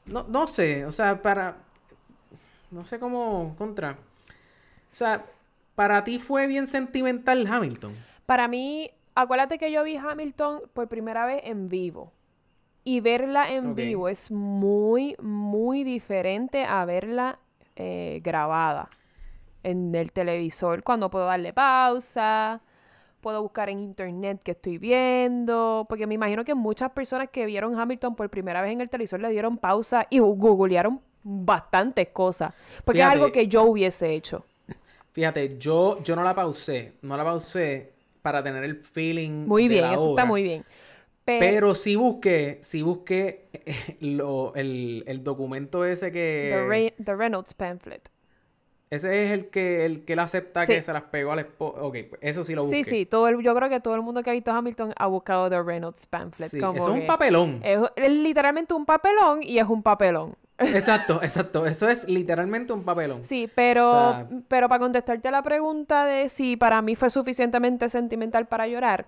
no, 0.05 0.25
no 0.27 0.45
sé, 0.45 0.85
o 0.85 0.91
sea, 0.91 1.21
para, 1.21 1.57
no 2.69 2.83
sé 2.83 2.99
cómo 2.99 3.55
contra. 3.57 3.91
O 3.91 4.93
sea, 4.93 5.25
para 5.75 6.03
ti 6.03 6.19
fue 6.19 6.47
bien 6.47 6.67
sentimental 6.67 7.47
Hamilton. 7.47 7.95
Para 8.25 8.49
mí, 8.49 8.91
acuérdate 9.15 9.57
que 9.57 9.71
yo 9.71 9.83
vi 9.83 9.95
Hamilton 9.95 10.63
por 10.73 10.89
primera 10.89 11.25
vez 11.25 11.41
en 11.45 11.69
vivo. 11.69 12.11
Y 12.83 12.99
verla 12.99 13.51
en 13.51 13.75
vivo 13.75 14.09
es 14.09 14.31
muy, 14.31 15.15
muy 15.21 15.83
diferente 15.83 16.65
a 16.65 16.83
verla 16.85 17.39
eh, 17.75 18.21
grabada 18.23 18.89
en 19.63 19.93
el 19.93 20.11
televisor. 20.11 20.83
Cuando 20.83 21.09
puedo 21.09 21.25
darle 21.25 21.53
pausa, 21.53 22.61
puedo 23.21 23.41
buscar 23.43 23.69
en 23.69 23.79
internet 23.79 24.41
que 24.43 24.51
estoy 24.51 24.77
viendo. 24.77 25.85
Porque 25.87 26.07
me 26.07 26.15
imagino 26.15 26.43
que 26.43 26.55
muchas 26.55 26.91
personas 26.91 27.29
que 27.29 27.45
vieron 27.45 27.79
Hamilton 27.79 28.15
por 28.15 28.29
primera 28.29 28.61
vez 28.61 28.71
en 28.71 28.81
el 28.81 28.89
televisor 28.89 29.19
le 29.19 29.29
dieron 29.29 29.57
pausa 29.57 30.07
y 30.09 30.19
googlearon 30.19 31.01
bastantes 31.23 32.09
cosas. 32.09 32.53
Porque 32.83 33.01
es 33.01 33.05
algo 33.05 33.31
que 33.31 33.47
yo 33.47 33.63
hubiese 33.63 34.13
hecho. 34.13 34.43
Fíjate, 35.11 35.57
yo, 35.57 36.01
yo 36.03 36.15
no 36.15 36.23
la 36.23 36.33
pausé. 36.33 36.93
No 37.01 37.15
la 37.15 37.23
pausé 37.23 37.91
para 38.21 38.43
tener 38.43 38.63
el 38.63 38.77
feeling. 38.77 39.45
Muy 39.47 39.63
de 39.63 39.75
bien, 39.75 39.85
la 39.85 39.93
eso 39.93 40.09
está 40.09 40.25
muy 40.25 40.43
bien. 40.43 40.65
Pe- 41.25 41.37
Pero 41.39 41.75
sí 41.75 41.95
busqué, 41.95 42.57
sí 42.61 42.81
busqué 42.81 43.45
lo, 43.99 44.53
el, 44.55 45.03
el 45.07 45.23
documento 45.23 45.85
ese 45.85 46.11
que. 46.11 46.49
The, 46.53 46.65
Re- 46.67 46.95
the 47.03 47.15
Reynolds 47.15 47.53
pamphlet. 47.53 48.09
Ese 48.89 49.23
es 49.23 49.31
el 49.31 49.47
que, 49.49 49.85
el 49.85 50.03
que 50.03 50.13
él 50.13 50.19
acepta 50.19 50.63
Sí. 50.65 50.73
que 50.73 50.81
se 50.81 50.91
las 50.91 51.03
pegó 51.03 51.31
al 51.31 51.39
esposo. 51.39 51.77
Ok, 51.85 51.95
pues 52.09 52.19
eso 52.21 52.43
sí 52.43 52.53
lo 52.55 52.63
busqué. 52.63 52.83
Sí, 52.83 52.89
sí, 52.89 53.05
todo 53.05 53.27
el- 53.29 53.41
yo 53.41 53.55
creo 53.55 53.69
que 53.69 53.79
todo 53.79 53.95
el 53.95 54.01
mundo 54.01 54.21
que 54.21 54.31
ha 54.31 54.33
visto 54.33 54.51
Hamilton 54.51 54.93
ha 54.97 55.07
buscado 55.07 55.49
The 55.49 55.63
Reynolds 55.63 56.05
pamphlet. 56.07 56.49
Sí, 56.49 56.59
como 56.59 56.77
eso 56.77 56.93
es 56.93 57.01
un 57.01 57.07
papelón. 57.07 57.61
Es, 57.63 57.79
es 57.95 58.11
literalmente 58.11 58.73
un 58.73 58.85
papelón 58.85 59.43
y 59.43 59.59
es 59.59 59.67
un 59.69 59.81
papelón. 59.81 60.35
Exacto, 60.59 61.21
exacto. 61.23 61.65
Eso 61.65 61.89
es 61.89 62.07
literalmente 62.07 62.73
un 62.73 62.83
papelón. 62.83 63.23
Sí, 63.23 63.49
pero, 63.55 63.89
O 63.89 64.11
sea- 64.11 64.27
pero 64.49 64.67
para 64.67 64.79
contestarte 64.79 65.29
a 65.29 65.31
la 65.31 65.41
pregunta 65.41 66.05
de 66.05 66.27
si 66.29 66.57
para 66.57 66.81
mí 66.81 66.95
fue 66.95 67.09
suficientemente 67.09 67.87
sentimental 67.87 68.45
para 68.47 68.67
llorar, 68.67 69.05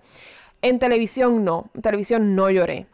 en 0.64 0.78
televisión 0.78 1.44
no, 1.44 1.70
en 1.74 1.82
televisión 1.82 2.34
no 2.34 2.50
lloré, 2.50 2.86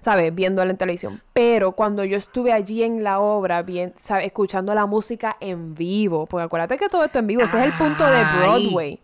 ¿sabes? 0.00 0.34
Viéndola 0.34 0.70
en 0.70 0.76
televisión. 0.76 1.22
Pero 1.32 1.72
cuando 1.72 2.04
yo 2.04 2.16
estuve 2.16 2.52
allí 2.52 2.82
en 2.82 3.02
la 3.04 3.20
obra, 3.20 3.62
bien, 3.62 3.94
¿sabes? 4.02 4.26
Escuchando 4.26 4.74
la 4.74 4.86
música 4.86 5.36
en 5.40 5.74
vivo, 5.74 6.26
porque 6.26 6.44
acuérdate 6.44 6.76
que 6.76 6.88
todo 6.88 7.04
esto 7.04 7.18
en 7.20 7.26
vivo, 7.26 7.42
ese 7.42 7.58
es 7.58 7.64
el 7.66 7.72
punto 7.72 8.04
de. 8.04 8.22
Broadway. 8.36 9.00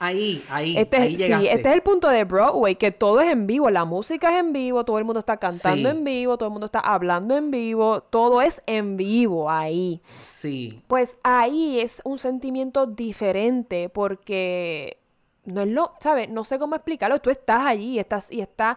Ahí, 0.00 0.44
ahí, 0.50 0.76
Este, 0.76 0.96
ahí 0.96 1.14
es- 1.14 1.20
sí, 1.26 1.46
este 1.48 1.68
es 1.68 1.74
el 1.74 1.80
punto 1.82 2.08
de 2.08 2.24
Broadway, 2.24 2.74
que 2.74 2.90
todo 2.90 3.20
es 3.20 3.30
en 3.30 3.46
vivo, 3.46 3.70
la 3.70 3.84
música 3.84 4.34
es 4.34 4.40
en 4.40 4.52
vivo, 4.52 4.84
todo 4.84 4.98
el 4.98 5.04
mundo 5.04 5.20
está 5.20 5.36
cantando 5.38 5.88
Sí. 5.88 5.96
en 5.96 6.04
vivo, 6.04 6.36
todo 6.36 6.48
el 6.48 6.52
mundo 6.52 6.66
está 6.66 6.80
hablando 6.80 7.36
en 7.36 7.50
vivo, 7.50 8.00
todo 8.02 8.42
es 8.42 8.60
en 8.66 8.96
vivo 8.96 9.48
ahí. 9.48 10.00
Sí. 10.10 10.82
Pues 10.88 11.16
ahí 11.22 11.80
es 11.80 12.02
un 12.04 12.18
sentimiento 12.18 12.86
diferente 12.86 13.88
porque 13.88 14.98
no 15.44 15.62
es 15.62 15.68
lo, 15.68 15.92
¿sabes? 16.00 16.28
No 16.28 16.44
sé 16.44 16.58
cómo 16.58 16.74
explicarlo, 16.76 17.18
tú 17.20 17.30
estás 17.30 17.62
allí, 17.66 17.98
estás 17.98 18.30
y 18.32 18.40
está, 18.40 18.76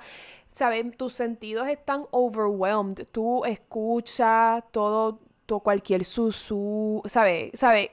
¿sabes? 0.51 0.85
Tus 0.97 1.13
sentidos 1.13 1.67
están 1.67 2.05
overwhelmed, 2.11 3.07
tú 3.11 3.45
escuchas 3.45 4.63
todo, 4.71 5.19
todo 5.45 5.59
cualquier 5.59 6.03
susú, 6.05 7.01
¿sabes? 7.05 7.51
¿Sabes? 7.53 7.89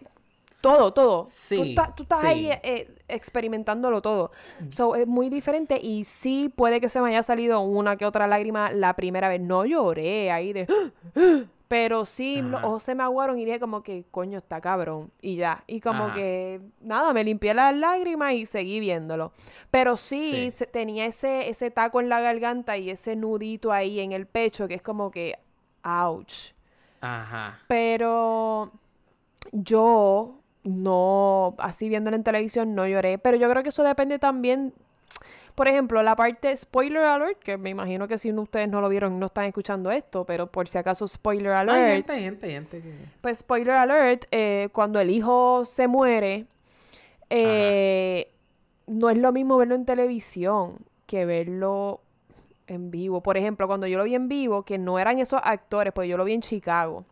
Todo, 0.61 0.95
todo. 0.95 1.25
Tú, 1.25 1.31
Sí, 1.31 1.61
estás- 1.75 1.95
tú 1.95 2.05
estás 2.05 2.23
sí. 2.23 2.27
ahí 2.27 2.51
eh, 2.63 2.89
experimentándolo 3.07 4.01
todo. 4.01 4.31
So, 4.71 4.97
es 4.97 5.07
muy 5.07 5.29
diferente 5.29 5.79
y 5.79 6.05
sí 6.05 6.49
puede 6.55 6.81
que 6.81 6.89
se 6.89 7.03
me 7.03 7.11
haya 7.11 7.23
salido 7.23 7.61
una 7.61 7.97
que 7.99 8.07
otra 8.07 8.27
lágrima 8.27 8.73
la 8.73 8.95
primera 8.97 9.29
vez. 9.29 9.43
No 9.43 9.67
lloré 9.67 10.31
ahí 10.33 10.53
de... 10.55 10.67
Pero 11.77 12.07
sí, 12.07 12.41
los 12.41 12.63
ojos 12.63 12.85
se 12.85 12.95
me 12.95 13.03
aguaron 13.03 13.37
y 13.37 13.45
dije 13.45 13.59
como 13.59 13.83
que, 13.83 14.05
coño, 14.13 14.39
está 14.39 14.61
cabrón. 14.61 15.11
Y 15.21 15.35
ya. 15.35 15.65
Y 15.67 15.81
como 15.81 16.05
Ajá. 16.05 16.15
que, 16.15 16.61
nada, 16.81 17.13
me 17.13 17.25
limpié 17.25 17.53
las 17.53 17.75
lágrimas 17.75 18.33
y 18.35 18.47
seguí 18.47 18.79
viéndolo. 18.79 19.33
Pero 19.73 19.97
sí, 19.97 20.31
Sí. 20.31 20.51
se- 20.53 20.67
tenía 20.67 21.05
ese, 21.05 21.49
ese 21.49 21.73
taco 21.73 22.01
en 22.01 22.09
la 22.09 22.21
garganta 22.21 22.77
y 22.77 22.91
ese 22.91 23.17
nudito 23.17 23.73
ahí 23.73 23.99
en 23.99 24.13
el 24.13 24.27
pecho 24.29 24.69
que 24.69 24.75
es 24.75 24.83
como 24.83 25.11
que, 25.11 25.37
ouch. 25.83 26.53
Ajá. 27.01 27.59
Pero 27.67 28.71
yo 29.51 30.37
no, 30.63 31.57
así 31.59 31.89
viéndolo 31.89 32.15
en 32.17 32.23
televisión, 32.23 32.77
no 32.77 32.87
lloré. 32.87 33.19
Pero 33.19 33.37
yo 33.37 33.51
creo 33.51 33.65
que 33.65 33.71
eso 33.71 33.83
depende 33.83 34.21
también. 34.21 34.73
Por 35.55 35.69
ejemplo, 35.69 36.03
la 36.03 36.17
parte 36.17 36.57
spoiler 36.57 37.03
alert, 37.03 37.39
que 37.39 37.57
me 37.57 37.71
imagino 37.71 38.09
que 38.09 38.19
si 38.19 38.33
no- 38.33 38.43
ustedes 38.43 38.69
no 38.69 38.81
lo 38.81 38.89
vieron, 38.89 39.21
no 39.21 39.27
están 39.27 39.45
escuchando 39.45 39.91
esto, 39.93 40.25
pero 40.25 40.49
por 40.49 40.67
si 40.67 40.79
acaso 40.79 41.07
spoiler 41.07 41.53
alert. 41.53 41.79
Hay 42.11 42.23
gente, 42.23 42.51
gente, 42.51 42.81
gente. 42.83 43.09
Pues 43.21 43.39
spoiler 43.39 43.75
alert, 43.75 44.25
eh, 44.33 44.69
cuando 44.73 44.99
el 44.99 45.11
hijo 45.11 45.65
se 45.65 45.87
muere, 45.87 46.47
eh, 47.31 48.33
no 48.87 49.11
es 49.11 49.17
lo 49.19 49.33
mismo 49.33 49.57
verlo 49.57 49.75
en 49.75 49.85
televisión 49.85 50.79
que 51.07 51.25
verlo 51.25 52.01
en 52.67 52.91
vivo. 52.91 53.23
Por 53.23 53.37
ejemplo, 53.37 53.67
cuando 53.67 53.87
yo 53.87 53.99
lo 53.99 54.05
vi 54.05 54.15
en 54.15 54.29
vivo, 54.29 54.65
que 54.65 54.79
no 54.79 54.99
eran 54.99 55.19
esos 55.19 55.41
actores, 55.43 55.93
pues 55.93 56.09
yo 56.09 56.17
lo 56.17 56.25
vi 56.25 56.33
en 56.35 56.41
Chicago. 56.41 57.05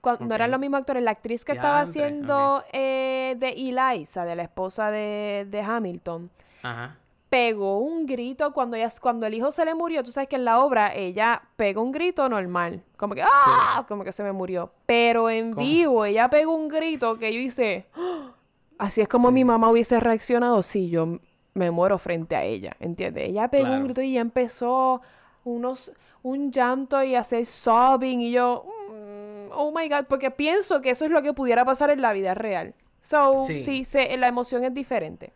Cuando 0.00 0.24
no 0.26 0.34
eran 0.34 0.50
los 0.50 0.60
mismos 0.60 0.80
actores, 0.80 1.02
la 1.02 1.10
actriz 1.10 1.44
que 1.44 1.52
estaba 1.52 1.80
haciendo 1.82 2.64
eh, 2.72 3.36
de 3.38 3.48
Eliza, 3.50 4.24
de 4.24 4.34
la 4.34 4.42
esposa 4.44 4.90
de, 4.90 5.46
de 5.50 5.60
Hamilton, 5.60 6.30
Ajá. 6.62 6.96
Pegó 7.30 7.78
un 7.78 8.06
grito 8.06 8.52
cuando 8.52 8.76
ella, 8.76 8.92
cuando 9.00 9.24
el 9.26 9.34
hijo 9.34 9.50
se 9.52 9.64
le 9.64 9.74
murió. 9.74 10.02
Tú 10.02 10.10
sabes 10.10 10.28
que 10.28 10.36
en 10.36 10.44
la 10.44 10.62
obra 10.62 10.92
ella 10.94 11.42
pegó 11.56 11.80
un 11.82 11.92
grito 11.92 12.28
normal. 12.28 12.82
Como 12.96 13.14
que, 13.14 13.22
¡ah! 13.22 13.84
Como 13.88 14.04
que 14.04 14.12
se 14.12 14.22
me 14.24 14.32
murió. 14.32 14.72
Pero 14.86 15.30
en 15.30 15.52
¿Cómo? 15.54 15.64
vivo 15.64 16.04
ella 16.04 16.28
pegó 16.28 16.54
un 16.54 16.68
grito 16.68 17.18
que 17.18 17.32
yo 17.32 17.38
hice, 17.40 17.86
¡ah! 17.94 18.32
Así 18.78 19.00
es 19.00 19.08
como 19.08 19.28
Sí. 19.28 19.34
mi 19.34 19.44
mamá 19.44 19.70
hubiese 19.70 20.00
reaccionado 20.00 20.62
si 20.62 20.90
yo 20.90 21.20
me 21.54 21.70
muero 21.70 21.98
frente 21.98 22.34
a 22.34 22.42
ella. 22.44 22.76
¿Entiendes? 22.80 23.28
Ella 23.28 23.48
pegó 23.48 23.70
un 23.72 23.84
grito 23.84 24.02
y 24.02 24.14
ya 24.14 24.20
empezó 24.22 25.00
unos, 25.44 25.92
un 26.22 26.50
llanto 26.50 27.02
y 27.02 27.14
hacer 27.14 27.46
sobbing. 27.46 28.22
Y 28.22 28.32
yo, 28.32 28.64
mm, 28.90 29.52
oh 29.52 29.70
my 29.70 29.88
God. 29.88 30.06
Porque 30.08 30.30
pienso 30.30 30.80
que 30.80 30.90
eso 30.90 31.04
es 31.04 31.10
lo 31.10 31.22
que 31.22 31.32
pudiera 31.32 31.64
pasar 31.64 31.90
en 31.90 32.00
la 32.02 32.12
vida 32.12 32.34
real. 32.34 32.74
So, 33.00 33.44
Sí. 33.46 33.58
sí, 33.60 33.84
se- 33.84 34.16
la 34.16 34.28
emoción 34.28 34.64
es 34.64 34.74
diferente. 34.74 35.32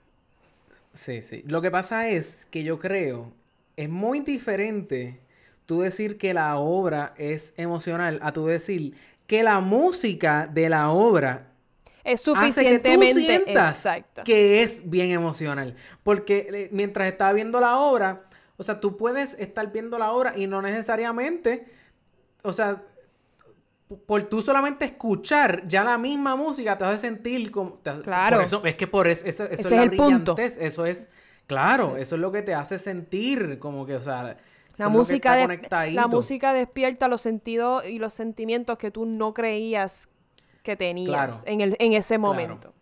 Sí, 0.95 1.23
sí. 1.23 1.43
Lo 1.47 1.61
que 1.61 1.71
pasa 1.71 2.09
es 2.09 2.47
que 2.47 2.63
yo 2.63 2.79
creo, 2.79 3.33
es 3.77 3.89
muy 3.89 4.21
diferente 4.21 5.21
tú 5.67 5.81
decir 5.81 6.19
que 6.19 6.33
la 6.33 6.57
obra 6.57 7.15
es 7.19 7.53
emocional 7.57 8.21
a 8.23 8.33
tú 8.33 8.47
decir 8.47 8.95
que 9.27 9.43
la 9.43 9.61
música 9.61 10.47
de 10.47 10.69
la 10.69 10.91
obra 10.91 11.49
Es 12.05 12.21
hace 12.21 12.31
que 12.31 12.35
tú 12.35 12.41
suficientemente 12.41 13.15
sientas 13.15 13.77
exacto. 13.77 14.23
que 14.25 14.63
es 14.63 14.89
bien 14.89 15.11
emocional. 15.11 15.75
Porque 16.03 16.49
eh, 16.53 16.69
mientras 16.73 17.09
estás 17.09 17.35
viendo 17.35 17.61
la 17.61 17.79
obra, 17.79 18.25
o 18.57 18.63
sea, 18.63 18.79
tú 18.79 18.97
puedes 18.97 19.35
estar 19.35 19.73
viendo 19.73 19.99
la 19.99 20.13
obra 20.13 20.37
y 20.37 20.47
no 20.47 20.63
necesariamente, 20.63 21.67
o 22.43 22.53
sea, 22.53 22.83
por 24.07 24.25
tú 24.25 24.41
solamente 24.43 24.85
escuchar 24.87 25.67
ya 25.69 25.85
la 25.85 25.99
misma 25.99 26.37
música 26.37 26.77
te 26.79 26.85
hace 26.85 26.99
sentir 27.09 27.51
como... 27.51 27.79
hace- 27.85 28.03
Claro. 28.03 28.37
Por 28.39 28.45
eso, 28.45 28.65
es 28.65 28.75
que 28.77 28.87
por 28.87 29.09
eso, 29.09 29.27
eso, 29.27 29.45
eso 29.45 29.53
Ese 29.53 29.63
es 29.63 29.67
es 29.67 29.71
la 29.73 29.83
el 29.83 29.97
punto. 29.97 30.35
eso 30.39 30.87
es... 30.87 31.09
Claro, 31.47 31.97
eso 31.99 32.15
es 32.15 32.21
lo 32.21 32.33
que 32.33 32.41
te 32.43 32.55
hace 32.55 32.79
sentir 32.79 33.59
como 33.59 33.85
que, 33.87 33.97
o 33.97 34.03
sea... 34.03 34.37
La 34.77 34.87
es 34.87 34.91
música, 34.91 35.35
de- 35.37 35.91
la 35.93 36.09
música 36.09 36.53
despierta 36.53 37.07
los 37.07 37.21
sentidos 37.21 37.85
y 37.87 37.99
los 37.99 38.13
sentimientos 38.15 38.77
que 38.79 38.91
tú 38.91 39.05
no 39.07 39.33
creías 39.35 40.09
que 40.65 40.75
tenías 40.77 41.11
Claro. 41.11 41.35
en, 41.45 41.61
el, 41.61 41.77
en 41.79 41.93
ese 41.93 42.15
Claro. 42.17 42.21
momento. 42.23 42.73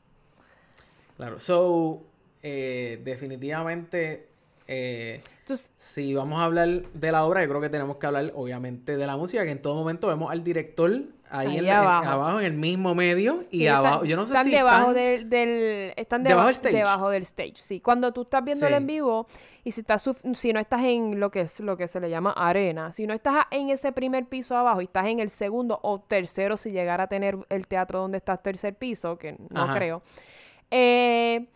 Claro, 1.16 1.38
so, 1.38 2.02
eh, 2.42 3.00
definitivamente, 3.04 4.28
eh, 4.68 5.20
Entonces, 5.40 5.72
si 5.74 6.14
vamos 6.14 6.40
a 6.40 6.44
hablar 6.44 6.68
de 6.68 7.12
la 7.12 7.24
obra, 7.24 7.42
yo 7.42 7.48
creo 7.48 7.60
que 7.60 7.68
tenemos 7.68 7.96
que 7.96 8.06
hablar, 8.06 8.32
obviamente, 8.34 8.96
de 8.96 9.06
la 9.06 9.16
música, 9.16 9.44
que 9.44 9.50
en 9.50 9.60
todo 9.62 9.74
momento 9.74 10.06
vemos 10.08 10.30
al 10.30 10.44
director 10.44 10.90
ahí, 11.30 11.48
Ahí 11.48 11.58
en 11.58 11.66
la- 11.66 11.78
en- 11.80 12.08
abajo. 12.08 12.40
en 12.40 12.46
el 12.46 12.52
mismo 12.52 12.94
medio, 12.94 13.44
y 13.50 13.64
están- 13.64 13.78
abajo, 13.86 14.04
yo 14.04 14.16
no 14.16 14.24
sé 14.26 14.34
están 14.34 14.44
si 14.44 14.50
debajo 14.50 14.80
están... 14.90 14.94
del, 14.94 15.28
del- 15.30 15.92
están 15.96 16.22
debajo 16.22 16.34
debajo, 16.42 16.46
del 16.46 16.54
stage. 16.54 16.76
debajo 16.76 17.08
del 17.10 17.22
stage 17.22 17.52
sí 17.56 17.80
cuando 17.80 18.12
tú 18.12 18.22
estás 18.22 18.44
viéndolo 18.44 18.76
Sí. 18.76 18.80
en 18.82 18.86
vivo 18.86 19.26
y 19.64 19.72
si 19.72 19.80
estás 19.80 20.08
si 20.34 20.52
no 20.52 20.60
estás 20.60 20.82
en 20.84 21.18
lo 21.18 21.30
que 21.30 21.40
es 21.40 21.58
lo 21.60 21.76
que 21.78 21.88
se 21.88 22.00
le 22.00 22.10
llama 22.10 22.32
arena 22.32 22.92
si 22.92 23.06
no 23.06 23.14
estás 23.14 23.46
en 23.50 23.70
ese 23.70 23.92
primer 23.92 24.26
piso 24.26 24.54
abajo 24.56 24.82
y 24.82 24.84
estás 24.84 25.06
en 25.06 25.20
el 25.20 25.30
segundo 25.30 25.80
o 25.82 26.00
tercero 26.00 26.58
si 26.58 26.70
llegara 26.70 27.04
a 27.04 27.06
tener 27.06 27.38
el 27.48 27.66
teatro 27.66 28.00
donde 28.00 28.18
estás 28.18 28.42
tercer 28.42 28.74
piso 28.74 29.16
que 29.16 29.32
no 29.48 29.62
Ajá. 29.62 29.74
creo 29.74 30.02
eh, 30.70 31.46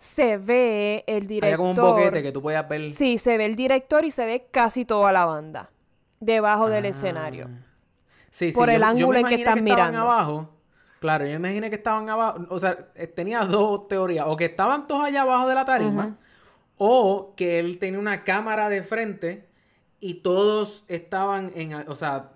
se 0.00 0.38
ve 0.38 1.04
el 1.06 1.26
director 1.28 1.46
Había 1.46 1.56
como 1.58 1.70
un 1.70 1.76
boquete 1.76 2.22
que 2.22 2.32
tú 2.32 2.40
podías 2.42 2.66
ver... 2.68 2.90
sí 2.90 3.18
se 3.18 3.36
ve 3.36 3.44
el 3.46 3.54
director 3.54 4.04
y 4.04 4.10
se 4.10 4.24
ve 4.24 4.48
casi 4.50 4.84
toda 4.86 5.12
la 5.12 5.26
banda 5.26 5.70
debajo 6.20 6.68
del 6.68 6.86
Ah. 6.86 6.88
escenario 6.88 7.48
Sí, 8.30 8.50
sí, 8.50 8.58
por 8.58 8.70
el 8.70 8.80
yo- 8.80 8.86
ángulo 8.86 9.18
en 9.18 9.26
que 9.26 9.34
están 9.34 9.58
estaban 9.58 9.64
mirando. 9.64 10.00
abajo. 10.00 10.48
Claro, 11.00 11.26
yo 11.26 11.34
imaginé 11.34 11.68
que 11.70 11.76
estaban 11.76 12.08
abajo. 12.08 12.46
O 12.50 12.58
sea, 12.58 12.88
eh, 12.94 13.06
tenía 13.06 13.40
dos 13.44 13.88
teorías. 13.88 14.24
O 14.28 14.36
que 14.36 14.44
estaban 14.46 14.86
todos 14.86 15.04
allá 15.04 15.22
abajo 15.22 15.48
de 15.48 15.54
la 15.54 15.64
tarima. 15.64 16.16
O 16.76 17.34
que 17.36 17.58
él 17.58 17.78
tenía 17.78 17.98
una 17.98 18.22
cámara 18.22 18.68
de 18.68 18.82
frente. 18.84 19.48
Y 19.98 20.14
todos 20.22 20.84
estaban 20.88 21.52
en... 21.56 21.74
O 21.88 21.94
sea, 21.96 22.30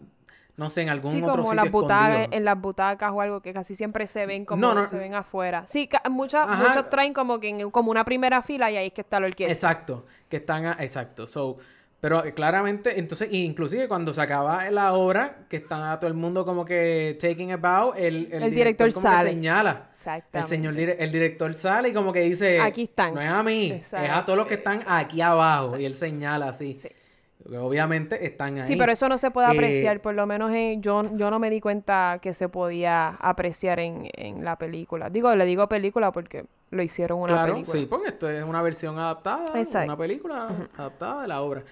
no 0.56 0.70
sé, 0.70 0.82
en 0.82 0.88
algún 0.88 1.10
Sí, 1.10 1.18
otro 1.22 1.32
como 1.42 1.44
sitio 1.46 1.54
las 1.64 1.70
butacas, 1.72 2.28
en 2.30 2.44
las 2.44 2.60
butacas 2.60 3.10
o 3.12 3.20
algo 3.20 3.40
que 3.40 3.52
casi 3.52 3.74
siempre 3.74 4.06
se 4.06 4.24
ven 4.26 4.44
como 4.44 4.60
No, 4.60 4.74
no. 4.74 4.86
se 4.86 4.96
ven 4.96 5.14
afuera. 5.14 5.64
Sí, 5.66 5.88
muchas, 6.10 6.46
muchos 6.58 6.88
traen 6.90 7.12
como 7.12 7.40
que 7.40 7.48
en 7.48 7.70
como 7.70 7.90
una 7.90 8.04
primera 8.04 8.40
fila 8.42 8.70
y 8.70 8.76
ahí 8.76 8.86
es 8.88 8.92
que 8.92 9.00
está 9.00 9.18
la 9.20 9.26
orquesta. 9.26 9.52
Exacto, 9.52 10.04
que 10.28 10.36
están, 10.36 10.66
a- 10.66 10.76
exacto. 10.80 11.26
So, 11.26 11.56
pero 12.00 12.22
eh, 12.22 12.34
claramente, 12.34 12.98
entonces, 13.00 13.30
inclusive 13.32 13.88
cuando 13.88 14.12
se 14.12 14.20
acaba 14.20 14.70
la 14.70 14.92
obra, 14.92 15.38
que 15.48 15.56
están 15.56 15.82
a 15.84 15.98
todo 15.98 16.08
el 16.08 16.14
mundo 16.14 16.44
como 16.44 16.62
que 16.64 17.16
taking 17.18 17.50
about, 17.52 17.96
el, 17.96 18.28
el, 18.30 18.42
El 18.42 18.54
director 18.54 18.92
como 18.92 19.08
que 19.08 19.16
sale. 19.16 19.30
señala. 19.30 19.88
El 20.32 20.44
señor 20.44 20.74
dire- 20.74 20.96
el 20.98 21.10
director 21.10 21.54
sale 21.54 21.88
y 21.88 21.92
como 21.94 22.12
que 22.12 22.20
dice, 22.20 22.60
Aquí 22.60 22.82
están. 22.82 23.14
No 23.14 23.22
es 23.22 23.28
a 23.30 23.42
mí, 23.42 23.70
Exacto, 23.72 24.04
es 24.06 24.12
a 24.12 24.22
todos 24.24 24.36
los 24.36 24.46
que 24.46 24.54
están 24.54 24.82
aquí 24.86 25.20
abajo. 25.22 25.78
Y 25.78 25.86
él 25.86 25.94
señala 25.94 26.50
así. 26.50 26.76
Sí. 26.76 26.88
Obviamente 27.46 28.24
están 28.24 28.58
ahí. 28.58 28.66
Sí, 28.66 28.76
pero 28.76 28.92
eso 28.92 29.08
no 29.08 29.18
se 29.18 29.30
puede 29.30 29.48
Eh, 29.48 29.50
apreciar, 29.50 30.00
por 30.00 30.14
lo 30.14 30.26
menos 30.26 30.50
en- 30.54 30.80
yo, 30.80 31.04
yo 31.16 31.30
no 31.30 31.38
me 31.38 31.50
di 31.50 31.60
cuenta 31.60 32.18
que 32.22 32.32
se 32.32 32.48
podía 32.48 33.08
apreciar 33.20 33.80
en, 33.80 34.08
en 34.14 34.44
la 34.44 34.56
película. 34.56 35.10
Digo, 35.10 35.34
le 35.36 35.44
digo 35.44 35.68
película 35.68 36.10
porque 36.10 36.46
lo 36.70 36.82
hicieron 36.82 37.18
una 37.18 37.34
Claro, 37.34 37.52
película. 37.54 37.78
sí, 37.78 37.86
porque 37.86 38.08
esto 38.08 38.28
es 38.30 38.42
una 38.44 38.62
versión 38.62 38.98
adaptada, 38.98 39.58
Exacto. 39.58 39.86
una 39.92 39.96
película 39.98 40.68
adaptada 40.76 41.22
de 41.22 41.28
la 41.28 41.42
obra. 41.42 41.62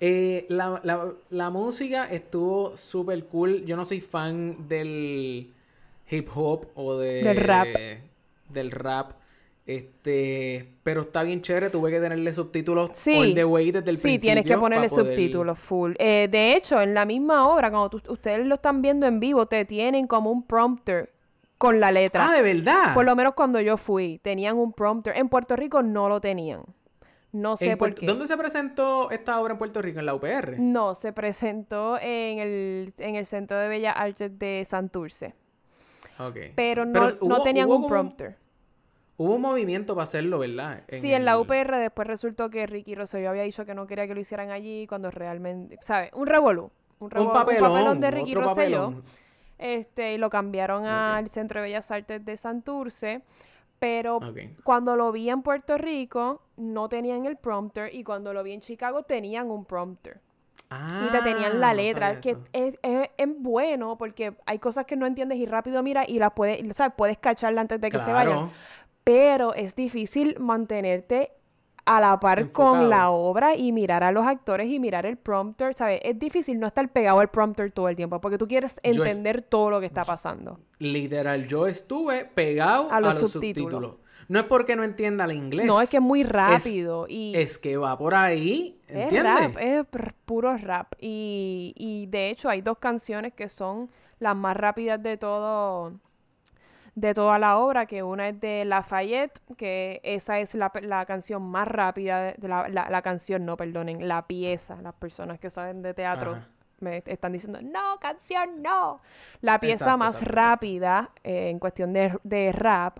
Eh, 0.00 0.46
la, 0.48 0.80
la- 0.82 1.12
la 1.28 1.50
música 1.50 2.06
estuvo 2.06 2.76
súper 2.76 3.24
cool. 3.26 3.64
Yo 3.64 3.76
no 3.76 3.84
soy 3.84 4.00
fan 4.00 4.66
del 4.66 5.52
hip 6.10 6.28
hop 6.34 6.66
o 6.74 6.96
de, 6.96 7.22
Del 7.22 7.36
rap. 7.36 7.66
Del 8.48 8.70
rap. 8.72 9.12
Este, 9.70 10.68
pero 10.82 11.02
está 11.02 11.22
bien 11.22 11.42
chévere. 11.42 11.70
Tuve 11.70 11.90
que 11.90 12.00
tenerle 12.00 12.34
subtítulos 12.34 12.90
Sí. 12.94 13.14
all 13.16 13.34
the 13.34 13.44
way 13.44 13.70
desde 13.70 13.90
el 13.90 13.96
Sí, 13.96 14.02
principio. 14.02 14.26
tienes 14.34 14.44
que 14.44 14.58
ponerle 14.58 14.88
poder- 14.88 15.06
subtítulos 15.06 15.58
full. 15.58 15.92
Eh, 15.98 16.28
de 16.30 16.54
hecho, 16.56 16.80
en 16.80 16.92
la 16.94 17.04
misma 17.04 17.48
obra, 17.48 17.70
cuando 17.70 17.90
tú- 17.90 18.12
ustedes 18.12 18.44
lo 18.46 18.54
están 18.56 18.82
viendo 18.82 19.06
en 19.06 19.20
vivo, 19.20 19.46
te 19.46 19.64
tienen 19.64 20.06
como 20.06 20.30
un 20.32 20.42
prompter 20.44 21.12
con 21.58 21.78
la 21.78 21.92
letra. 21.92 22.28
Ah, 22.30 22.34
de 22.34 22.42
verdad. 22.42 22.94
Por 22.94 23.04
lo 23.04 23.14
menos 23.14 23.34
cuando 23.34 23.60
yo 23.60 23.76
fui, 23.76 24.18
tenían 24.22 24.56
un 24.56 24.72
prompter. 24.72 25.16
En 25.16 25.28
Puerto 25.28 25.54
Rico 25.56 25.82
no 25.82 26.08
lo 26.08 26.20
tenían. 26.20 26.62
No 27.32 27.56
sé 27.56 27.76
por 27.76 27.94
qué. 27.94 28.06
¿Dónde 28.06 28.26
se 28.26 28.36
presentó 28.36 29.08
esta 29.12 29.40
obra 29.40 29.52
en 29.52 29.58
Puerto 29.58 29.80
Rico? 29.80 30.00
¿En 30.00 30.06
la 30.06 30.14
UPR? 30.14 30.58
No, 30.58 30.96
se 30.96 31.12
presentó 31.12 31.96
en 32.00 32.40
el, 32.40 32.94
en 32.98 33.14
el 33.14 33.24
Centro 33.24 33.56
de 33.56 33.68
Bellas 33.68 33.94
Artes 33.96 34.36
de 34.36 34.64
Santurce. 34.66 35.34
Ok. 36.18 36.36
Pero 36.56 36.84
no, 36.84 36.92
Pero 36.92 37.18
no 37.22 37.42
tenían 37.44 37.70
un 37.70 37.86
prompter. 37.86 38.36
Hubo 39.22 39.34
un 39.34 39.42
movimiento 39.42 39.94
para 39.94 40.04
hacerlo, 40.04 40.38
¿verdad? 40.38 40.82
Sí, 40.88 41.12
en 41.12 41.26
la 41.26 41.38
UPR 41.38 41.76
después 41.76 42.08
resultó 42.08 42.48
que 42.48 42.66
Ricky 42.66 42.94
Rosselló 42.94 43.28
había 43.28 43.42
dicho 43.42 43.66
que 43.66 43.74
no 43.74 43.86
quería 43.86 44.06
que 44.06 44.14
lo 44.14 44.20
hicieran 44.20 44.50
allí 44.50 44.86
cuando 44.86 45.10
realmente, 45.10 45.76
¿sabes? 45.82 46.10
Un 46.14 46.26
revolú. 46.26 46.70
Un, 47.00 47.10
revolú- 47.10 47.26
Un 47.26 47.32
papelón, 47.32 48.00
de 48.00 48.10
Ricky 48.10 48.34
Rosselló. 48.34 48.82
papelón. 48.84 49.04
Este, 49.58 50.14
y 50.14 50.18
lo 50.18 50.30
cambiaron 50.30 50.86
al 50.86 51.28
Centro 51.28 51.60
de 51.60 51.66
Bellas 51.66 51.90
Artes 51.90 52.24
de 52.24 52.36
Santurce. 52.38 53.20
Pero 53.78 54.20
cuando 54.64 54.96
lo 54.96 55.10
vi 55.12 55.28
en 55.30 55.42
Puerto 55.42 55.76
Rico, 55.78 56.42
no 56.56 56.88
tenían 56.88 57.24
el 57.26 57.36
prompter. 57.36 57.94
Y 57.94 58.04
cuando 58.04 58.32
lo 58.32 58.42
vi 58.42 58.52
en 58.52 58.60
Chicago, 58.60 59.02
tenían 59.02 59.50
un 59.50 59.64
prompter. 59.66 60.18
y 60.72 61.10
te 61.10 61.18
tenían 61.22 61.58
la 61.60 61.70
Ah, 61.70 61.74
no 61.74 61.82
letra, 61.82 62.20
que 62.20 62.36
es, 62.52 62.74
es- 62.82 63.10
es 63.18 63.28
bueno 63.38 63.98
porque 63.98 64.34
hay 64.46 64.58
cosas 64.60 64.84
que 64.86 64.94
no 64.96 65.04
entiendes 65.04 65.36
y 65.38 65.44
rápido 65.46 65.82
mira 65.82 66.04
y 66.06 66.18
las 66.20 66.32
puedes, 66.32 66.76
¿sabes? 66.76 66.94
Puedes 66.96 67.18
cacharla 67.18 67.60
antes 67.62 67.80
de 67.80 67.90
que 67.90 67.98
se 67.98 68.12
vayan. 68.12 68.50
Pero 69.12 69.54
es 69.54 69.74
difícil 69.74 70.36
mantenerte 70.38 71.32
a 71.84 72.00
la 72.00 72.20
par 72.20 72.52
con 72.52 72.88
la 72.88 73.10
obra 73.10 73.56
y 73.56 73.72
mirar 73.72 74.04
a 74.04 74.12
los 74.12 74.24
actores 74.24 74.68
y 74.70 74.78
mirar 74.78 75.04
el 75.06 75.16
prompter, 75.16 75.74
¿sabes? 75.74 76.00
Es 76.04 76.16
difícil 76.18 76.60
no 76.60 76.68
estar 76.68 76.88
pegado 76.92 77.18
al 77.18 77.28
prompter 77.30 77.72
todo 77.72 77.88
el 77.88 77.96
tiempo 77.96 78.20
porque 78.20 78.38
tú 78.38 78.46
quieres 78.46 78.78
es- 78.84 78.96
entender 78.96 79.42
todo 79.42 79.70
lo 79.70 79.80
que 79.80 79.86
está 79.86 80.04
pasando. 80.04 80.60
Literal, 80.78 81.48
yo 81.48 81.66
estuve 81.66 82.24
pegado 82.24 82.92
A 82.92 83.00
los 83.00 83.18
subtítulos. 83.18 83.32
subtítulos. 83.32 83.94
No 84.28 84.38
es 84.38 84.44
porque 84.44 84.76
no 84.76 84.84
entienda 84.84 85.24
el 85.24 85.32
inglés. 85.32 85.66
No, 85.66 85.80
es 85.80 85.90
que 85.90 85.96
es 85.96 86.02
muy 86.02 86.22
rápido 86.22 87.06
y 87.08 87.32
Es 87.34 87.58
que 87.58 87.76
va 87.76 87.98
por 87.98 88.14
ahí, 88.14 88.78
es 88.86 88.96
¿entiendes? 88.96 89.54
rap, 89.54 89.56
es 89.58 89.84
puro 90.24 90.56
rap. 90.56 90.92
Y, 91.00 91.74
y 91.76 92.06
de 92.06 92.30
hecho 92.30 92.48
hay 92.48 92.60
dos 92.60 92.78
canciones 92.78 93.32
que 93.32 93.48
son 93.48 93.90
las 94.20 94.36
más 94.36 94.56
rápidas 94.56 95.02
de 95.02 95.16
todo 95.16 95.94
de 97.00 97.14
toda 97.14 97.38
la 97.38 97.56
obra, 97.58 97.86
que 97.86 98.02
una 98.02 98.28
es 98.28 98.40
de 98.40 98.64
Lafayette, 98.64 99.40
que 99.56 100.00
esa 100.04 100.38
es 100.38 100.54
la, 100.54 100.70
la 100.82 101.06
canción 101.06 101.42
más 101.42 101.66
rápida, 101.66 102.20
de, 102.22 102.34
de 102.36 102.48
la, 102.48 102.68
la- 102.68 102.90
la 102.90 103.02
canción, 103.02 103.44
no, 103.46 103.56
perdonen, 103.56 104.06
la 104.06 104.26
pieza, 104.26 104.80
las 104.82 104.94
personas 104.94 105.38
que 105.38 105.48
saben 105.50 105.80
de 105.82 105.94
teatro 105.94 106.32
Ajá. 106.32 106.48
me 106.80 107.02
están 107.06 107.32
diciendo, 107.32 107.60
no, 107.62 107.98
canción, 108.00 108.62
no. 108.62 109.00
La 109.40 109.58
pieza 109.58 109.84
Exacto, 109.84 109.98
más 109.98 110.12
exacto, 110.14 110.34
rápida 110.34 111.10
eh, 111.24 111.48
en 111.50 111.58
cuestión 111.58 111.92
de, 111.92 112.18
de 112.22 112.52
rap. 112.52 112.98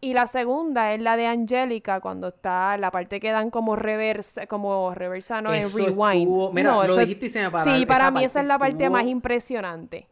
Y 0.00 0.14
la 0.14 0.26
segunda 0.28 0.92
es 0.92 1.00
la 1.00 1.16
de 1.16 1.26
Angélica, 1.26 2.00
cuando 2.00 2.28
está 2.28 2.76
la 2.76 2.90
parte 2.92 3.18
que 3.18 3.30
dan 3.32 3.50
como 3.50 3.74
reversa, 3.76 4.46
como 4.46 4.94
reversa, 4.94 5.42
no, 5.42 5.52
en 5.52 5.64
rewind. 5.64 6.22
estuvo- 6.22 6.52
mira, 6.52 6.70
No, 6.70 6.84
lo 6.84 6.96
dijiste 6.96 7.26
y 7.26 7.28
se 7.28 7.42
me 7.42 7.50
paró. 7.50 7.70
Sí, 7.70 7.84
para 7.86 8.10
mí 8.12 8.24
esa 8.24 8.40
es 8.40 8.46
la 8.46 8.58
parte 8.58 8.84
estuvo- 8.84 8.90
más 8.96 9.06
impresionante. 9.06 10.06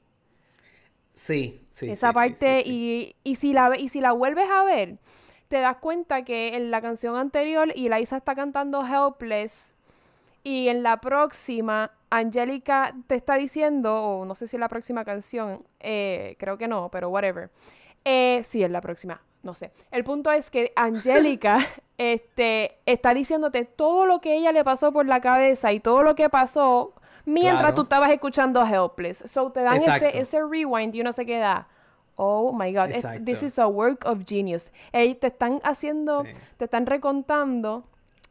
Sí, 1.17 1.67
sí. 1.71 1.91
esa 1.91 2.12
sí, 2.12 2.14
parte, 2.14 2.62
sí, 2.64 2.64
sí. 2.64 2.83
Y, 3.25 3.31
y 3.31 3.37
si 3.37 3.53
la, 3.55 3.69
ve- 3.71 3.81
y 3.81 3.89
si 3.89 4.01
la 4.01 4.12
vuelves 4.12 4.49
a 4.51 4.64
ver, 4.64 4.99
te 5.49 5.61
das 5.61 5.79
cuenta 5.79 6.25
que 6.25 6.57
en 6.57 6.71
la 6.71 6.83
canción 6.83 7.17
anterior 7.17 7.73
Eliza 7.77 8.19
está 8.19 8.35
cantando 8.35 8.85
Helpless 8.87 9.73
y 10.45 10.69
en 10.69 10.83
la 10.85 11.01
próxima 11.01 11.93
Angélica 12.11 12.95
te 13.09 13.17
está 13.17 13.37
diciendo, 13.37 13.95
o 14.03 14.27
no 14.27 14.35
sé 14.37 14.49
si 14.49 14.57
es 14.57 14.61
la 14.61 14.69
próxima 14.71 15.05
canción, 15.05 15.64
eh, 15.81 16.37
creo 16.39 16.59
que 16.59 16.69
no, 16.69 16.91
pero 16.91 17.11
whatever. 17.11 17.51
Eh, 18.05 18.43
sí, 18.45 18.64
es 18.64 18.71
la 18.71 18.83
próxima, 18.83 19.23
no 19.45 19.55
sé. 19.55 19.73
El 19.93 20.05
punto 20.05 20.33
es 20.33 20.51
que 20.51 20.73
Angélica 20.77 21.59
este, 21.99 22.79
está 22.87 23.14
diciéndote 23.14 23.64
todo 23.67 24.07
lo 24.07 24.21
que 24.21 24.37
ella 24.37 24.53
le 24.53 24.64
pasó 24.64 24.93
por 24.93 25.07
la 25.07 25.21
cabeza 25.23 25.73
y 25.73 25.81
todo 25.81 26.03
lo 26.03 26.17
que 26.17 26.31
pasó 26.31 26.95
mientras 27.27 27.61
Claro. 27.61 27.74
tú 27.74 27.83
estabas 27.83 28.11
escuchando 28.11 28.64
Helpless. 28.64 29.18
So 29.27 29.53
te 29.53 29.61
dan 29.61 29.77
ese, 29.77 30.18
ese 30.18 30.41
rewind 30.43 30.95
y 30.95 31.03
uno 31.03 31.12
se 31.12 31.27
queda, 31.27 31.68
oh 32.14 32.55
my 32.55 32.72
god, 32.72 32.91
es- 32.93 33.24
this 33.24 33.43
is 33.43 33.59
a 33.59 33.66
work 33.66 34.07
of 34.07 34.20
genius. 34.27 34.70
Ellos 34.93 35.20
te 35.20 35.27
están 35.27 35.61
haciendo, 35.64 36.24
Sí. 36.24 36.31
te 36.57 36.64
están 36.64 36.87
recontando 36.87 37.85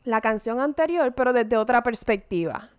la 0.04 0.22
canción 0.22 0.60
anterior, 0.60 1.14
pero 1.14 1.32
desde 1.34 1.56
otra 1.58 1.84
perspectiva. 1.84 2.70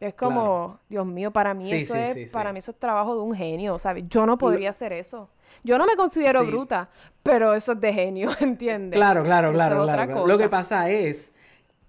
Es 0.00 0.14
como, 0.14 0.80
Dios 0.88 1.06
mío, 1.06 1.30
para 1.30 1.54
mí 1.54 1.64
Sí, 1.68 1.76
eso 1.76 1.94
sí, 1.94 2.00
es, 2.00 2.14
sí, 2.14 2.26
para 2.32 2.52
mí 2.52 2.58
eso 2.58 2.72
es 2.72 2.78
trabajo 2.80 3.14
de 3.14 3.20
un 3.20 3.36
genio, 3.36 3.78
¿sabes? 3.78 4.02
Yo 4.08 4.26
no 4.26 4.36
podría 4.36 4.70
hacer 4.70 4.92
eso. 4.92 5.28
Yo 5.62 5.78
no 5.78 5.86
me 5.86 5.94
considero 5.94 6.44
bruta, 6.44 6.88
pero 7.22 7.54
eso 7.54 7.72
es 7.74 7.80
de 7.80 7.92
genio, 7.92 8.30
¿entiendes? 8.40 8.96
Claro, 8.98 9.22
claro, 9.22 9.50
Eso 9.50 9.54
claro, 9.56 9.74
es 9.74 9.82
claro, 9.84 9.92
otra 9.92 10.06
claro. 10.06 10.20
cosa. 10.22 10.32
Lo 10.32 10.38
que 10.38 10.48
pasa 10.48 10.90
es 10.90 11.32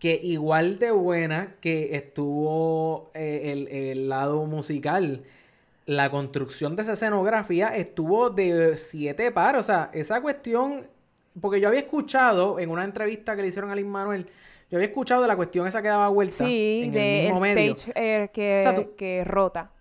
que 0.04 0.20
igual 0.22 0.80
de 0.80 0.92
buena 0.92 1.56
que 1.62 1.96
estuvo 1.96 3.10
eh, 3.14 3.54
el, 3.54 3.68
el 3.70 4.10
lado 4.10 4.44
musical, 4.46 5.24
la 5.86 6.12
construcción 6.12 6.76
de 6.76 6.82
esa 6.82 6.92
escenografía 6.92 7.70
estuvo 7.74 8.30
de 8.30 8.76
siete 8.76 9.32
pares. 9.32 9.62
O 9.62 9.64
sea, 9.64 9.90
esa 9.94 10.20
cuestión, 10.22 10.88
porque 11.40 11.62
yo 11.62 11.70
había 11.70 11.80
escuchado 11.80 12.60
en 12.60 12.70
una 12.70 12.84
entrevista 12.84 13.34
que 13.38 13.44
le 13.44 13.48
hicieron 13.48 13.72
a 13.72 13.76
Lin 13.78 13.88
Manuel, 13.88 14.26
yo 14.70 14.78
había 14.78 14.88
escuchado 14.90 15.22
de 15.22 15.30
la 15.30 15.38
cuestión 15.38 15.68
esa 15.68 15.82
que 15.82 15.88
daba 15.88 16.10
vuelta 16.10 16.44
Sí, 16.46 16.82
en 16.84 16.92
de 16.92 17.20
el 17.28 17.32
mismo 17.34 17.46
el 17.46 17.56
medio. 17.56 17.72
stage 17.78 17.94
eh, 17.96 18.30
que, 18.34 18.58
O 18.58 18.60
sea, 18.60 18.76
tú- 18.76 18.96
que 18.98 19.24
rota. 19.24 19.72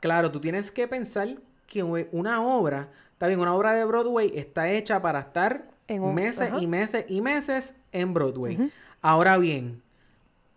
Claro, 0.00 0.30
tú 0.30 0.40
tienes 0.40 0.70
que 0.70 0.88
pensar 0.88 1.36
que 1.66 1.82
una 1.82 2.40
obra, 2.42 2.88
está 3.12 3.26
bien, 3.26 3.40
una 3.40 3.54
obra 3.54 3.72
de 3.74 3.84
Broadway 3.84 4.32
está 4.34 4.70
hecha 4.70 5.02
para 5.02 5.20
estar 5.20 5.66
En 5.86 6.02
un- 6.02 6.14
meses 6.14 6.50
y 6.58 6.66
meses 6.66 7.04
y 7.10 7.20
meses 7.20 7.76
en 7.92 8.14
Broadway. 8.14 8.70
Ahora 9.06 9.36
bien, 9.36 9.82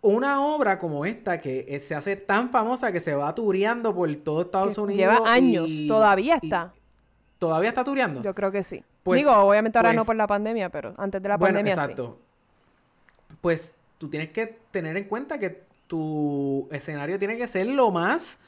una 0.00 0.40
obra 0.42 0.78
como 0.78 1.04
esta 1.04 1.38
que 1.38 1.66
eh, 1.68 1.80
se 1.80 1.94
hace 1.94 2.16
tan 2.16 2.48
famosa 2.48 2.92
que 2.92 2.98
se 3.00 3.14
va 3.14 3.34
tureando 3.34 3.94
por 3.94 4.14
todo 4.16 4.40
Estados 4.40 4.74
Que 4.76 4.80
Unidos. 4.80 5.14
lleva 5.16 5.30
años, 5.30 5.70
y- 5.70 5.86
todavía 5.86 6.38
y- 6.40 6.46
está. 6.46 6.72
¿Todavía 7.38 7.68
está 7.68 7.84
tureando? 7.84 8.22
Yo 8.22 8.34
creo 8.34 8.50
que 8.50 8.62
sí. 8.62 8.82
Pues- 9.02 9.20
Digo, 9.20 9.32
obviamente 9.32 9.76
ahora 9.78 9.92
no 9.92 9.98
pues- 9.98 10.06
por 10.06 10.16
la 10.16 10.26
pandemia, 10.26 10.70
pero 10.70 10.94
antes 10.96 11.22
de 11.22 11.28
la 11.28 11.36
bueno, 11.36 11.56
pandemia 11.58 11.74
sí. 11.74 11.80
exacto. 11.80 12.18
Pues 13.42 13.76
tú 13.98 14.08
tienes 14.08 14.30
que 14.30 14.58
tener 14.70 14.96
en 14.96 15.04
cuenta 15.04 15.38
que 15.38 15.62
tu 15.86 16.68
escenario 16.70 17.18
tiene 17.18 17.36
que 17.36 17.46
ser 17.46 17.66
lo 17.66 17.90
más... 17.90 18.40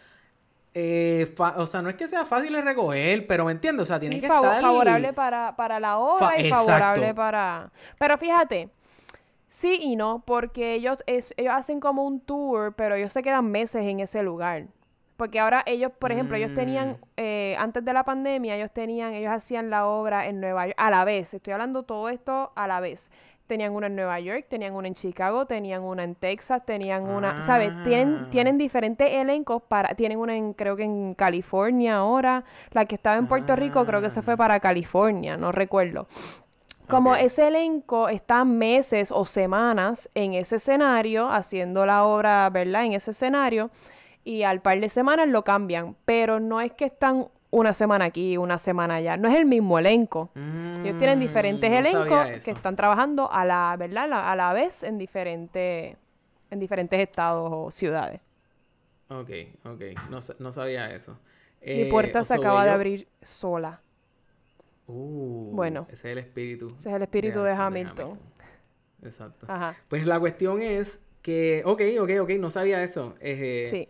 eh, 0.72 1.34
o 1.57 1.66
sea, 1.66 1.82
no 1.82 1.90
es 1.90 1.96
que 1.96 2.07
sea 2.09 2.24
fácil 2.24 2.53
de 2.55 2.62
recoger, 2.62 3.26
pero 3.26 3.44
¿me 3.44 3.53
entiendes? 3.53 3.82
O 3.82 3.86
sea, 3.86 4.01
tiene 4.01 4.18
que 4.18 4.26
estar... 4.26 4.61
favorable 4.62 5.12
para, 5.12 5.55
para 5.57 5.78
la 5.78 5.98
obra 5.98 6.28
Fa- 6.28 6.38
y 6.38 6.48
favorable 6.48 7.14
para... 7.14 7.70
Pero 7.98 8.16
fíjate, 8.18 8.68
sí 9.51 9.78
y 9.82 9.96
no, 9.96 10.22
porque 10.24 10.72
ellos, 10.72 10.96
es- 11.07 11.34
ellos 11.36 11.53
hacen 11.55 11.78
como 11.80 12.05
un 12.07 12.20
tour, 12.20 12.72
pero 12.74 12.94
ellos 12.94 13.12
se 13.12 13.20
quedan 13.22 13.51
meses 13.51 13.82
en 13.84 14.01
ese 14.01 14.22
lugar. 14.22 14.68
Porque 15.18 15.38
ahora 15.38 15.62
ellos, 15.66 15.92
por 15.98 16.12
ejemplo, 16.12 16.38
ellos 16.38 16.55
tenían, 16.55 16.92
Mm. 16.92 17.05
eh, 17.18 17.55
antes 17.59 17.84
de 17.84 17.92
la 17.92 18.05
pandemia, 18.05 18.57
ellos 18.57 18.70
tenían, 18.72 19.12
ellos 19.12 19.30
hacían 19.30 19.68
la 19.68 19.86
obra 19.86 20.26
en 20.26 20.40
Nueva 20.40 20.64
York, 20.68 20.76
a 20.78 20.88
la 20.90 21.05
vez, 21.05 21.34
estoy 21.34 21.53
hablando 21.53 21.82
todo 21.82 22.09
esto 22.09 22.53
a 22.57 22.66
la 22.66 22.80
vez. 22.80 23.11
Tenían 23.46 23.74
una 23.74 23.88
en 23.88 23.96
Nueva 23.96 24.18
York, 24.20 24.46
tenían 24.48 24.74
una 24.76 24.86
en 24.88 24.94
Chicago, 24.94 25.44
tenían 25.44 25.82
una 25.82 26.05
en 26.05 26.14
Texas, 26.14 26.64
tenían 26.64 27.03
una, 27.03 27.42
¿sabes? 27.42 27.70
Tienen, 27.82 28.14
Ah. 28.22 28.28
tienen 28.30 28.57
diferentes 28.57 29.11
elencos 29.12 29.61
para, 29.61 29.94
tienen 29.96 30.18
una 30.20 30.36
en, 30.36 30.53
creo 30.55 30.76
que 30.76 30.84
en 30.84 31.14
California 31.14 31.96
ahora, 31.96 32.44
la 32.70 32.84
que 32.86 32.94
estaba 32.94 33.16
en 33.16 33.26
Puerto 33.26 33.57
Rico 33.57 33.84
creo 33.84 34.01
que 34.01 34.09
se 34.09 34.22
fue 34.22 34.34
Ah. 34.34 34.36
para 34.38 34.61
California, 34.61 35.36
no 35.36 35.51
recuerdo. 35.53 36.07
Como 36.91 37.14
ese 37.16 37.49
elenco 37.49 38.09
está 38.09 38.45
meses 38.45 39.11
o 39.12 39.24
semanas 39.24 40.11
en 40.14 40.34
ese 40.34 40.57
escenario, 40.57 41.30
haciendo 41.30 41.86
la 41.86 42.05
obra, 42.05 42.49
¿verdad? 42.51 42.84
En 42.84 42.93
ese 42.93 43.12
escenario, 43.12 43.70
y 44.24 44.43
al 44.43 44.61
par 44.61 44.80
de 44.80 44.88
semanas 44.88 45.28
lo 45.28 45.45
cambian, 45.45 45.97
pero 46.05 46.41
no 46.41 46.61
es 46.61 46.72
que 46.72 46.86
están 46.86 47.28
una 47.51 47.72
semana 47.72 48.07
aquí, 48.07 48.36
una 48.36 48.59
semana 48.59 48.97
allá, 48.97 49.16
no 49.16 49.28
es 49.28 49.34
el 49.34 49.45
mismo 49.47 49.78
elenco. 49.78 50.30
Ellos 50.82 50.97
tienen 50.97 51.18
Mm, 51.18 51.20
diferentes 51.20 51.70
no 51.70 51.78
elencos 51.78 52.26
que 52.43 52.51
están 52.53 52.76
trabajando 52.76 53.30
a 53.30 53.45
la, 53.45 53.76
¿verdad? 53.78 54.09
La- 54.09 54.30
a 54.32 54.36
la 54.36 54.53
vez 54.53 54.82
en 54.82 54.99
diferentes, 54.99 55.97
en 56.51 56.59
diferentes 56.61 56.99
estados 57.01 57.51
o 57.53 57.70
ciudades. 57.70 58.20
Ok, 59.09 59.30
ok. 59.64 59.82
No, 60.11 60.18
no 60.38 60.53
sabía 60.53 60.91
eso. 60.95 61.18
Mi 61.72 61.84
Eh, 61.84 61.84
puerta 61.84 62.22
se 62.24 62.32
so 62.32 62.34
acaba 62.34 62.64
de 62.64 62.70
abrir 62.70 63.09
sola. 63.22 63.80
Uh, 64.93 65.51
Bueno. 65.55 65.86
Ese 65.88 66.09
es 66.09 66.12
el 66.12 66.18
espíritu. 66.18 66.72
Ese 66.76 66.91
es 66.91 66.97
el 66.97 67.03
espíritu 67.03 67.41
de 67.43 67.53
Hamilton. 67.53 68.18
Exacto. 69.03 69.47
Ajá. 69.49 69.76
Pues 69.88 70.07
la 70.07 70.20
cuestión 70.20 70.62
es 70.62 71.03
que, 71.22 71.62
ok, 71.64 71.82
ok, 72.01 72.11
ok, 72.22 72.30
no 72.38 72.51
sabía 72.51 72.82
eso. 72.82 73.14
Eh, 73.20 73.64
Sí. 73.68 73.88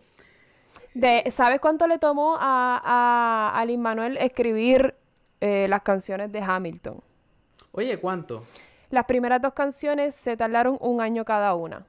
De, 0.93 1.29
¿Sabes 1.31 1.59
cuánto 1.61 1.87
le 1.87 1.99
tomó 1.99 2.35
a, 2.39 2.81
a, 2.83 3.59
a 3.59 3.65
Lin 3.65 3.81
Manuel 3.81 4.17
escribir 4.17 4.95
eh, 5.39 5.67
las 5.69 5.81
canciones 5.81 6.31
de 6.31 6.39
Hamilton? 6.39 7.01
Oye, 7.71 7.97
¿cuánto? 7.99 8.43
Las 8.89 9.05
primeras 9.05 9.41
dos 9.41 9.53
canciones 9.53 10.15
se 10.15 10.35
tardaron 10.35 10.77
un 10.81 10.99
año 10.99 11.23
cada 11.23 11.55
una. 11.55 11.85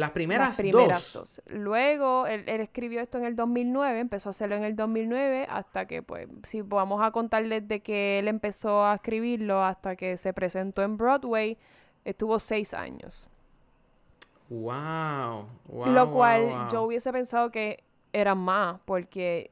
Las 0.00 0.10
primeras, 0.12 0.48
Las 0.48 0.56
primeras 0.56 1.12
dos. 1.12 1.42
dos. 1.44 1.54
Luego, 1.54 2.26
él, 2.26 2.44
él 2.46 2.60
escribió 2.60 3.00
esto 3.00 3.18
en 3.18 3.26
el 3.26 3.36
2009, 3.36 4.00
empezó 4.00 4.28
a 4.28 4.30
hacerlo 4.30 4.56
en 4.56 4.64
el 4.64 4.74
2009, 4.74 5.46
hasta 5.48 5.86
que, 5.86 6.02
pues, 6.02 6.26
si 6.44 6.62
vamos 6.62 7.02
a 7.02 7.10
contar 7.10 7.46
desde 7.46 7.80
que 7.80 8.18
él 8.18 8.26
empezó 8.28 8.84
a 8.84 8.94
escribirlo 8.94 9.62
hasta 9.62 9.96
que 9.96 10.16
se 10.16 10.32
presentó 10.32 10.82
en 10.82 10.96
Broadway, 10.96 11.58
estuvo 12.04 12.38
seis 12.38 12.74
años. 12.74 13.28
Wow. 14.48 15.46
wow 15.68 15.86
Lo 15.86 16.06
wow, 16.06 16.14
cual 16.14 16.42
wow. 16.46 16.68
yo 16.72 16.82
hubiese 16.82 17.12
pensado 17.12 17.50
que 17.50 17.84
eran 18.12 18.38
más, 18.38 18.80
porque, 18.84 19.50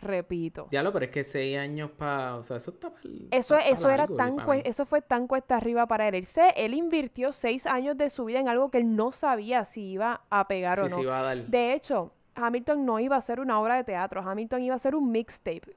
repito, 0.00 0.68
Diablo, 0.70 0.92
pero 0.92 1.04
es 1.06 1.10
que 1.10 1.24
seis 1.24 1.58
años 1.58 1.90
para. 1.90 2.36
O 2.36 2.42
sea, 2.44 2.56
eso 2.58 2.70
está 2.70 2.92
Eso, 3.30 3.54
pa' 3.56 3.60
eso 3.62 3.88
era 3.88 3.98
largo, 4.04 4.16
tan 4.16 4.36
cue- 4.36 4.62
eso 4.64 4.86
fue 4.86 5.02
tan 5.02 5.26
cuesta 5.26 5.56
arriba 5.56 5.86
para 5.86 6.08
él. 6.08 6.14
Él, 6.14 6.24
se- 6.26 6.54
él 6.56 6.74
invirtió 6.74 7.32
seis 7.32 7.66
años 7.66 7.96
de 7.96 8.10
su 8.10 8.24
vida 8.26 8.40
en 8.40 8.48
algo 8.48 8.70
que 8.70 8.78
él 8.78 8.96
no 8.96 9.12
sabía 9.12 9.64
si 9.64 9.82
iba 9.82 10.20
a 10.30 10.46
pegar 10.48 10.78
o 10.80 10.88
no. 10.88 11.12
a 11.12 11.22
dar. 11.22 11.36
De 11.46 11.72
hecho, 11.74 12.12
Hamilton 12.34 12.84
no 12.86 13.00
iba 13.00 13.16
a 13.16 13.18
hacer 13.18 13.40
una 13.40 13.60
obra 13.60 13.76
de 13.76 13.84
teatro. 13.84 14.20
Hamilton 14.22 14.62
iba 14.62 14.74
a 14.74 14.76
hacer 14.76 14.94
un 14.94 15.10
mixtape. 15.10 15.74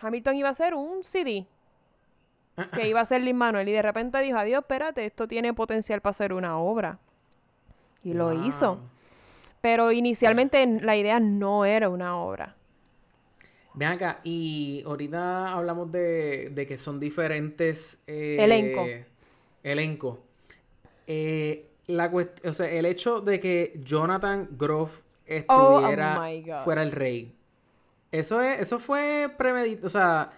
Hamilton 0.00 0.36
iba 0.36 0.48
a 0.48 0.52
hacer 0.52 0.74
un 0.74 1.02
CD 1.02 1.46
que 2.72 2.88
iba 2.88 3.00
a 3.00 3.04
ser 3.04 3.20
Lin 3.22 3.36
Manuel. 3.36 3.68
Y 3.68 3.72
de 3.72 3.82
repente 3.82 4.20
dijo, 4.20 4.38
adiós, 4.38 4.60
espérate, 4.62 5.04
esto 5.06 5.26
tiene 5.26 5.52
potencial 5.54 6.00
para 6.00 6.12
ser 6.12 6.32
una 6.32 6.58
obra. 6.58 6.98
Y 8.04 8.12
lo 8.14 8.32
hizo. 8.44 8.78
Pero 9.60 9.90
inicialmente 9.92 10.64
la 10.82 10.94
idea 10.94 11.18
no 11.20 11.64
era 11.64 11.88
una 11.88 12.18
obra. 12.18 12.54
Ven 13.74 13.88
acá, 13.88 14.20
y 14.22 14.82
ahorita 14.86 15.52
hablamos 15.52 15.90
de, 15.90 16.50
de 16.54 16.66
que 16.66 16.78
son 16.78 17.00
diferentes... 17.00 18.02
eh, 18.06 18.36
Elenco. 18.40 18.86
Elenco. 19.62 20.20
Eh, 21.06 21.66
la 21.88 22.10
o 22.44 22.52
sea, 22.52 22.70
el 22.70 22.86
hecho 22.86 23.20
de 23.20 23.40
que 23.40 23.78
Jonathan 23.84 24.48
Groff 24.52 25.02
Oh, 25.26 25.54
oh 25.54 25.78
estuviera 25.80 26.20
my 26.20 26.42
God. 26.42 26.58
fuera 26.64 26.82
el 26.82 26.92
rey. 26.92 27.32
Eso 28.12 28.42
es, 28.42 28.60
eso 28.60 28.78
fue 28.78 29.30
premeditado. 29.38 29.86
O 29.86 29.90
sea, 29.90 30.28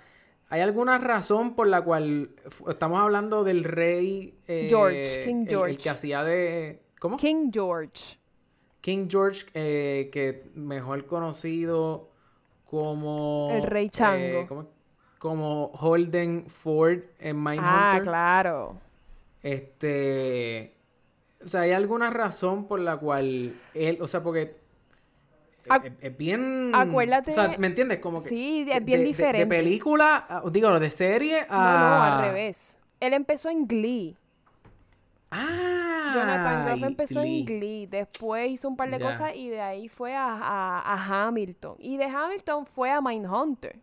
¿hay 0.48 0.60
alguna 0.60 0.98
razón 0.98 1.56
por 1.56 1.66
la 1.66 1.82
cual 1.82 2.30
estamos 2.68 3.00
hablando 3.00 3.42
del 3.42 3.64
rey 3.64 4.34
eh, 4.46 4.66
George, 4.68 5.22
King 5.24 5.34
el- 5.34 5.42
El, 5.42 5.48
George. 5.48 5.76
que 5.78 5.90
hacía 5.90 6.22
de. 6.22 6.78
¿Cómo? 7.00 7.16
King 7.16 7.50
George. 7.52 8.16
King 8.80 9.08
George, 9.10 9.46
eh, 9.54 10.08
que 10.12 10.44
mejor 10.54 11.04
conocido 11.06 12.08
como... 12.84 13.48
El 13.52 13.62
Rey 13.62 13.88
Chango. 13.88 14.40
eh, 14.40 14.46
¿cómo? 14.48 14.66
Como 15.18 15.66
Holden 15.72 16.46
Ford 16.48 16.98
en 17.18 17.36
Mindhunter. 17.36 17.64
Ah, 17.64 18.00
claro. 18.02 18.76
Este... 19.42 20.74
O 21.44 21.48
sea, 21.48 21.62
¿hay 21.62 21.72
alguna 21.72 22.10
razón 22.10 22.66
por 22.66 22.80
la 22.80 22.96
cual 22.96 23.54
él... 23.74 23.98
O 24.00 24.08
sea, 24.08 24.22
porque... 24.22 24.56
Es, 26.00 26.16
bien... 26.16 26.72
acuérdate- 26.74 27.30
O 27.30 27.34
sea, 27.34 27.56
¿me 27.58 27.66
entiendes? 27.66 27.98
Como 27.98 28.22
que... 28.22 28.28
Sí, 28.28 28.66
es 28.70 28.84
bien 28.84 29.00
de- 29.00 29.04
diferente. 29.06 29.38
De, 29.40 29.46
película, 29.46 30.24
a- 30.28 30.42
digo, 30.50 30.78
de 30.78 30.90
serie 30.90 31.46
a... 31.48 31.56
No, 31.56 31.78
no, 31.78 32.02
al 32.02 32.28
revés. 32.28 32.76
Él 33.00 33.12
empezó 33.14 33.48
en 33.50 33.66
Glee. 33.66 34.16
Ah. 35.30 35.85
Jonathan 36.14 36.64
Groff 36.66 36.82
empezó 36.82 37.20
Glee. 37.20 37.40
en 37.40 37.46
Glee. 37.46 37.86
Después 37.86 38.50
hizo 38.50 38.68
un 38.68 38.76
par 38.76 38.90
de 38.90 38.98
cosas 39.00 39.34
y 39.36 39.48
de 39.48 39.60
ahí 39.60 39.88
fue 39.88 40.14
a, 40.14 40.26
a- 40.32 40.80
a 40.94 41.26
Hamilton. 41.28 41.76
Y 41.78 41.96
de 41.96 42.04
Hamilton 42.04 42.66
fue 42.66 42.90
a 42.90 43.00
Mindhunter. 43.00 43.78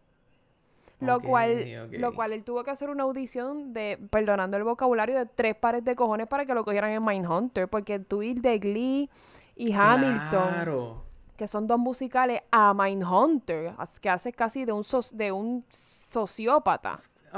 Lo 0.99 1.19
cual, 1.21 1.89
lo 1.91 2.13
cual 2.13 2.31
él 2.31 2.43
tuvo 2.45 2.63
que 2.63 2.71
hacer 2.71 2.89
una 2.89 3.03
audición 3.03 3.73
de, 3.73 3.99
perdonando 4.09 4.55
el 4.55 4.63
vocabulario, 4.63 5.17
de 5.17 5.25
tres 5.25 5.53
pares 5.53 5.83
de 5.83 5.95
cojones 5.97 6.27
para 6.27 6.45
que 6.45 6.53
lo 6.53 6.63
cogieran 6.63 6.91
en 6.91 7.03
Mindhunter. 7.03 7.67
Porque 7.67 7.99
tú 7.99 8.23
ir 8.23 8.39
de 8.41 8.57
Glee 8.57 9.09
y 9.55 9.73
Hamilton, 9.73 10.49
Claro. 10.53 11.03
que 11.35 11.45
son 11.47 11.67
dos 11.67 11.77
musicales, 11.77 12.41
a 12.51 12.73
Mindhunter, 12.73 13.73
que 14.01 14.09
hace 14.09 14.31
casi 14.31 14.63
de 14.63 14.71
un, 14.71 14.83
soc- 14.83 15.11
de 15.11 15.33
un 15.33 15.65
sociópata. 15.69 16.93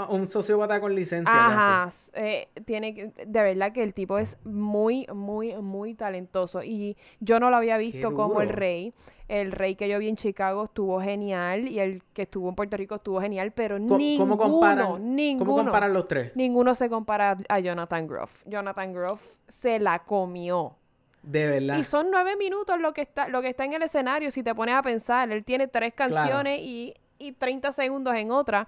Un 0.10 0.28
sociópata 0.28 0.80
con 0.82 0.94
licencia. 0.94 1.34
Ajá, 1.34 1.90
eh, 2.14 2.50
tiene 2.66 2.94
que- 2.94 3.12
de 3.26 3.44
verdad 3.44 3.72
que 3.72 3.82
el 3.84 3.94
tipo 3.94 4.18
es 4.18 4.38
muy, 4.44 5.08
muy, 5.14 5.56
muy 5.56 5.94
talentoso 5.94 6.62
y 6.64 6.98
yo 7.20 7.40
no 7.40 7.50
lo 7.50 7.58
había 7.58 7.78
visto 7.78 8.14
como 8.14 8.42
el 8.42 8.50
rey. 8.50 8.94
El 9.28 9.52
rey 9.52 9.76
que 9.76 9.88
yo 9.90 9.98
vi 9.98 10.10
en 10.10 10.18
Chicago 10.18 10.66
estuvo 10.66 11.02
genial 11.02 11.68
y 11.68 11.80
el 11.80 12.04
que 12.14 12.24
estuvo 12.24 12.50
en 12.50 12.56
Puerto 12.56 12.78
Rico 12.78 12.96
estuvo 12.96 13.20
genial, 13.22 13.52
pero 13.52 13.80
ninguno, 13.80 14.18
¿Cómo 14.18 14.38
comparan, 14.38 15.16
ninguno, 15.16 15.52
¿Cómo 15.52 15.64
comparan 15.64 15.94
los 15.94 16.08
tres? 16.08 16.32
ninguno 16.36 16.76
se 16.76 16.90
compara 16.90 17.36
a 17.50 17.60
Jonathan 17.60 18.06
Groff. 18.08 18.44
Jonathan 18.46 18.94
Groff 18.94 19.22
se 19.48 19.80
la 19.80 20.00
comió. 20.00 20.76
De 21.24 21.48
verdad. 21.48 21.78
Y 21.80 21.84
son 21.84 22.12
nueve 22.12 22.36
minutos 22.36 22.80
lo 22.80 22.94
que 22.94 23.02
está, 23.02 23.28
lo 23.30 23.42
que 23.42 23.50
está 23.50 23.66
en 23.66 23.74
el 23.74 23.82
escenario, 23.82 24.30
si 24.30 24.44
te 24.44 24.54
pones 24.54 24.76
a 24.76 24.84
pensar. 24.84 25.32
Él 25.32 25.44
tiene 25.44 25.68
tres 25.68 25.94
canciones 25.96 26.60
y, 26.62 26.94
y 27.18 27.32
30 27.32 27.72
segundos 27.72 28.14
en 28.16 28.30
otra. 28.30 28.68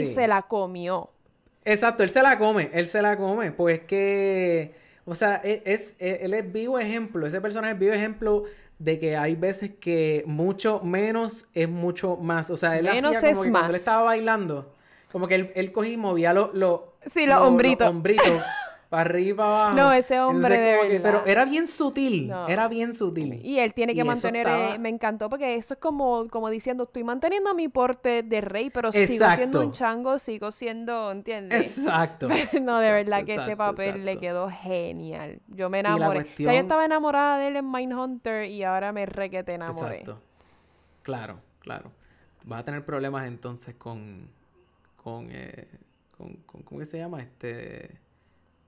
Y 0.00 0.06
se 0.06 0.26
la 0.26 0.42
comió. 0.42 1.10
Exacto, 1.64 2.02
él 2.02 2.10
se 2.10 2.22
la 2.22 2.38
come, 2.38 2.70
él 2.72 2.86
se 2.86 3.02
la 3.02 3.16
come, 3.16 3.52
pues 3.52 3.80
que, 3.80 4.74
o 5.04 5.14
sea, 5.14 5.40
e- 5.44 5.62
es, 5.64 5.94
e- 6.00 6.20
él 6.22 6.34
es 6.34 6.50
vivo 6.52 6.78
ejemplo, 6.78 7.26
ese 7.26 7.40
personaje 7.40 7.74
es 7.74 7.78
vivo 7.78 7.92
ejemplo 7.92 8.44
de 8.78 8.98
que 8.98 9.16
hay 9.16 9.36
veces 9.36 9.70
que 9.78 10.24
mucho 10.26 10.80
menos 10.80 11.46
es 11.54 11.68
mucho 11.68 12.16
más, 12.16 12.50
o 12.50 12.56
sea, 12.56 12.78
él 12.78 12.86
Menos 12.86 13.14
hacía 13.16 13.30
como 13.30 13.42
es 13.42 13.46
que 13.46 13.50
cuando 13.52 13.66
él 13.68 13.72
más. 13.72 13.80
estaba 13.80 14.02
bailando, 14.04 14.74
como 15.12 15.28
que 15.28 15.36
él, 15.36 15.52
él 15.54 15.70
cogía 15.70 15.92
y 15.92 15.96
movía 15.96 16.32
los 16.34 16.52
los 16.52 16.80
Sí, 17.06 17.26
los 17.26 17.38
hombritos. 17.38 17.88
hombritos 17.88 18.42
para 18.92 19.08
arriba 19.08 19.46
abajo. 19.46 19.74
No, 19.74 19.90
ese 19.90 20.20
hombre 20.20 20.58
de 20.58 20.88
que- 20.90 21.00
pero 21.00 21.24
era 21.24 21.46
bien 21.46 21.66
sutil, 21.66 22.28
No. 22.28 22.46
era 22.46 22.68
bien 22.68 22.92
sutil. 22.92 23.40
Y 23.42 23.58
él 23.58 23.72
tiene 23.72 23.94
que 23.94 24.02
Y 24.02 24.04
mantener, 24.04 24.46
estaba- 24.46 24.74
eh, 24.74 24.78
me 24.78 24.90
encantó 24.90 25.30
porque 25.30 25.54
eso 25.54 25.72
es 25.72 25.80
como, 25.80 26.28
como 26.28 26.50
diciendo, 26.50 26.84
estoy 26.84 27.02
manteniendo 27.02 27.54
mi 27.54 27.68
porte 27.68 28.22
de 28.22 28.40
rey, 28.42 28.68
pero 28.68 28.92
sigo 28.92 29.04
Exacto. 29.04 29.36
siendo 29.36 29.60
un 29.62 29.72
chango, 29.72 30.18
sigo 30.18 30.52
siendo, 30.52 31.10
¿entiendes? 31.10 31.78
Exacto. 31.78 32.28
no, 32.62 32.80
de 32.80 32.92
verdad 32.92 33.24
que 33.24 33.36
ese 33.36 33.56
papel 33.56 34.04
le 34.04 34.18
quedó 34.18 34.50
genial. 34.50 35.40
Yo 35.48 35.70
me 35.70 35.80
enamoré. 35.80 36.26
Yo 36.36 36.50
estaba 36.50 36.84
enamorada 36.84 37.38
de 37.38 37.48
él 37.48 37.56
en 37.56 37.70
Mindhunter 37.70 38.44
y 38.50 38.62
ahora 38.62 38.92
me 38.92 39.06
re 39.06 39.30
que 39.30 39.42
te 39.42 39.54
enamoré. 39.54 40.00
Exacto. 40.00 40.20
Claro, 41.02 41.38
claro. 41.60 41.90
Vas 42.44 42.60
a 42.60 42.64
tener 42.66 42.84
problemas 42.84 43.26
entonces 43.26 43.74
con. 43.76 44.28
con. 45.02 45.28
Eh, 45.30 45.66
con, 46.18 46.34
con 46.44 46.62
¿Cómo 46.62 46.78
que 46.80 46.84
se 46.86 46.98
llama? 46.98 47.22
Este. 47.22 48.02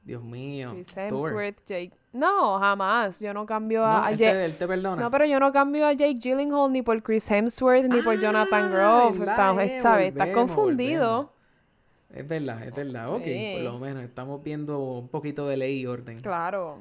Dios 0.05 0.23
mío. 0.23 0.73
Chris. 0.75 0.97
Hemsworth, 0.97 1.65
Jake. 1.67 1.93
No, 2.13 2.59
jamás. 2.59 3.19
Yo 3.21 3.33
no 3.35 3.47
cambio 3.47 3.81
No, 3.81 3.87
a, 3.87 4.07
a 4.07 4.11
él, 4.13 4.19
Jake. 4.19 4.33
te, 4.35 4.45
él 4.45 4.57
te 4.57 4.67
perdona. 4.69 5.03
No, 5.03 5.11
pero 5.11 5.25
yo 5.25 5.41
no 5.41 5.51
cambio 5.53 5.87
a 5.87 5.93
Jake 5.93 6.15
Gyllenhaal 6.21 6.71
ni 6.73 6.83
por 6.83 7.03
Chris 7.03 7.31
Hemsworth 7.31 7.85
ni 7.87 8.03
por 8.03 8.21
Jonathan 8.21 8.71
Grove. 8.71 9.19
¿verdad? 9.19 9.61
Estás, 9.61 9.99
Eh. 10.01 10.07
Estás 10.09 10.27
volvemos, 10.29 10.35
confundido. 10.35 11.33
Es 12.13 12.29
verdad, 12.29 12.63
es 12.63 12.75
verdad. 12.75 13.13
Ok, 13.15 13.23
Sí. 13.25 13.53
por 13.55 13.63
lo 13.73 13.79
menos 13.81 14.05
estamos 14.05 14.43
viendo 14.45 14.79
un 14.79 15.09
poquito 15.09 15.49
de 15.49 15.57
ley 15.57 15.81
y 15.81 15.87
orden. 15.87 16.21
Claro. 16.21 16.79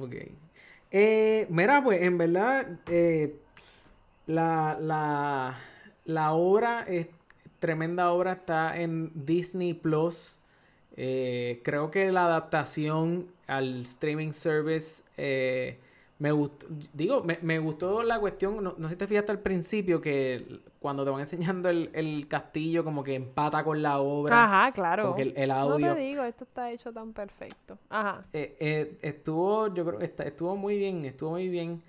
Ok. 0.00 0.14
Eh, 0.90 1.46
mira, 1.50 1.82
pues 1.84 2.00
en 2.00 2.16
verdad, 2.16 2.66
eh, 2.86 3.36
la, 4.26 4.78
la, 4.80 5.58
la 6.06 6.32
obra, 6.32 6.82
es 6.88 7.08
tremenda 7.58 8.10
obra, 8.12 8.32
está 8.32 8.78
en 8.80 9.10
Disney 9.14 9.74
Plus. 9.74 10.37
Eh, 11.00 11.60
creo 11.64 11.90
que 11.92 12.10
la 12.10 12.24
adaptación 12.26 13.28
al 13.46 13.82
streaming 13.82 14.32
service 14.32 15.04
eh, 15.16 15.78
me 16.18 16.32
gustó. 16.32 16.66
Digo, 16.92 17.22
me, 17.22 17.38
me 17.42 17.60
gustó 17.60 18.02
la 18.02 18.18
cuestión. 18.18 18.62
No, 18.64 18.74
no 18.76 18.88
sé 18.88 18.94
si 18.94 18.98
te 18.98 19.06
fijaste 19.06 19.30
al 19.30 19.38
principio 19.38 20.00
que 20.00 20.58
cuando 20.80 21.04
te 21.04 21.10
van 21.10 21.20
enseñando 21.20 21.68
el, 21.68 21.90
el 21.92 22.26
castillo, 22.26 22.82
como 22.84 23.04
que 23.04 23.14
empata 23.14 23.62
con 23.62 23.80
la 23.80 24.00
obra. 24.00 24.44
Ajá, 24.44 24.72
claro. 24.72 25.04
Como 25.04 25.14
que 25.16 25.22
el, 25.22 25.34
el 25.36 25.48
No 25.50 25.54
audio. 25.54 25.94
te 25.94 26.00
digo, 26.00 26.24
esto 26.24 26.42
está 26.44 26.72
hecho 26.72 26.92
tan 26.92 27.12
perfecto. 27.12 27.78
Ajá. 27.90 28.24
Eh, 28.32 28.56
eh, 28.58 28.98
estuvo, 29.02 29.72
yo 29.72 29.84
creo 29.86 29.98
que 30.00 30.04
está- 30.06 30.24
estuvo 30.24 30.56
muy 30.56 30.76
bien, 30.78 31.04
estuvo 31.04 31.30
muy 31.30 31.48
bien. 31.48 31.80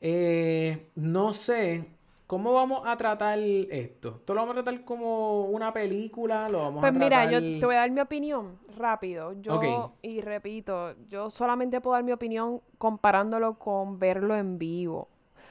Eh, 0.00 0.86
no 0.96 1.32
sé, 1.32 1.86
¿cómo 2.26 2.52
vamos 2.54 2.82
a 2.86 2.96
tratar 2.96 3.38
esto? 3.38 4.16
¿Esto 4.18 4.34
lo 4.34 4.40
vamos 4.40 4.56
a 4.56 4.62
tratar 4.62 4.84
como 4.84 5.42
una 5.46 5.72
película? 5.72 6.48
¿Lo 6.48 6.58
vamos 6.58 6.80
Pues 6.80 6.90
a 6.94 6.98
mira, 6.98 7.22
tratar...? 7.28 7.42
yo 7.42 7.60
te 7.60 7.66
voy 7.66 7.74
a 7.74 7.78
dar 7.80 7.90
mi 7.90 8.00
opinión 8.00 8.58
rápido. 8.76 9.32
Yo, 9.40 9.92
y 10.02 10.20
repito, 10.20 10.94
yo 11.08 11.30
solamente 11.30 11.80
puedo 11.80 11.94
dar 11.94 12.04
mi 12.04 12.12
opinión 12.12 12.60
comparándolo 12.78 13.54
con 13.58 13.98
verlo 13.98 14.36
en 14.36 14.58
vivo. 14.58 15.08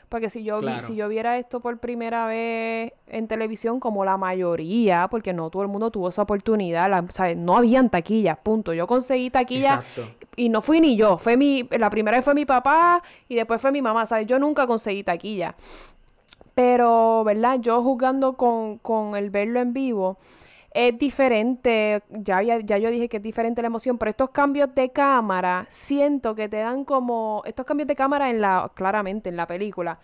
Porque 0.09 0.29
si 0.29 0.43
yo, 0.43 0.59
vi- 0.59 0.67
si 0.81 0.95
yo 0.95 1.07
viera 1.07 1.39
esto 1.39 1.59
por 1.59 1.79
primera 1.79 2.27
vez 2.27 2.93
en 3.07 3.27
televisión, 3.27 3.79
como 3.79 4.05
la 4.05 4.15
mayoría, 4.15 5.07
porque 5.09 5.33
no 5.33 5.49
todo 5.49 5.63
el 5.63 5.69
mundo 5.69 5.89
tuvo 5.89 6.09
esa 6.09 6.21
oportunidad, 6.21 6.87
la- 6.87 7.03
¿sabes? 7.09 7.35
no 7.35 7.55
habían 7.57 7.89
taquillas, 7.89 8.37
punto. 8.37 8.73
Yo 8.73 8.85
conseguí 8.85 9.31
taquilla 9.31 9.75
Exacto. 9.81 10.15
y 10.35 10.49
no 10.49 10.61
fui 10.61 10.81
ni 10.81 10.95
yo, 10.95 11.17
fue 11.17 11.35
mi, 11.35 11.67
la 11.79 11.89
primera 11.89 12.15
vez 12.17 12.23
fue 12.23 12.35
mi 12.35 12.45
papá 12.45 13.01
y 13.27 13.33
después 13.33 13.59
fue 13.59 13.71
mi 13.71 13.81
mamá, 13.81 14.05
¿sabes? 14.05 14.27
Yo 14.27 14.37
nunca 14.37 14.67
conseguí 14.67 15.03
taquilla. 15.03 15.55
Pero, 16.55 17.23
¿verdad? 17.23 17.59
Yo 17.59 17.81
jugando 17.81 18.33
con, 18.33 18.77
con 18.77 19.15
el 19.15 19.29
verlo 19.29 19.59
en 19.59 19.73
vivo, 19.73 20.17
es 20.71 20.97
diferente, 20.97 22.01
ya, 22.09 22.37
había- 22.37 22.59
ya 22.59 22.77
yo 22.77 22.89
dije 22.89 23.07
que 23.09 23.17
es 23.17 23.23
diferente 23.23 23.61
la 23.61 23.67
emoción, 23.67 23.97
pero 23.97 24.09
estos 24.09 24.29
cambios 24.31 24.73
de 24.75 24.89
cámara, 24.89 25.65
siento 25.69 26.35
que 26.35 26.49
te 26.49 26.57
dan 26.57 26.83
como, 26.85 27.41
estos 27.45 27.65
cambios 27.65 27.87
de 27.87 27.95
cámara 27.95 28.29
en 28.29 28.41
la, 28.41 28.71
claramente 28.73 29.29
en 29.29 29.35
la 29.37 29.45
película, 29.47 29.99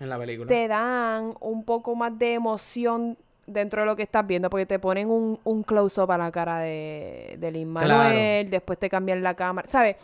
En 0.00 0.08
la 0.08 0.18
película. 0.18 0.48
te 0.48 0.68
dan 0.68 1.34
un 1.40 1.64
poco 1.64 1.94
más 1.96 2.16
de 2.18 2.34
emoción 2.34 3.16
dentro 3.46 3.80
de 3.82 3.86
lo 3.86 3.96
que 3.96 4.04
estás 4.04 4.24
viendo, 4.26 4.48
porque 4.48 4.66
te 4.66 4.78
ponen 4.78 5.10
un, 5.10 5.38
un 5.44 5.62
close-up 5.64 6.10
a 6.12 6.18
la 6.18 6.30
cara 6.30 6.58
de, 6.60 7.36
de 7.38 7.50
Lin 7.50 7.68
Manuel, 7.68 8.48
después 8.48 8.78
te 8.78 8.88
cambian 8.88 9.22
la 9.22 9.34
cámara, 9.34 9.66
¿sabes? 9.68 9.96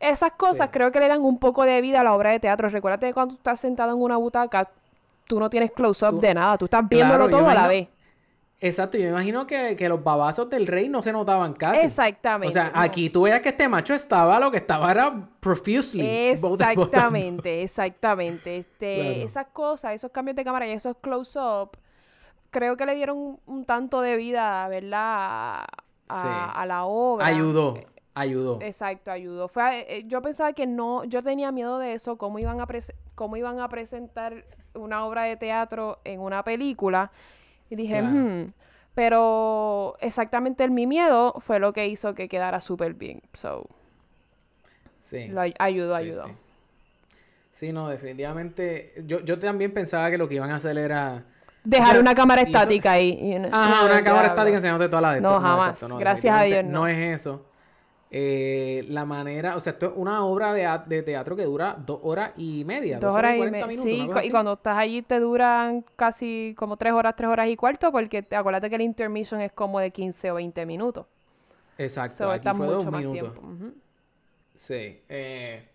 Esas 0.00 0.32
cosas 0.32 0.66
Sí. 0.66 0.72
creo 0.72 0.90
que 0.92 0.98
le 1.00 1.06
dan 1.08 1.22
un 1.22 1.38
poco 1.38 1.64
de 1.64 1.80
vida 1.80 2.00
a 2.00 2.04
la 2.04 2.14
obra 2.14 2.30
de 2.30 2.40
teatro. 2.40 2.68
Recuérdate 2.68 3.06
que 3.06 3.14
cuando 3.14 3.34
tú 3.34 3.38
estás 3.38 3.60
sentado 3.60 3.94
en 3.94 4.02
una 4.02 4.16
butaca, 4.16 4.68
tú 5.26 5.40
no 5.40 5.48
tienes 5.50 5.70
close-up 5.72 6.20
de 6.20 6.34
nada, 6.34 6.58
tú 6.58 6.66
estás 6.66 6.88
viéndolo 6.88 7.28
Claro, 7.28 7.38
todo 7.38 7.48
a 7.50 7.54
la 7.54 7.68
vez. 7.68 7.88
Exacto, 8.60 8.96
yo 8.96 9.04
me 9.04 9.10
imagino 9.10 9.46
que, 9.46 9.76
que 9.76 9.88
los 9.90 10.02
babazos 10.02 10.48
del 10.48 10.66
rey 10.66 10.88
no 10.88 11.02
se 11.02 11.12
notaban 11.12 11.52
casi. 11.52 11.84
Exactamente. 11.84 12.48
O 12.48 12.50
sea, 12.50 12.70
no. 12.74 12.80
aquí 12.80 13.10
tú 13.10 13.22
veas 13.22 13.42
que 13.42 13.50
este 13.50 13.68
macho 13.68 13.92
estaba, 13.92 14.40
lo 14.40 14.50
que 14.50 14.56
estaba 14.56 14.90
era 14.90 15.28
profusely. 15.40 16.06
Exactamente, 16.06 17.62
exactamente. 17.62 18.58
Este, 18.58 18.94
Claro. 18.94 19.26
Esas 19.26 19.46
cosas, 19.48 19.94
esos 19.94 20.10
cambios 20.12 20.36
de 20.36 20.44
cámara 20.44 20.66
y 20.66 20.70
esos 20.70 20.96
close-up, 20.98 21.76
creo 22.50 22.76
que 22.76 22.86
le 22.86 22.94
dieron 22.94 23.18
un, 23.18 23.40
un 23.44 23.64
tanto 23.66 24.00
de 24.00 24.16
vida, 24.16 24.66
¿verdad? 24.68 25.64
A, 26.08 26.22
Sí. 26.22 26.28
a 26.28 26.66
la 26.66 26.84
obra. 26.84 27.26
Ayudó, 27.26 27.74
ayudó. 28.14 28.58
Exacto, 28.62 29.10
ayudó. 29.10 29.48
Fue, 29.48 29.86
eh, 29.88 30.04
yo 30.06 30.22
pensaba 30.22 30.52
que 30.52 30.66
no, 30.66 31.04
yo 31.04 31.22
tenía 31.22 31.50
miedo 31.50 31.78
de 31.78 31.94
eso, 31.94 32.16
cómo 32.16 32.38
iban 32.38 32.60
a 32.60 32.68
cómo 33.14 33.36
iban 33.36 33.58
a 33.60 33.68
presentar 33.68 34.44
una 34.74 35.04
obra 35.06 35.22
de 35.24 35.36
teatro 35.36 35.98
en 36.04 36.20
una 36.20 36.42
película. 36.42 37.10
Y 37.70 37.76
dije, 37.76 38.00
Claro. 38.00 38.08
"Hmm". 38.14 38.52
pero 38.94 39.96
exactamente 40.00 40.62
el, 40.64 40.70
mi 40.70 40.86
miedo 40.86 41.34
fue 41.40 41.58
lo 41.58 41.72
que 41.72 41.88
hizo 41.88 42.14
que 42.14 42.28
quedara 42.28 42.60
súper 42.60 42.94
bien. 42.94 43.22
So, 43.32 43.66
Sí. 45.00 45.28
lo 45.28 45.40
ay- 45.40 45.54
ayudó, 45.58 45.96
Sí, 45.96 46.02
ayudó. 46.02 46.26
sí. 46.26 46.32
Sí, 47.50 47.72
no, 47.72 47.88
definitivamente. 47.88 48.94
Yo, 49.06 49.20
yo 49.20 49.38
también 49.38 49.72
pensaba 49.72 50.10
que 50.10 50.18
lo 50.18 50.28
que 50.28 50.34
iban 50.36 50.50
a 50.50 50.56
hacer 50.56 50.76
era. 50.76 51.22
Dejar 51.62 51.88
O 51.88 51.90
sea, 51.92 52.00
una 52.00 52.14
cámara 52.14 52.40
y 52.42 52.44
eso- 52.44 52.50
estática 52.58 52.92
ahí. 52.92 53.10
y- 53.20 53.34
Ajá, 53.36 53.84
una 53.86 54.02
cámara 54.02 54.28
estática 54.28 54.56
enseñándote 54.56 54.88
toda 54.90 55.02
la 55.02 55.12
de 55.14 55.20
No, 55.20 55.40
jamás. 55.40 55.70
exacto, 55.74 55.96
Gracias 55.98 56.36
a 56.36 56.42
Dios, 56.42 56.64
no. 56.64 56.86
es 56.86 56.98
eso. 57.20 57.46
Eh, 58.16 58.84
la 58.90 59.04
manera, 59.04 59.56
o 59.56 59.60
sea, 59.60 59.72
esto 59.72 59.86
es 59.86 59.92
una 59.96 60.24
obra 60.24 60.52
de, 60.52 60.68
de 60.86 61.02
teatro 61.02 61.34
que 61.34 61.42
dura 61.44 61.76
dos 61.84 61.98
horas 62.04 62.30
y 62.36 62.64
media. 62.64 63.00
Dos 63.00 63.12
horas 63.12 63.34
y 63.34 63.38
40 63.38 63.66
media. 63.66 63.82
minutos, 63.84 64.22
Sí, 64.22 64.28
y 64.28 64.30
cuando 64.30 64.52
estás 64.52 64.76
allí 64.78 65.02
te 65.02 65.18
duran 65.18 65.84
casi 65.96 66.54
como 66.56 66.76
tres 66.76 66.92
horas, 66.92 67.16
tres 67.16 67.28
horas 67.28 67.48
y 67.48 67.56
cuarto, 67.56 67.90
porque 67.90 68.22
te, 68.22 68.36
acuérdate 68.36 68.70
que 68.70 68.76
el 68.76 68.82
intermission 68.82 69.40
es 69.40 69.50
como 69.50 69.80
de 69.80 69.90
15 69.90 70.30
o 70.30 70.36
20 70.36 70.64
minutos. 70.64 71.06
Exacto, 71.76 72.16
So, 72.18 72.30
aquí 72.30 72.48
fue 72.50 72.66
mucho 72.66 72.84
dos 72.90 72.92
minutos. 72.92 73.32
Sí. 74.54 75.00
eh, 75.08 75.68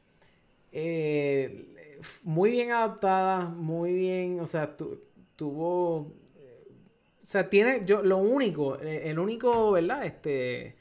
eh, 0.71 1.65
muy 2.23 2.51
bien 2.51 2.71
adaptada, 2.71 3.45
muy 3.49 3.91
bien, 3.93 4.39
o 4.39 4.45
sea, 4.47 4.77
tu- 4.77 5.01
tuvo... 5.35 6.13
O 7.21 7.25
sea, 7.31 7.49
tiene, 7.49 7.83
yo, 7.85 8.01
lo 8.01 8.17
único, 8.17 8.77
eh, 8.79 9.09
el 9.09 9.19
único, 9.19 9.71
¿verdad? 9.71 10.03
Este, 10.05 10.75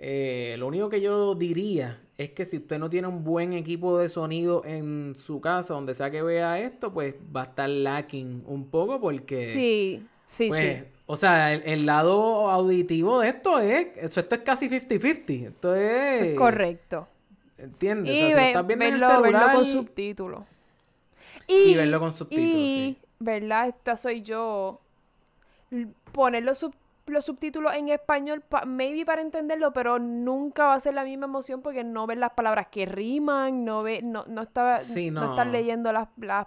eh, 0.00 0.54
lo 0.58 0.66
único 0.68 0.88
que 0.88 1.00
yo 1.00 1.34
diría 1.34 2.00
es 2.16 2.30
que 2.30 2.44
si 2.44 2.56
usted 2.58 2.78
no 2.78 2.88
tiene 2.88 3.08
un 3.08 3.22
buen 3.24 3.52
equipo 3.52 3.98
de 3.98 4.08
sonido 4.08 4.64
en 4.64 5.14
su 5.16 5.40
casa, 5.40 5.74
donde 5.74 5.94
sea 5.94 6.10
que 6.10 6.22
vea 6.22 6.58
esto, 6.58 6.92
pues 6.92 7.14
va 7.34 7.42
a 7.42 7.44
estar 7.44 7.68
lacking 7.68 8.42
un 8.46 8.68
poco 8.70 9.00
porque... 9.00 9.46
Sí, 9.46 10.04
sí, 10.24 10.48
Pues, 10.48 10.84
sí. 10.84 10.90
o 11.06 11.16
sea, 11.16 11.52
el, 11.54 11.62
el 11.64 11.86
lado 11.86 12.50
auditivo 12.50 13.20
de 13.20 13.28
esto 13.28 13.58
es, 13.60 13.88
esto 13.96 14.34
es 14.34 14.42
casi 14.42 14.68
50-50. 14.68 15.46
Esto 15.48 15.74
es... 15.76 16.20
Eso 16.20 16.24
es 16.30 16.38
correcto. 16.38 17.08
¿Entiendes? 17.56 18.14
Y 18.14 18.22
o 18.24 18.26
sea, 18.26 18.30
si 18.30 18.36
lo 18.36 18.46
estás 18.46 18.66
viendo 18.66 18.84
en 18.84 18.94
el 18.94 19.00
verlo, 19.00 19.22
verlo 19.22 19.38
celular... 19.38 19.56
con 19.56 19.66
subtítulos. 19.66 20.40
Y 21.46 21.74
verlo 21.74 22.00
con 22.00 22.12
subtítulos, 22.12 22.50
Y, 22.54 22.96
sí. 22.96 23.06
¿verdad? 23.20 23.68
Esta 23.68 23.96
soy 23.96 24.22
yo. 24.22 24.80
Poner 26.12 26.42
los, 26.44 26.58
sub- 26.58 26.74
los 27.10 27.24
subtítulos 27.24 27.74
en 27.74 27.88
español, 27.88 28.40
pa- 28.40 28.64
maybe 28.64 29.04
para 29.04 29.22
entenderlo, 29.22 29.72
pero 29.72 29.98
nunca 29.98 30.66
va 30.66 30.74
a 30.74 30.80
ser 30.80 30.94
la 30.94 31.04
misma 31.04 31.26
emoción 31.26 31.62
porque 31.62 31.84
no 31.84 32.06
ves 32.06 32.18
las 32.18 32.32
palabras 32.32 32.68
que 32.68 32.86
riman, 32.86 33.64
no 33.64 33.82
ve, 33.82 34.00
no, 34.02 34.24
no, 34.28 34.42
estaba, 34.42 34.74
Sí, 34.76 35.10
no 35.10 35.22
no. 35.24 35.30
estás 35.30 35.46
leyendo 35.46 35.92
las, 35.92 36.08
las 36.18 36.46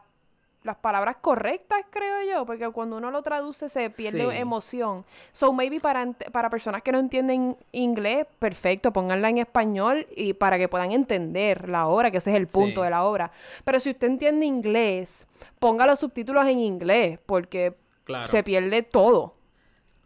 las 0.63 0.75
palabras 0.77 1.15
correctas, 1.21 1.79
creo 1.89 2.21
yo, 2.21 2.45
porque 2.45 2.69
cuando 2.69 2.97
uno 2.97 3.09
lo 3.09 3.23
traduce 3.23 3.67
se 3.67 3.89
pierde 3.89 4.29
Sí. 4.29 4.37
emoción. 4.37 5.03
So 5.31 5.51
maybe 5.53 5.79
para, 5.79 6.11
para 6.31 6.51
personas 6.51 6.83
que 6.83 6.91
no 6.91 6.99
entienden 6.99 7.57
inglés, 7.71 8.27
perfecto, 8.37 8.93
pónganla 8.93 9.29
en 9.29 9.39
español 9.39 10.05
y 10.15 10.33
para 10.33 10.59
que 10.59 10.67
puedan 10.69 10.91
entender 10.91 11.67
la 11.67 11.87
obra, 11.87 12.11
que 12.11 12.17
ese 12.17 12.29
es 12.29 12.35
el 12.35 12.45
punto 12.45 12.81
Sí. 12.81 12.83
de 12.85 12.89
la 12.91 13.05
obra. 13.05 13.31
Pero 13.65 13.79
si 13.79 13.89
usted 13.89 14.05
entiende 14.07 14.45
inglés, 14.45 15.27
ponga 15.57 15.87
los 15.87 15.99
subtítulos 15.99 16.45
en 16.45 16.59
inglés, 16.59 17.17
porque 17.25 17.73
Claro. 18.03 18.27
se 18.27 18.43
pierde 18.43 18.83
todo. 18.83 19.33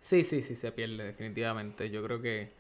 Sí, 0.06 0.24
sí, 0.24 0.44
sí, 0.44 0.56
se 0.56 0.72
pierde 0.72 1.04
definitivamente. 1.04 1.90
Yo 1.90 2.04
creo 2.04 2.22
que, 2.22 2.52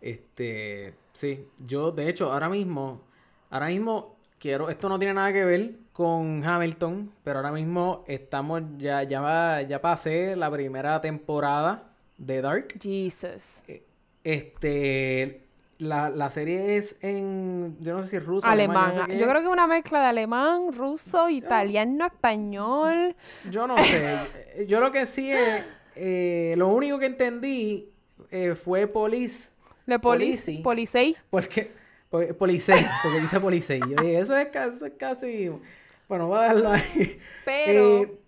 este, 0.00 0.94
sí, 1.12 1.48
yo 1.66 1.90
de 1.90 2.08
hecho 2.08 2.32
ahora 2.32 2.48
mismo, 2.48 3.02
ahora 3.50 3.66
mismo 3.66 4.14
quiero, 4.38 4.70
esto 4.70 4.88
no 4.88 5.00
tiene 5.00 5.14
nada 5.14 5.32
que 5.32 5.44
ver 5.44 5.72
con 5.92 6.44
Hamilton, 6.44 7.10
pero 7.24 7.40
ahora 7.40 7.50
mismo 7.50 8.04
estamos, 8.06 8.62
ya, 8.78 9.02
ya, 9.02 9.20
va- 9.20 9.62
ya 9.62 9.80
pasé 9.80 10.36
la 10.36 10.48
primera 10.48 11.00
temporada 11.00 11.90
de 12.18 12.40
Dark. 12.40 12.78
Jesus. 12.80 13.64
Este, 14.22 15.42
la, 15.78 16.08
la 16.08 16.30
serie 16.30 16.76
es 16.76 16.98
en, 17.02 17.78
yo 17.80 17.94
no 17.94 18.04
sé 18.04 18.10
si 18.10 18.16
es 18.18 18.24
ruso, 18.24 18.46
Alemán. 18.46 18.92
yo, 18.94 19.00
no 19.00 19.06
sé 19.06 19.10
qué 19.10 19.18
Yo 19.18 19.24
es. 19.24 19.30
creo 19.32 19.42
que 19.42 19.48
una 19.48 19.66
mezcla 19.66 20.00
de 20.02 20.06
alemán, 20.06 20.72
ruso, 20.72 21.28
italiano, 21.28 22.06
español. 22.06 23.16
Yo 23.50 23.66
no 23.66 23.76
sé. 23.82 24.66
Yo 24.68 24.78
lo 24.78 24.92
que 24.92 25.04
sí 25.06 25.32
es. 25.32 25.64
Eh, 25.96 26.54
lo 26.56 26.68
único 26.68 26.98
que 26.98 27.06
entendí 27.06 27.90
eh, 28.30 28.54
fue 28.54 28.86
Police. 28.86 29.50
De 29.86 29.98
polici. 29.98 30.58
Policei. 30.58 31.16
Porque. 31.30 31.72
po- 32.08 32.22
Policei. 32.38 32.84
Porque 33.02 33.20
dice 33.20 33.40
Policei. 33.40 33.80
Eso 34.04 34.36
es, 34.36 34.48
casi. 34.98 35.50
Bueno, 36.08 36.28
voy 36.28 36.38
a 36.38 36.42
darlo 36.42 36.70
ahí. 36.70 37.18
Pero. 37.44 38.02
Eh, 38.02 38.18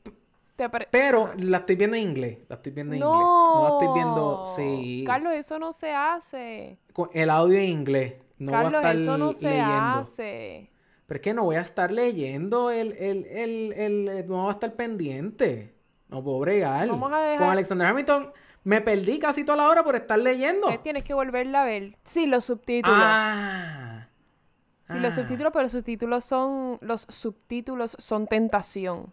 pero 0.91 1.33
la 1.39 1.59
estoy 1.59 1.75
viendo 1.77 1.97
en 1.97 2.03
inglés. 2.03 2.39
La 2.49 2.57
estoy 2.57 2.73
viendo 2.73 2.95
en 2.95 3.01
no. 3.01 3.12
inglés. 3.12 3.27
No 3.27 3.62
la 3.69 3.75
estoy 3.75 3.95
viendo. 3.95 4.45
Sí. 4.57 5.05
Carlos, 5.07 5.33
eso 5.35 5.59
no 5.59 5.73
se 5.73 5.93
hace. 5.93 6.79
con 6.93 7.11
el 7.12 7.29
audio 7.31 7.59
en 7.59 7.65
inglés. 7.71 8.15
No 8.39 8.53
Carlos, 8.53 8.73
voy 8.73 8.85
a 8.85 8.91
estar 8.93 8.97
eso 9.03 9.19
no 9.19 9.35
se 9.35 9.49
leyendo. 9.49 9.73
hace. 9.73 10.71
Pero 11.07 11.17
es 11.19 11.23
que 11.23 11.35
no 11.35 11.45
voy 11.45 11.57
a 11.57 11.61
estar 11.61 11.93
leyendo 11.93 12.71
el, 12.71 12.93
el, 12.93 13.27
el, 13.27 13.73
el- 13.73 14.29
no 14.29 14.43
voy 14.43 14.49
a 14.49 14.53
estar 14.53 14.75
pendiente. 14.75 15.74
No 16.15 16.23
puedo 16.23 16.39
bregar. 16.39 16.87
Vamos 16.89 17.12
a 17.12 17.19
dejar- 17.19 17.39
Con 17.39 17.49
Alexander 17.51 17.89
Hamilton 17.89 18.33
me 18.62 18.81
perdí 18.81 19.19
casi 19.19 19.43
toda 19.45 19.57
la 19.59 19.69
hora 19.69 19.83
por 19.83 19.97
estar 19.97 20.17
leyendo. 20.19 20.69
Tienes 20.83 21.03
que 21.03 21.12
volverla 21.12 21.62
a 21.62 21.65
ver. 21.65 21.97
Sí, 22.05 22.27
los 22.27 22.45
subtítulos. 22.45 22.97
Ah. 23.01 24.07
sí, 24.85 24.95
los 25.01 25.12
Ah. 25.12 25.17
subtítulos, 25.17 25.53
pero 25.53 25.62
los 25.65 25.73
subtítulos 25.73 26.25
son. 26.25 26.79
Los 26.83 27.03
subtítulos 27.09 27.97
son 27.99 28.27
tentación. 28.29 29.12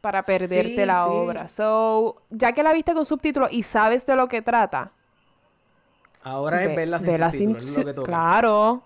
Para 0.00 0.24
perderte 0.24 0.74
Sí, 0.74 0.84
la 0.84 1.04
sí. 1.04 1.10
obra. 1.12 1.46
So, 1.46 2.22
ya 2.30 2.52
que 2.52 2.64
la 2.64 2.72
viste 2.72 2.92
con 2.92 3.06
subtítulos 3.06 3.52
y 3.52 3.62
sabes 3.62 4.04
de 4.04 4.16
lo 4.16 4.26
que 4.26 4.42
trata. 4.42 4.90
Ahora 6.24 6.60
es 6.62 6.68
ve- 6.68 6.74
verla 6.74 6.98
sin 6.98 7.06
subtítulos, 7.08 7.34
sin 7.34 7.50
es 7.56 7.66
lo 7.66 7.72
su- 7.72 7.84
que 7.86 7.94
toca. 7.94 8.06
Claro. 8.08 8.82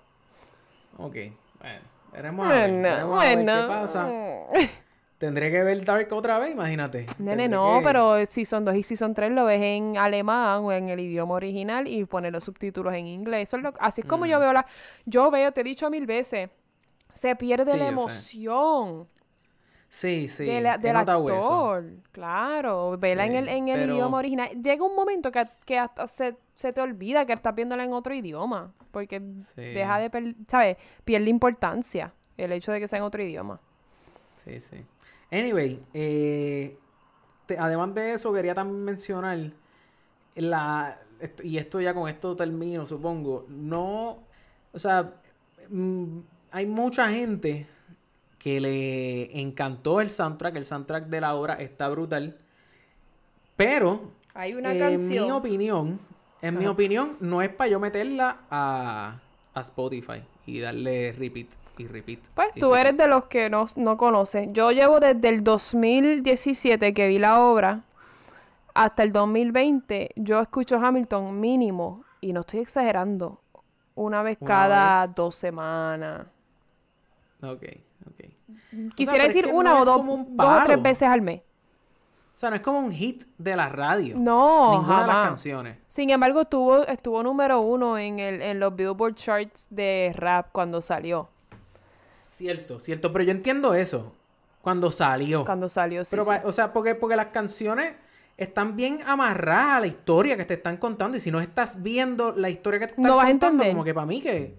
Ok, 0.99 1.15
bueno. 1.61 1.81
Veremos 2.13 2.47
a 2.47 2.51
ver, 2.53 2.71
Bueno, 2.71 2.83
veremos 2.89 3.25
a 3.25 3.27
ver 3.29 3.37
bueno. 3.37 3.53
qué 3.63 3.67
pasa. 3.69 4.09
Tendré 5.19 5.51
que 5.51 5.63
ver 5.63 5.83
Dark 5.85 6.13
otra 6.13 6.39
vez, 6.39 6.53
imagínate. 6.53 7.07
Nene, 7.19 7.45
Tendré 7.45 7.49
no, 7.49 7.79
que- 7.79 7.85
pero 7.85 8.27
si 8.27 8.45
son 8.45 8.65
2 8.67 8.75
y 8.77 8.83
si 8.83 8.97
son 8.97 9.15
3 9.15 9.31
lo 9.33 9.47
ves 9.47 9.63
en 9.63 9.97
alemán 9.97 10.61
o 10.65 10.73
en 10.73 10.91
el 10.91 11.01
idioma 11.01 11.35
original 11.35 11.89
y 11.89 12.05
poner 12.05 12.33
los 12.33 12.45
subtítulos 12.45 12.93
en 12.93 13.07
inglés. 13.07 13.49
Eso 13.49 13.57
es 13.57 13.63
lo- 13.63 13.73
así 13.81 14.03
es 14.03 14.07
como 14.07 14.27
yo 14.27 14.39
veo 14.39 14.53
la... 14.53 14.67
Yo 15.07 15.31
veo, 15.31 15.53
te 15.53 15.63
he 15.63 15.65
dicho 15.65 15.89
mil 15.89 16.05
veces, 16.05 16.51
se 17.15 17.35
pierde 17.35 17.73
Sí, 17.73 17.79
la 17.79 17.89
emoción 17.89 19.09
Sí, 19.89 20.29
sí. 20.29 20.45
de 20.45 20.61
la- 20.61 20.77
del 20.77 20.93
notado 20.93 21.27
eso. 21.31 21.37
actor. 21.73 21.85
Claro, 22.13 22.99
vela 22.99 23.25
en 23.25 23.37
el, 23.37 23.49
en 23.49 23.69
el 23.69 23.81
pero- 23.81 23.95
idioma 23.95 24.19
original. 24.19 24.51
Llega 24.63 24.85
un 24.85 24.95
momento 24.95 25.33
que, 25.33 25.47
que 25.65 25.79
hasta 25.79 26.07
se, 26.09 26.37
se 26.57 26.75
te 26.75 26.81
olvida 26.83 27.25
que 27.25 27.33
estás 27.33 27.55
viéndola 27.55 27.85
en 27.85 27.95
otro 27.95 28.13
idioma. 28.13 28.71
Porque 28.91 29.21
Sí. 29.39 29.63
deja 29.63 29.99
de, 29.99 30.11
per- 30.11 30.35
¿sabes? 30.49 30.77
Pierde 31.07 31.31
importancia 31.31 32.13
el 32.37 32.53
hecho 32.53 32.71
de 32.73 32.81
que 32.81 32.89
sea 32.89 32.99
en 32.99 33.05
otro 33.07 33.23
idioma. 33.23 33.59
Sí, 34.45 34.61
sí. 34.61 34.77
Anyway, 35.31 35.81
eh, 35.95 36.79
te- 37.47 37.59
además 37.59 37.95
de 37.95 38.15
eso, 38.15 38.33
quería 38.33 38.55
también 38.55 38.85
mencionar 38.85 39.39
la. 40.35 40.99
esto- 41.21 41.43
y 41.45 41.57
esto 41.59 41.81
ya 41.81 41.95
con 41.95 42.09
esto 42.09 42.37
termino, 42.37 42.87
supongo. 42.87 43.47
No. 43.49 44.19
O 44.73 44.79
sea, 44.79 45.15
mm, 45.71 46.19
hay 46.51 46.67
mucha 46.67 47.09
gente 47.11 47.67
que 48.39 48.61
le 48.61 49.41
encantó 49.41 50.01
el 50.01 50.11
soundtrack. 50.11 50.57
El 50.57 50.65
soundtrack 50.65 51.07
de 51.07 51.21
la 51.21 51.35
obra 51.35 51.55
está 51.55 51.89
brutal. 51.89 52.37
Pero, 53.57 54.13
Hay 54.35 54.55
una 54.55 54.73
en 54.73 54.79
canción. 54.79 55.25
mi 55.25 55.31
opinión, 55.33 55.99
en 56.43 56.59
mi 56.59 56.67
opinión, 56.67 57.17
no 57.21 57.41
es 57.43 57.49
para 57.49 57.71
yo 57.71 57.81
meterla 57.81 58.41
a, 58.51 59.19
a 59.55 59.61
Spotify 59.63 60.23
y 60.45 60.61
darle 60.61 61.13
repeat 61.13 61.49
y 61.79 61.87
repeat. 61.87 62.21
Pues 62.35 62.49
y 62.55 62.61
tú 62.61 62.69
repeat. 62.73 62.87
eres 62.87 62.97
de 62.99 63.09
los 63.09 63.25
que 63.27 63.51
no, 63.51 63.67
no 63.77 63.97
conoces. 63.97 64.49
Yo 64.53 64.71
llevo 64.73 65.01
desde 65.01 65.29
el 65.29 65.45
2017 65.45 66.95
que 66.95 67.09
vi 67.09 67.19
la 67.19 67.41
obra 67.41 67.83
hasta 68.75 69.03
el 69.03 69.13
2020. 69.13 70.11
Yo 70.17 70.41
escucho 70.41 70.77
Hamilton 70.77 71.39
mínimo, 71.41 72.05
y 72.21 72.33
no 72.33 72.41
estoy 72.41 72.61
exagerando, 72.61 73.41
una 73.95 74.23
vez 74.23 74.39
Una 74.41 74.49
cada 74.49 75.07
vez. 75.07 75.15
dos 75.15 75.35
semanas. 75.35 76.27
Ok, 77.43 77.63
ok. 78.09 78.25
Quisiera 78.95 79.13
pero 79.19 79.29
es 79.29 79.35
decir 79.35 79.47
que 79.47 79.53
una 79.53 79.71
no 79.71 79.77
o 79.77 79.81
es 79.81 79.87
dos, 79.87 79.97
como 79.97 80.15
un 80.15 80.37
dos 80.37 80.63
o 80.63 80.65
tres 80.65 80.83
veces 80.83 81.09
al 81.09 81.23
mes. 81.23 81.41
O 81.41 82.39
sea, 82.39 82.51
no 82.51 82.57
es 82.57 82.63
como 82.63 82.81
un 82.81 82.93
hit 82.93 83.25
de 83.39 83.57
la 83.57 83.71
radio. 83.71 84.15
No, 84.19 84.73
Ninguna 84.73 85.01
de 85.03 85.07
las 85.07 85.27
canciones. 85.29 85.79
Sin 85.89 86.11
embargo, 86.11 86.43
estuvo, 86.43 86.87
estuvo 86.87 87.23
número 87.23 87.61
uno 87.61 87.97
en, 87.97 88.19
el, 88.19 88.43
en 88.43 88.61
los 88.61 88.77
Billboard 88.77 89.15
Charts 89.15 89.69
de 89.71 90.13
rap 90.15 90.49
cuando 90.53 90.83
salió. 90.83 91.31
Cierto, 92.37 92.79
cierto. 92.81 93.13
Pero 93.13 93.25
yo 93.25 93.31
entiendo 93.31 93.73
eso. 93.73 94.13
Cuando 94.61 94.91
salió. 94.91 95.45
Cuando 95.47 95.71
salió, 95.71 96.05
sí, 96.05 96.11
Pero, 96.11 96.25
sí. 96.25 96.33
o 96.45 96.53
sea, 96.53 96.73
porque, 96.75 96.95
porque 96.95 97.17
las 97.17 97.29
canciones 97.29 97.95
están 98.37 98.77
bien 98.77 99.01
amarradas 99.07 99.77
a 99.77 99.81
la 99.81 99.87
historia 99.87 100.37
que 100.37 100.45
te 100.45 100.55
están 100.55 100.77
contando. 100.77 101.17
Y 101.17 101.21
si 101.21 101.31
no 101.31 101.41
estás 101.41 101.83
viendo 101.83 102.33
la 102.37 102.51
historia 102.51 102.79
que 102.81 102.87
te 102.89 102.93
están 102.93 103.05
No 103.07 103.17
vas 103.17 103.25
a 103.25 103.29
contando, 103.31 103.63
entender. 103.63 103.73
como 103.73 103.85
que 103.85 103.95
para 103.95 104.07
mí 104.07 104.21
que. 104.21 104.55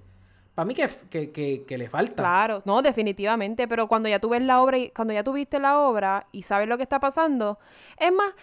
Para 0.55 0.65
mí 0.65 0.73
que, 0.73 0.89
que, 1.11 1.31
que, 1.31 1.65
que 1.67 1.77
le 1.77 1.87
falta. 1.87 2.23
Claro, 2.23 2.63
no, 2.65 2.81
definitivamente, 2.81 3.67
pero 3.67 3.87
cuando 3.87 4.09
ya 4.09 4.17
tú 4.17 4.29
ves 4.29 4.41
la 4.41 4.59
obra 4.63 4.79
y 4.79 4.89
cuando 4.89 5.13
ya 5.13 5.23
tú 5.23 5.33
viste 5.33 5.59
la 5.59 5.79
obra 5.79 6.25
y 6.31 6.41
sabes 6.41 6.67
lo 6.67 6.77
que 6.77 6.83
está 6.83 6.99
pasando, 6.99 7.59
es 7.99 8.11
más, 8.11 8.33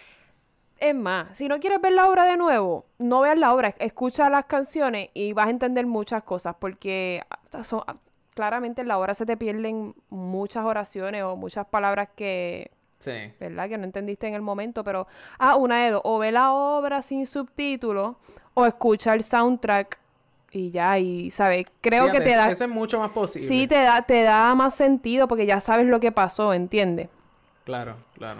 es 0.77 0.95
más, 0.95 1.37
si 1.37 1.49
no 1.49 1.59
quieres 1.59 1.81
ver 1.81 1.91
la 1.91 2.07
obra 2.07 2.23
de 2.23 2.37
nuevo, 2.37 2.85
no 2.99 3.19
veas 3.19 3.37
la 3.37 3.53
obra, 3.53 3.73
escucha 3.79 4.29
las 4.29 4.45
canciones 4.45 5.09
y 5.13 5.33
vas 5.33 5.47
a 5.47 5.49
entender 5.49 5.85
muchas 5.87 6.23
cosas 6.23 6.55
porque 6.57 7.21
ah, 7.29 7.63
son, 7.65 7.81
claramente 8.35 8.81
en 8.83 8.87
la 8.87 8.99
obra 8.99 9.15
se 9.15 9.25
te 9.25 9.35
pierden 9.37 9.95
muchas 10.09 10.63
oraciones 10.65 11.23
o 11.23 11.35
muchas 11.35 11.65
palabras 11.65 12.09
que, 12.15 12.69
Sí. 12.99 13.11
¿verdad? 13.39 13.67
Que 13.69 13.77
no 13.79 13.83
entendiste 13.85 14.27
en 14.27 14.35
el 14.35 14.41
momento, 14.41 14.83
pero, 14.83 15.07
ah, 15.39 15.55
una 15.55 15.83
de 15.83 15.91
dos, 15.91 16.01
o 16.03 16.19
ve 16.19 16.31
la 16.31 16.53
obra 16.53 17.01
sin 17.01 17.25
subtítulos 17.25 18.15
o 18.53 18.65
escucha 18.67 19.13
el 19.13 19.23
soundtrack 19.23 19.97
y 20.51 20.71
ya, 20.71 20.97
y, 20.99 21.31
¿sabes? 21.31 21.65
Creo 21.81 22.03
Fíjate, 22.05 22.19
que 22.23 22.29
te 22.29 22.35
da... 22.37 22.49
Eso 22.51 22.63
es 22.63 22.69
mucho 22.69 22.99
más 22.99 23.11
posible. 23.11 23.47
Sí, 23.47 23.67
te 23.67 23.81
da, 23.81 24.01
te 24.03 24.21
da 24.23 24.53
más 24.55 24.75
sentido 24.75 25.27
porque 25.27 25.45
ya 25.45 25.59
sabes 25.59 25.85
lo 25.87 25.99
que 25.99 26.11
pasó, 26.11 26.53
¿entiendes? 26.53 27.09
Claro, 27.65 27.95
claro. 28.13 28.39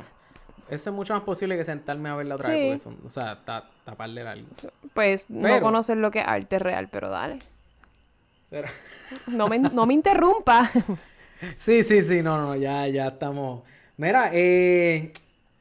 Eso 0.69 0.89
es 0.89 0.95
mucho 0.95 1.13
más 1.13 1.23
posible 1.23 1.57
que 1.57 1.63
sentarme 1.63 2.09
a 2.09 2.15
verla 2.15 2.35
otra 2.35 2.49
Sí. 2.49 2.55
vez. 2.55 2.83
Porque 2.83 2.97
son, 2.97 3.05
o 3.05 3.09
sea, 3.09 3.43
ta- 3.43 3.69
taparle 3.83 4.21
algo. 4.27 4.47
Pues 4.93 5.29
no 5.29 5.59
conoces 5.61 5.97
lo 5.97 6.09
que 6.09 6.19
es 6.19 6.27
arte 6.27 6.57
real, 6.57 6.87
pero 6.89 7.09
dale. 7.09 7.37
Pero... 8.55 8.69
No 9.27 9.49
me, 9.49 9.59
no 9.59 9.85
me 9.85 9.93
interrumpa. 9.93 10.71
Sí, 11.57 11.83
sí, 11.83 12.01
sí, 12.01 12.21
no, 12.23 12.37
no, 12.37 12.55
ya, 12.55 12.87
ya 12.87 13.07
estamos. 13.07 13.63
Mira, 13.97 14.29
eh, 14.33 15.11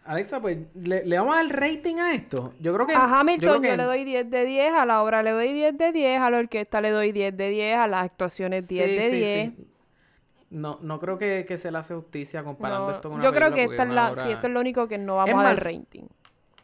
Alexa, 0.05 0.41
pues, 0.41 0.57
¿le, 0.75 1.05
le 1.05 1.19
vamos 1.19 1.35
a 1.37 1.43
dar 1.43 1.61
rating 1.61 1.97
a 1.97 2.15
esto? 2.15 2.55
Yo 2.61 2.73
creo 2.73 2.87
que. 2.87 2.95
A 2.95 3.21
Hamilton 3.21 3.57
yo, 3.57 3.61
que- 3.61 3.77
le 3.77 3.83
doy 3.83 4.05
10 4.05 4.31
de 4.31 4.45
10, 4.45 4.73
a 4.73 4.87
la 4.87 5.03
obra 5.03 5.23
le 5.25 5.33
doy 5.33 5.53
10 5.53 5.77
de 5.77 5.93
10, 5.93 6.21
a 6.21 6.31
la 6.31 6.39
orquesta 6.39 6.81
le 6.81 6.91
doy 6.91 7.11
10 7.13 7.37
de 7.37 7.49
10, 7.51 7.77
a 7.77 7.89
las 7.89 8.05
actuaciones 8.05 8.69
10 8.69 8.87
Sí, 8.87 8.97
de 8.97 9.11
sí, 9.11 9.17
10. 9.17 9.53
sí. 9.57 9.67
No, 10.51 10.79
no 10.83 11.01
creo 11.01 11.19
que, 11.19 11.45
que 11.47 11.59
se 11.59 11.71
le 11.73 11.79
hace 11.79 11.95
justicia 11.95 12.45
comparando 12.45 12.87
No, 12.87 12.97
esto 12.97 13.09
con 13.11 13.17
una 13.19 13.25
yo 13.25 13.33
creo 13.33 13.53
que 13.53 13.65
esta 13.65 13.83
es 13.83 13.89
la, 13.91 14.13
obra- 14.13 14.23
sí, 14.23 14.31
esto 14.31 14.47
es 14.47 14.53
lo 14.53 14.61
único 14.61 14.87
que 14.89 14.99
no 14.99 15.17
vamos 15.17 15.31
Es 15.31 15.35
a 15.41 15.43
dar 15.43 15.57
más, 15.57 15.65
rating. 15.65 16.05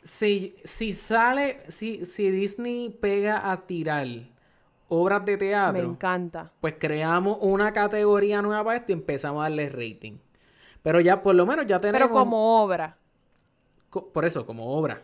Si, 0.03 0.57
si 0.65 0.93
sale, 0.93 1.61
si, 1.69 2.07
si 2.07 2.31
Disney 2.31 2.91
pega 2.91 3.51
a 3.51 3.67
tirar 3.67 4.07
obras 4.91 5.25
de 5.25 5.33
Me 5.33 5.39
teatro, 5.39 5.81
encanta. 5.83 6.51
pues 6.61 6.75
creamos 6.79 7.39
una 7.41 7.73
categoría 7.73 8.43
nueva 8.43 8.63
para 8.63 8.77
esto 8.77 8.93
y 8.93 8.95
empezamos 8.97 9.41
a 9.41 9.45
darle 9.45 9.69
rating. 9.71 10.19
Pero 10.83 11.01
ya, 11.01 11.23
por 11.23 11.35
lo 11.35 11.47
menos 11.47 11.67
ya 11.67 11.79
tenemos... 11.81 12.09
Pero 12.09 12.11
como 12.13 12.63
obra. 12.63 12.97
co- 13.89 14.07
Por 14.09 14.25
eso, 14.25 14.45
como 14.47 14.67
obra. 14.77 15.03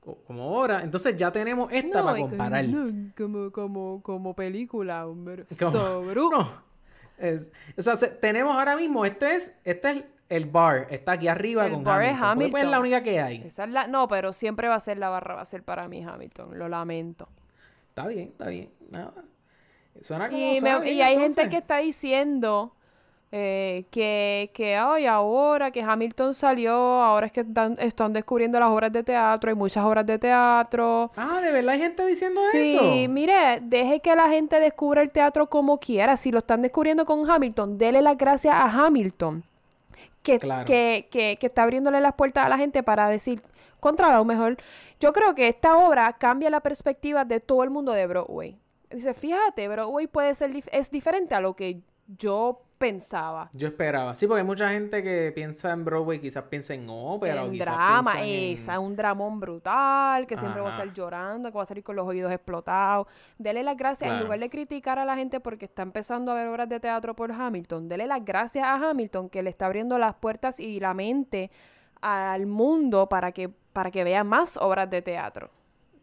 Co- 0.00 0.18
Como 0.26 0.52
obra. 0.58 0.82
Entonces 0.82 1.16
ya 1.16 1.30
tenemos 1.32 1.72
esta 1.72 2.02
para 2.04 2.18
comparar. 2.18 2.64
no, 2.64 3.10
como, 3.16 3.50
como, 3.50 4.02
como 4.02 4.34
película, 4.34 5.06
hombre. 5.06 5.44
Como- 5.58 5.70
Sobru. 5.72 6.30
No. 6.30 6.48
Es- 7.18 7.50
o 7.76 7.82
sea, 7.82 7.96
se- 7.96 8.08
tenemos 8.08 8.54
ahora 8.56 8.76
mismo, 8.76 9.04
este 9.04 9.34
es, 9.36 9.56
este 9.64 9.90
es 9.90 10.04
el 10.28 10.46
bar 10.46 10.88
está 10.90 11.12
aquí 11.12 11.28
arriba 11.28 11.66
El 11.66 11.72
con 11.74 11.84
bar 11.84 12.02
es 12.02 12.08
Hamilton. 12.12 12.34
porque, 12.36 12.50
pues, 12.50 12.64
es 12.64 12.70
la 12.70 12.76
Hamilton. 12.78 12.98
única 13.00 13.02
que 13.10 13.20
hay. 13.20 13.42
Esa 13.46 13.64
es 13.64 13.70
la... 13.70 13.86
No, 13.86 14.06
pero 14.08 14.32
siempre 14.32 14.66
va 14.68 14.74
a 14.76 14.80
ser 14.80 14.98
la 14.98 15.08
barra, 15.08 15.34
va 15.36 15.40
a 15.42 15.44
ser 15.46 15.62
para 15.62 15.88
mí 15.88 16.02
Hamilton. 16.04 16.58
Lo 16.58 16.68
lamento. 16.68 17.28
Está 17.90 18.06
bien, 18.08 18.28
está 18.28 18.48
bien. 18.48 18.68
Nada. 18.90 19.24
Suena 20.00 20.28
como 20.28 20.38
Y, 20.38 20.60
suena 20.60 20.78
me- 20.78 20.84
bien, 20.84 20.96
y 20.96 21.02
hay 21.02 21.14
entonces. 21.14 21.36
gente 21.36 21.50
que 21.50 21.56
está 21.58 21.78
diciendo 21.78 22.72
eh, 23.32 23.86
que, 23.90 24.50
que 24.54 24.76
ahora 24.76 25.70
que 25.70 25.82
Hamilton 25.82 26.32
salió, 26.34 26.74
ahora 26.74 27.26
es 27.26 27.32
que 27.32 27.40
están, 27.40 27.76
están 27.80 28.12
descubriendo 28.12 28.60
las 28.60 28.68
obras 28.70 28.92
de 28.92 29.02
teatro, 29.02 29.48
hay 29.50 29.56
muchas 29.56 29.84
obras 29.84 30.06
de 30.06 30.18
teatro. 30.18 31.10
Ah, 31.16 31.40
¿de 31.42 31.50
verdad 31.50 31.74
hay 31.74 31.80
gente 31.80 32.06
diciendo 32.06 32.40
Sí, 32.52 32.76
eso? 32.76 33.12
mire, 33.12 33.60
deje 33.62 34.00
que 34.00 34.14
la 34.14 34.28
gente 34.28 34.60
descubra 34.60 35.02
el 35.02 35.10
teatro 35.10 35.48
como 35.48 35.78
quiera. 35.78 36.16
Si 36.16 36.30
lo 36.30 36.38
están 36.38 36.62
descubriendo 36.62 37.04
con 37.04 37.28
Hamilton, 37.28 37.78
dele 37.78 38.00
las 38.02 38.16
gracias 38.16 38.54
a 38.54 38.64
Hamilton. 38.86 39.42
Que, 40.22 40.38
Claro. 40.38 40.64
que, 40.66 41.08
que, 41.10 41.36
que 41.40 41.46
está 41.46 41.62
abriéndole 41.62 42.00
las 42.00 42.14
puertas 42.14 42.44
a 42.46 42.48
la 42.48 42.58
gente 42.58 42.82
para 42.82 43.08
decir, 43.08 43.42
contra 43.80 44.14
lo 44.16 44.24
mejor. 44.24 44.56
Yo 45.00 45.12
creo 45.12 45.34
que 45.34 45.48
esta 45.48 45.76
obra 45.76 46.12
cambia 46.14 46.50
la 46.50 46.60
perspectiva 46.60 47.24
de 47.24 47.40
todo 47.40 47.62
el 47.64 47.70
mundo 47.70 47.92
de 47.92 48.06
Broadway. 48.06 48.56
Dice, 48.90 49.14
fíjate, 49.14 49.68
Broadway 49.68 50.06
puede 50.06 50.34
ser 50.34 50.52
dif- 50.52 50.68
es 50.72 50.90
diferente 50.90 51.34
a 51.34 51.40
lo 51.40 51.54
que 51.54 51.80
yo 52.18 52.62
pensaba. 52.78 53.48
Yo 53.54 53.68
esperaba. 53.68 54.14
Sí, 54.14 54.26
porque 54.26 54.40
hay 54.42 54.46
mucha 54.46 54.68
gente 54.70 55.02
que 55.02 55.32
piensa 55.34 55.72
en 55.72 55.84
Broadway, 55.84 56.20
quizás 56.20 56.44
piensa 56.44 56.74
en 56.74 56.86
ópera 56.90 57.34
en 57.46 57.58
drama, 57.58 58.12
en- 58.22 58.52
esa, 58.52 58.78
un 58.78 58.94
dramón 58.94 59.40
brutal, 59.40 60.26
que 60.26 60.36
siempre 60.36 60.60
va 60.60 60.68
a 60.68 60.70
estar 60.82 60.92
llorando, 60.94 61.50
que 61.50 61.56
va 61.56 61.62
a 61.62 61.66
salir 61.66 61.82
con 61.82 61.96
los 61.96 62.06
oídos 62.06 62.30
explotados. 62.30 63.06
Dele 63.38 63.62
las 63.62 63.76
gracias, 63.76 64.10
en 64.10 64.16
lugar 64.24 64.38
de 64.38 64.50
criticar 64.50 64.98
a 64.98 65.04
la 65.06 65.16
gente 65.16 65.40
porque 65.40 65.64
está 65.64 65.82
empezando 65.82 66.30
a 66.30 66.34
ver 66.34 66.46
obras 66.48 66.68
de 66.68 66.78
teatro 66.78 67.16
por 67.16 67.32
Hamilton, 67.32 67.88
dele 67.88 68.06
las 68.06 68.24
gracias 68.24 68.64
a 68.66 68.74
Hamilton 68.90 69.30
que 69.30 69.42
le 69.42 69.50
está 69.50 69.66
abriendo 69.66 69.98
las 69.98 70.14
puertas 70.14 70.60
y 70.60 70.78
la 70.78 70.92
mente 70.94 71.50
al 72.02 72.46
mundo 72.46 73.08
para 73.08 73.32
que, 73.32 73.48
para 73.48 73.90
que 73.90 74.04
vea 74.04 74.22
más 74.22 74.58
obras 74.58 74.88
de 74.90 75.00
teatro. 75.00 75.50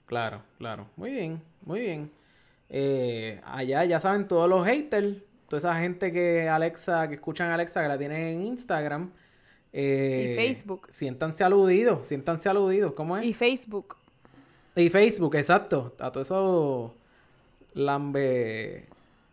Claro, 0.08 0.42
claro. 0.58 0.88
Muy 0.98 1.12
bien, 1.12 1.42
muy 1.62 1.82
bien. 1.82 2.12
Eh, 2.76 3.40
allá 3.46 3.86
ya 3.86 4.00
saben 4.00 4.28
todos 4.28 4.50
los 4.50 4.66
haters, 4.66 5.18
toda 5.48 5.60
esa 5.60 5.80
gente 5.80 6.12
que 6.12 6.50
Alexa, 6.50 7.08
que 7.08 7.14
escuchan 7.16 7.50
a 7.50 7.54
Alexa, 7.54 7.84
que 7.84 7.88
la 7.88 7.98
tienen 8.00 8.18
en 8.22 8.42
Instagram. 8.48 9.12
eh, 9.72 10.32
Y 10.32 10.36
Facebook. 10.36 10.88
Siéntanse 10.90 11.44
aludidos, 11.44 12.08
siéntanse 12.08 12.50
aludidos. 12.50 12.94
¿Cómo 12.94 13.16
es? 13.18 13.26
Y 13.26 13.34
Facebook. 13.34 13.96
Y 14.76 14.90
Facebook, 14.90 15.36
exacto. 15.36 15.94
A 16.00 16.12
todo 16.12 16.24
eso 16.24 16.96
lambe. 17.74 18.86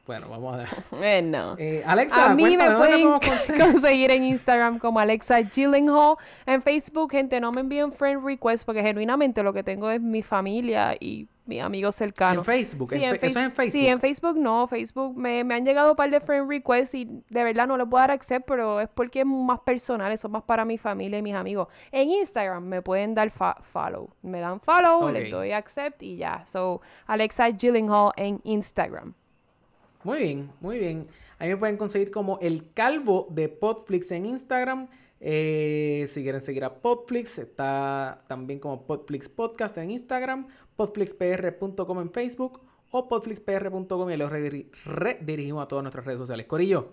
Bueno, 0.07 0.27
vamos 0.29 0.55
a 0.55 0.57
ver. 0.59 0.69
Eh, 1.03 1.23
no. 1.23 1.55
Eh, 1.57 1.83
Alexa, 1.87 2.31
A 2.31 2.35
mí 2.35 2.43
me 2.43 2.57
cuéntame, 2.57 2.73
¿dónde 3.03 3.19
pueden 3.47 3.61
conseguir? 3.73 4.11
en 4.11 4.25
Instagram 4.25 4.79
como 4.79 4.99
Alexa 4.99 5.41
Gyllenhaal. 5.41 6.17
En 6.47 6.61
Facebook, 6.63 7.13
gente, 7.13 7.41
no 7.41 7.53
me 7.53 7.61
envíen 7.61 7.93
friend 7.93 8.25
request 8.25 8.65
porque 8.67 8.83
genuinamente 8.83 9.43
lo 9.43 9.53
que 9.53 9.63
tengo 9.63 9.89
es 9.91 10.01
mi 10.01 10.23
familia 10.23 10.97
y 10.99 11.29
mis 11.51 11.61
amigos 11.61 11.95
cercanos. 11.97 12.39
En 12.39 12.45
Facebook, 12.55 12.91
Sí, 12.91 12.97
en 12.97 13.03
en 13.03 13.17
fe- 13.19 13.27
eso 13.27 13.39
es 13.41 13.45
en 13.47 13.53
Face- 13.53 13.71
Sí, 13.71 13.79
Facebook. 13.81 13.93
en 13.93 14.01
Facebook 14.01 14.37
no. 14.39 14.67
Facebook 14.67 15.17
me, 15.19 15.45
me 15.45 15.55
han 15.57 15.67
llegado 15.67 15.91
un 15.91 15.97
par 15.97 16.11
de 16.11 16.21
friend 16.21 16.49
requests 16.49 16.95
y 16.95 17.05
de 17.05 17.45
verdad 17.45 17.67
no 17.67 17.77
les 17.77 17.87
puedo 17.87 18.01
dar 18.01 18.11
accept, 18.13 18.47
pero 18.47 18.81
es 18.81 18.89
porque 18.89 19.21
es 19.21 19.27
más 19.27 19.61
personal, 19.61 20.17
son 20.17 20.33
más 20.33 20.45
para 20.45 20.65
mi 20.65 20.79
familia 20.79 21.19
y 21.19 21.23
mis 21.23 21.35
amigos. 21.35 21.69
En 21.93 22.09
Instagram 22.11 22.65
me 22.65 22.81
pueden 22.81 23.15
dar 23.15 23.31
follow. 23.31 24.09
Me 24.23 24.41
dan 24.41 24.61
follow, 24.61 25.05
Ok. 25.09 25.13
les 25.13 25.31
doy 25.31 25.53
accept 25.53 26.03
y 26.03 26.17
ya. 26.17 26.45
So, 26.47 26.81
Alexa 27.07 27.51
Gyllenhaal 27.51 28.13
en 28.17 28.41
Instagram. 28.45 29.13
Muy 30.05 30.19
bien, 30.19 30.51
muy 30.61 30.79
bien. 30.79 31.07
Ahí 31.39 31.49
me 31.51 31.57
pueden 31.57 31.77
conseguir 31.77 32.11
como 32.11 32.39
el 32.41 32.73
calvo 32.73 33.27
de 33.31 33.49
Podflix 33.49 34.11
en 34.13 34.25
Instagram. 34.27 34.89
Eh, 35.23 36.07
si 36.09 36.23
quieren 36.23 36.41
seguir 36.41 36.65
a 36.65 36.73
Podflix, 36.81 37.39
está 37.39 38.23
también 38.27 38.59
como 38.59 38.87
Podflix 38.87 39.29
Podcast 39.29 39.77
en 39.77 39.91
Instagram, 39.91 40.47
podflixpr.com 40.81 42.01
en 42.01 42.11
Facebook 42.11 42.61
o 42.91 43.07
podflixpr.com 43.09 44.11
y 44.11 44.17
los 44.17 44.31
rediri- 44.33 44.67
redirigimos 44.85 45.63
a 45.63 45.69
todas 45.69 45.83
nuestras 45.83 46.05
redes 46.07 46.19
sociales. 46.19 46.47
Corillo, 46.47 46.89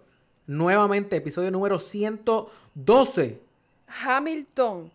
nuevamente, 0.45 1.15
episodio 1.15 1.49
número 1.51 1.79
112. 1.79 3.41
Hamilton. 4.05 4.91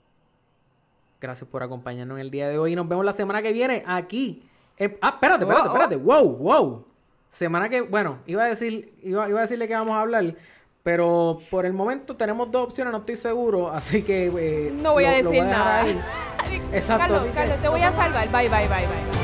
Gracias 1.20 1.49
por 1.49 1.62
acompañarnos 1.62 2.16
en 2.16 2.20
el 2.20 2.30
día 2.30 2.49
de 2.49 2.59
hoy 2.59 2.72
y 2.72 2.76
nos 2.76 2.86
vemos 2.88 3.05
la 3.05 3.14
semana 3.14 3.43
que 3.43 3.53
viene 3.53 3.82
aquí. 3.86 4.43
en- 4.76 4.97
ah, 5.01 5.11
espérate, 5.14 5.45
espérate, 5.45 5.68
Oh, 5.68 5.70
oh. 5.70 5.74
espérate. 5.74 5.97
Wow, 5.97 6.36
wow. 6.36 6.84
Semana 7.30 7.68
que, 7.68 7.80
bueno, 7.82 8.18
iba 8.26 8.43
a 8.45 8.47
decir, 8.47 8.93
iba, 9.03 9.28
iba 9.28 9.38
a 9.38 9.43
decirle 9.43 9.66
que 9.68 9.74
vamos 9.74 9.95
a 9.95 10.01
hablar, 10.01 10.34
pero 10.82 11.38
por 11.51 11.64
el 11.64 11.72
momento 11.72 12.16
tenemos 12.16 12.51
dos 12.51 12.64
opciones, 12.64 12.93
no 12.93 12.99
estoy 12.99 13.16
seguro, 13.16 13.70
así 13.70 14.03
que 14.03 14.26
eh, 14.26 14.72
No 14.72 14.93
voy 14.93 15.05
a 15.05 15.12
lo- 15.22 15.30
decir 15.30 15.45
nada. 15.45 15.84
Exacto, 16.72 17.14
Carlos, 17.14 17.32
Carlos, 17.34 17.59
te 17.61 17.68
voy 17.68 17.82
a 17.82 17.92
salvar. 17.92 18.28
Bye, 18.30 18.48
bye, 18.48 18.68
bye, 18.68 18.86
bye. 18.86 19.22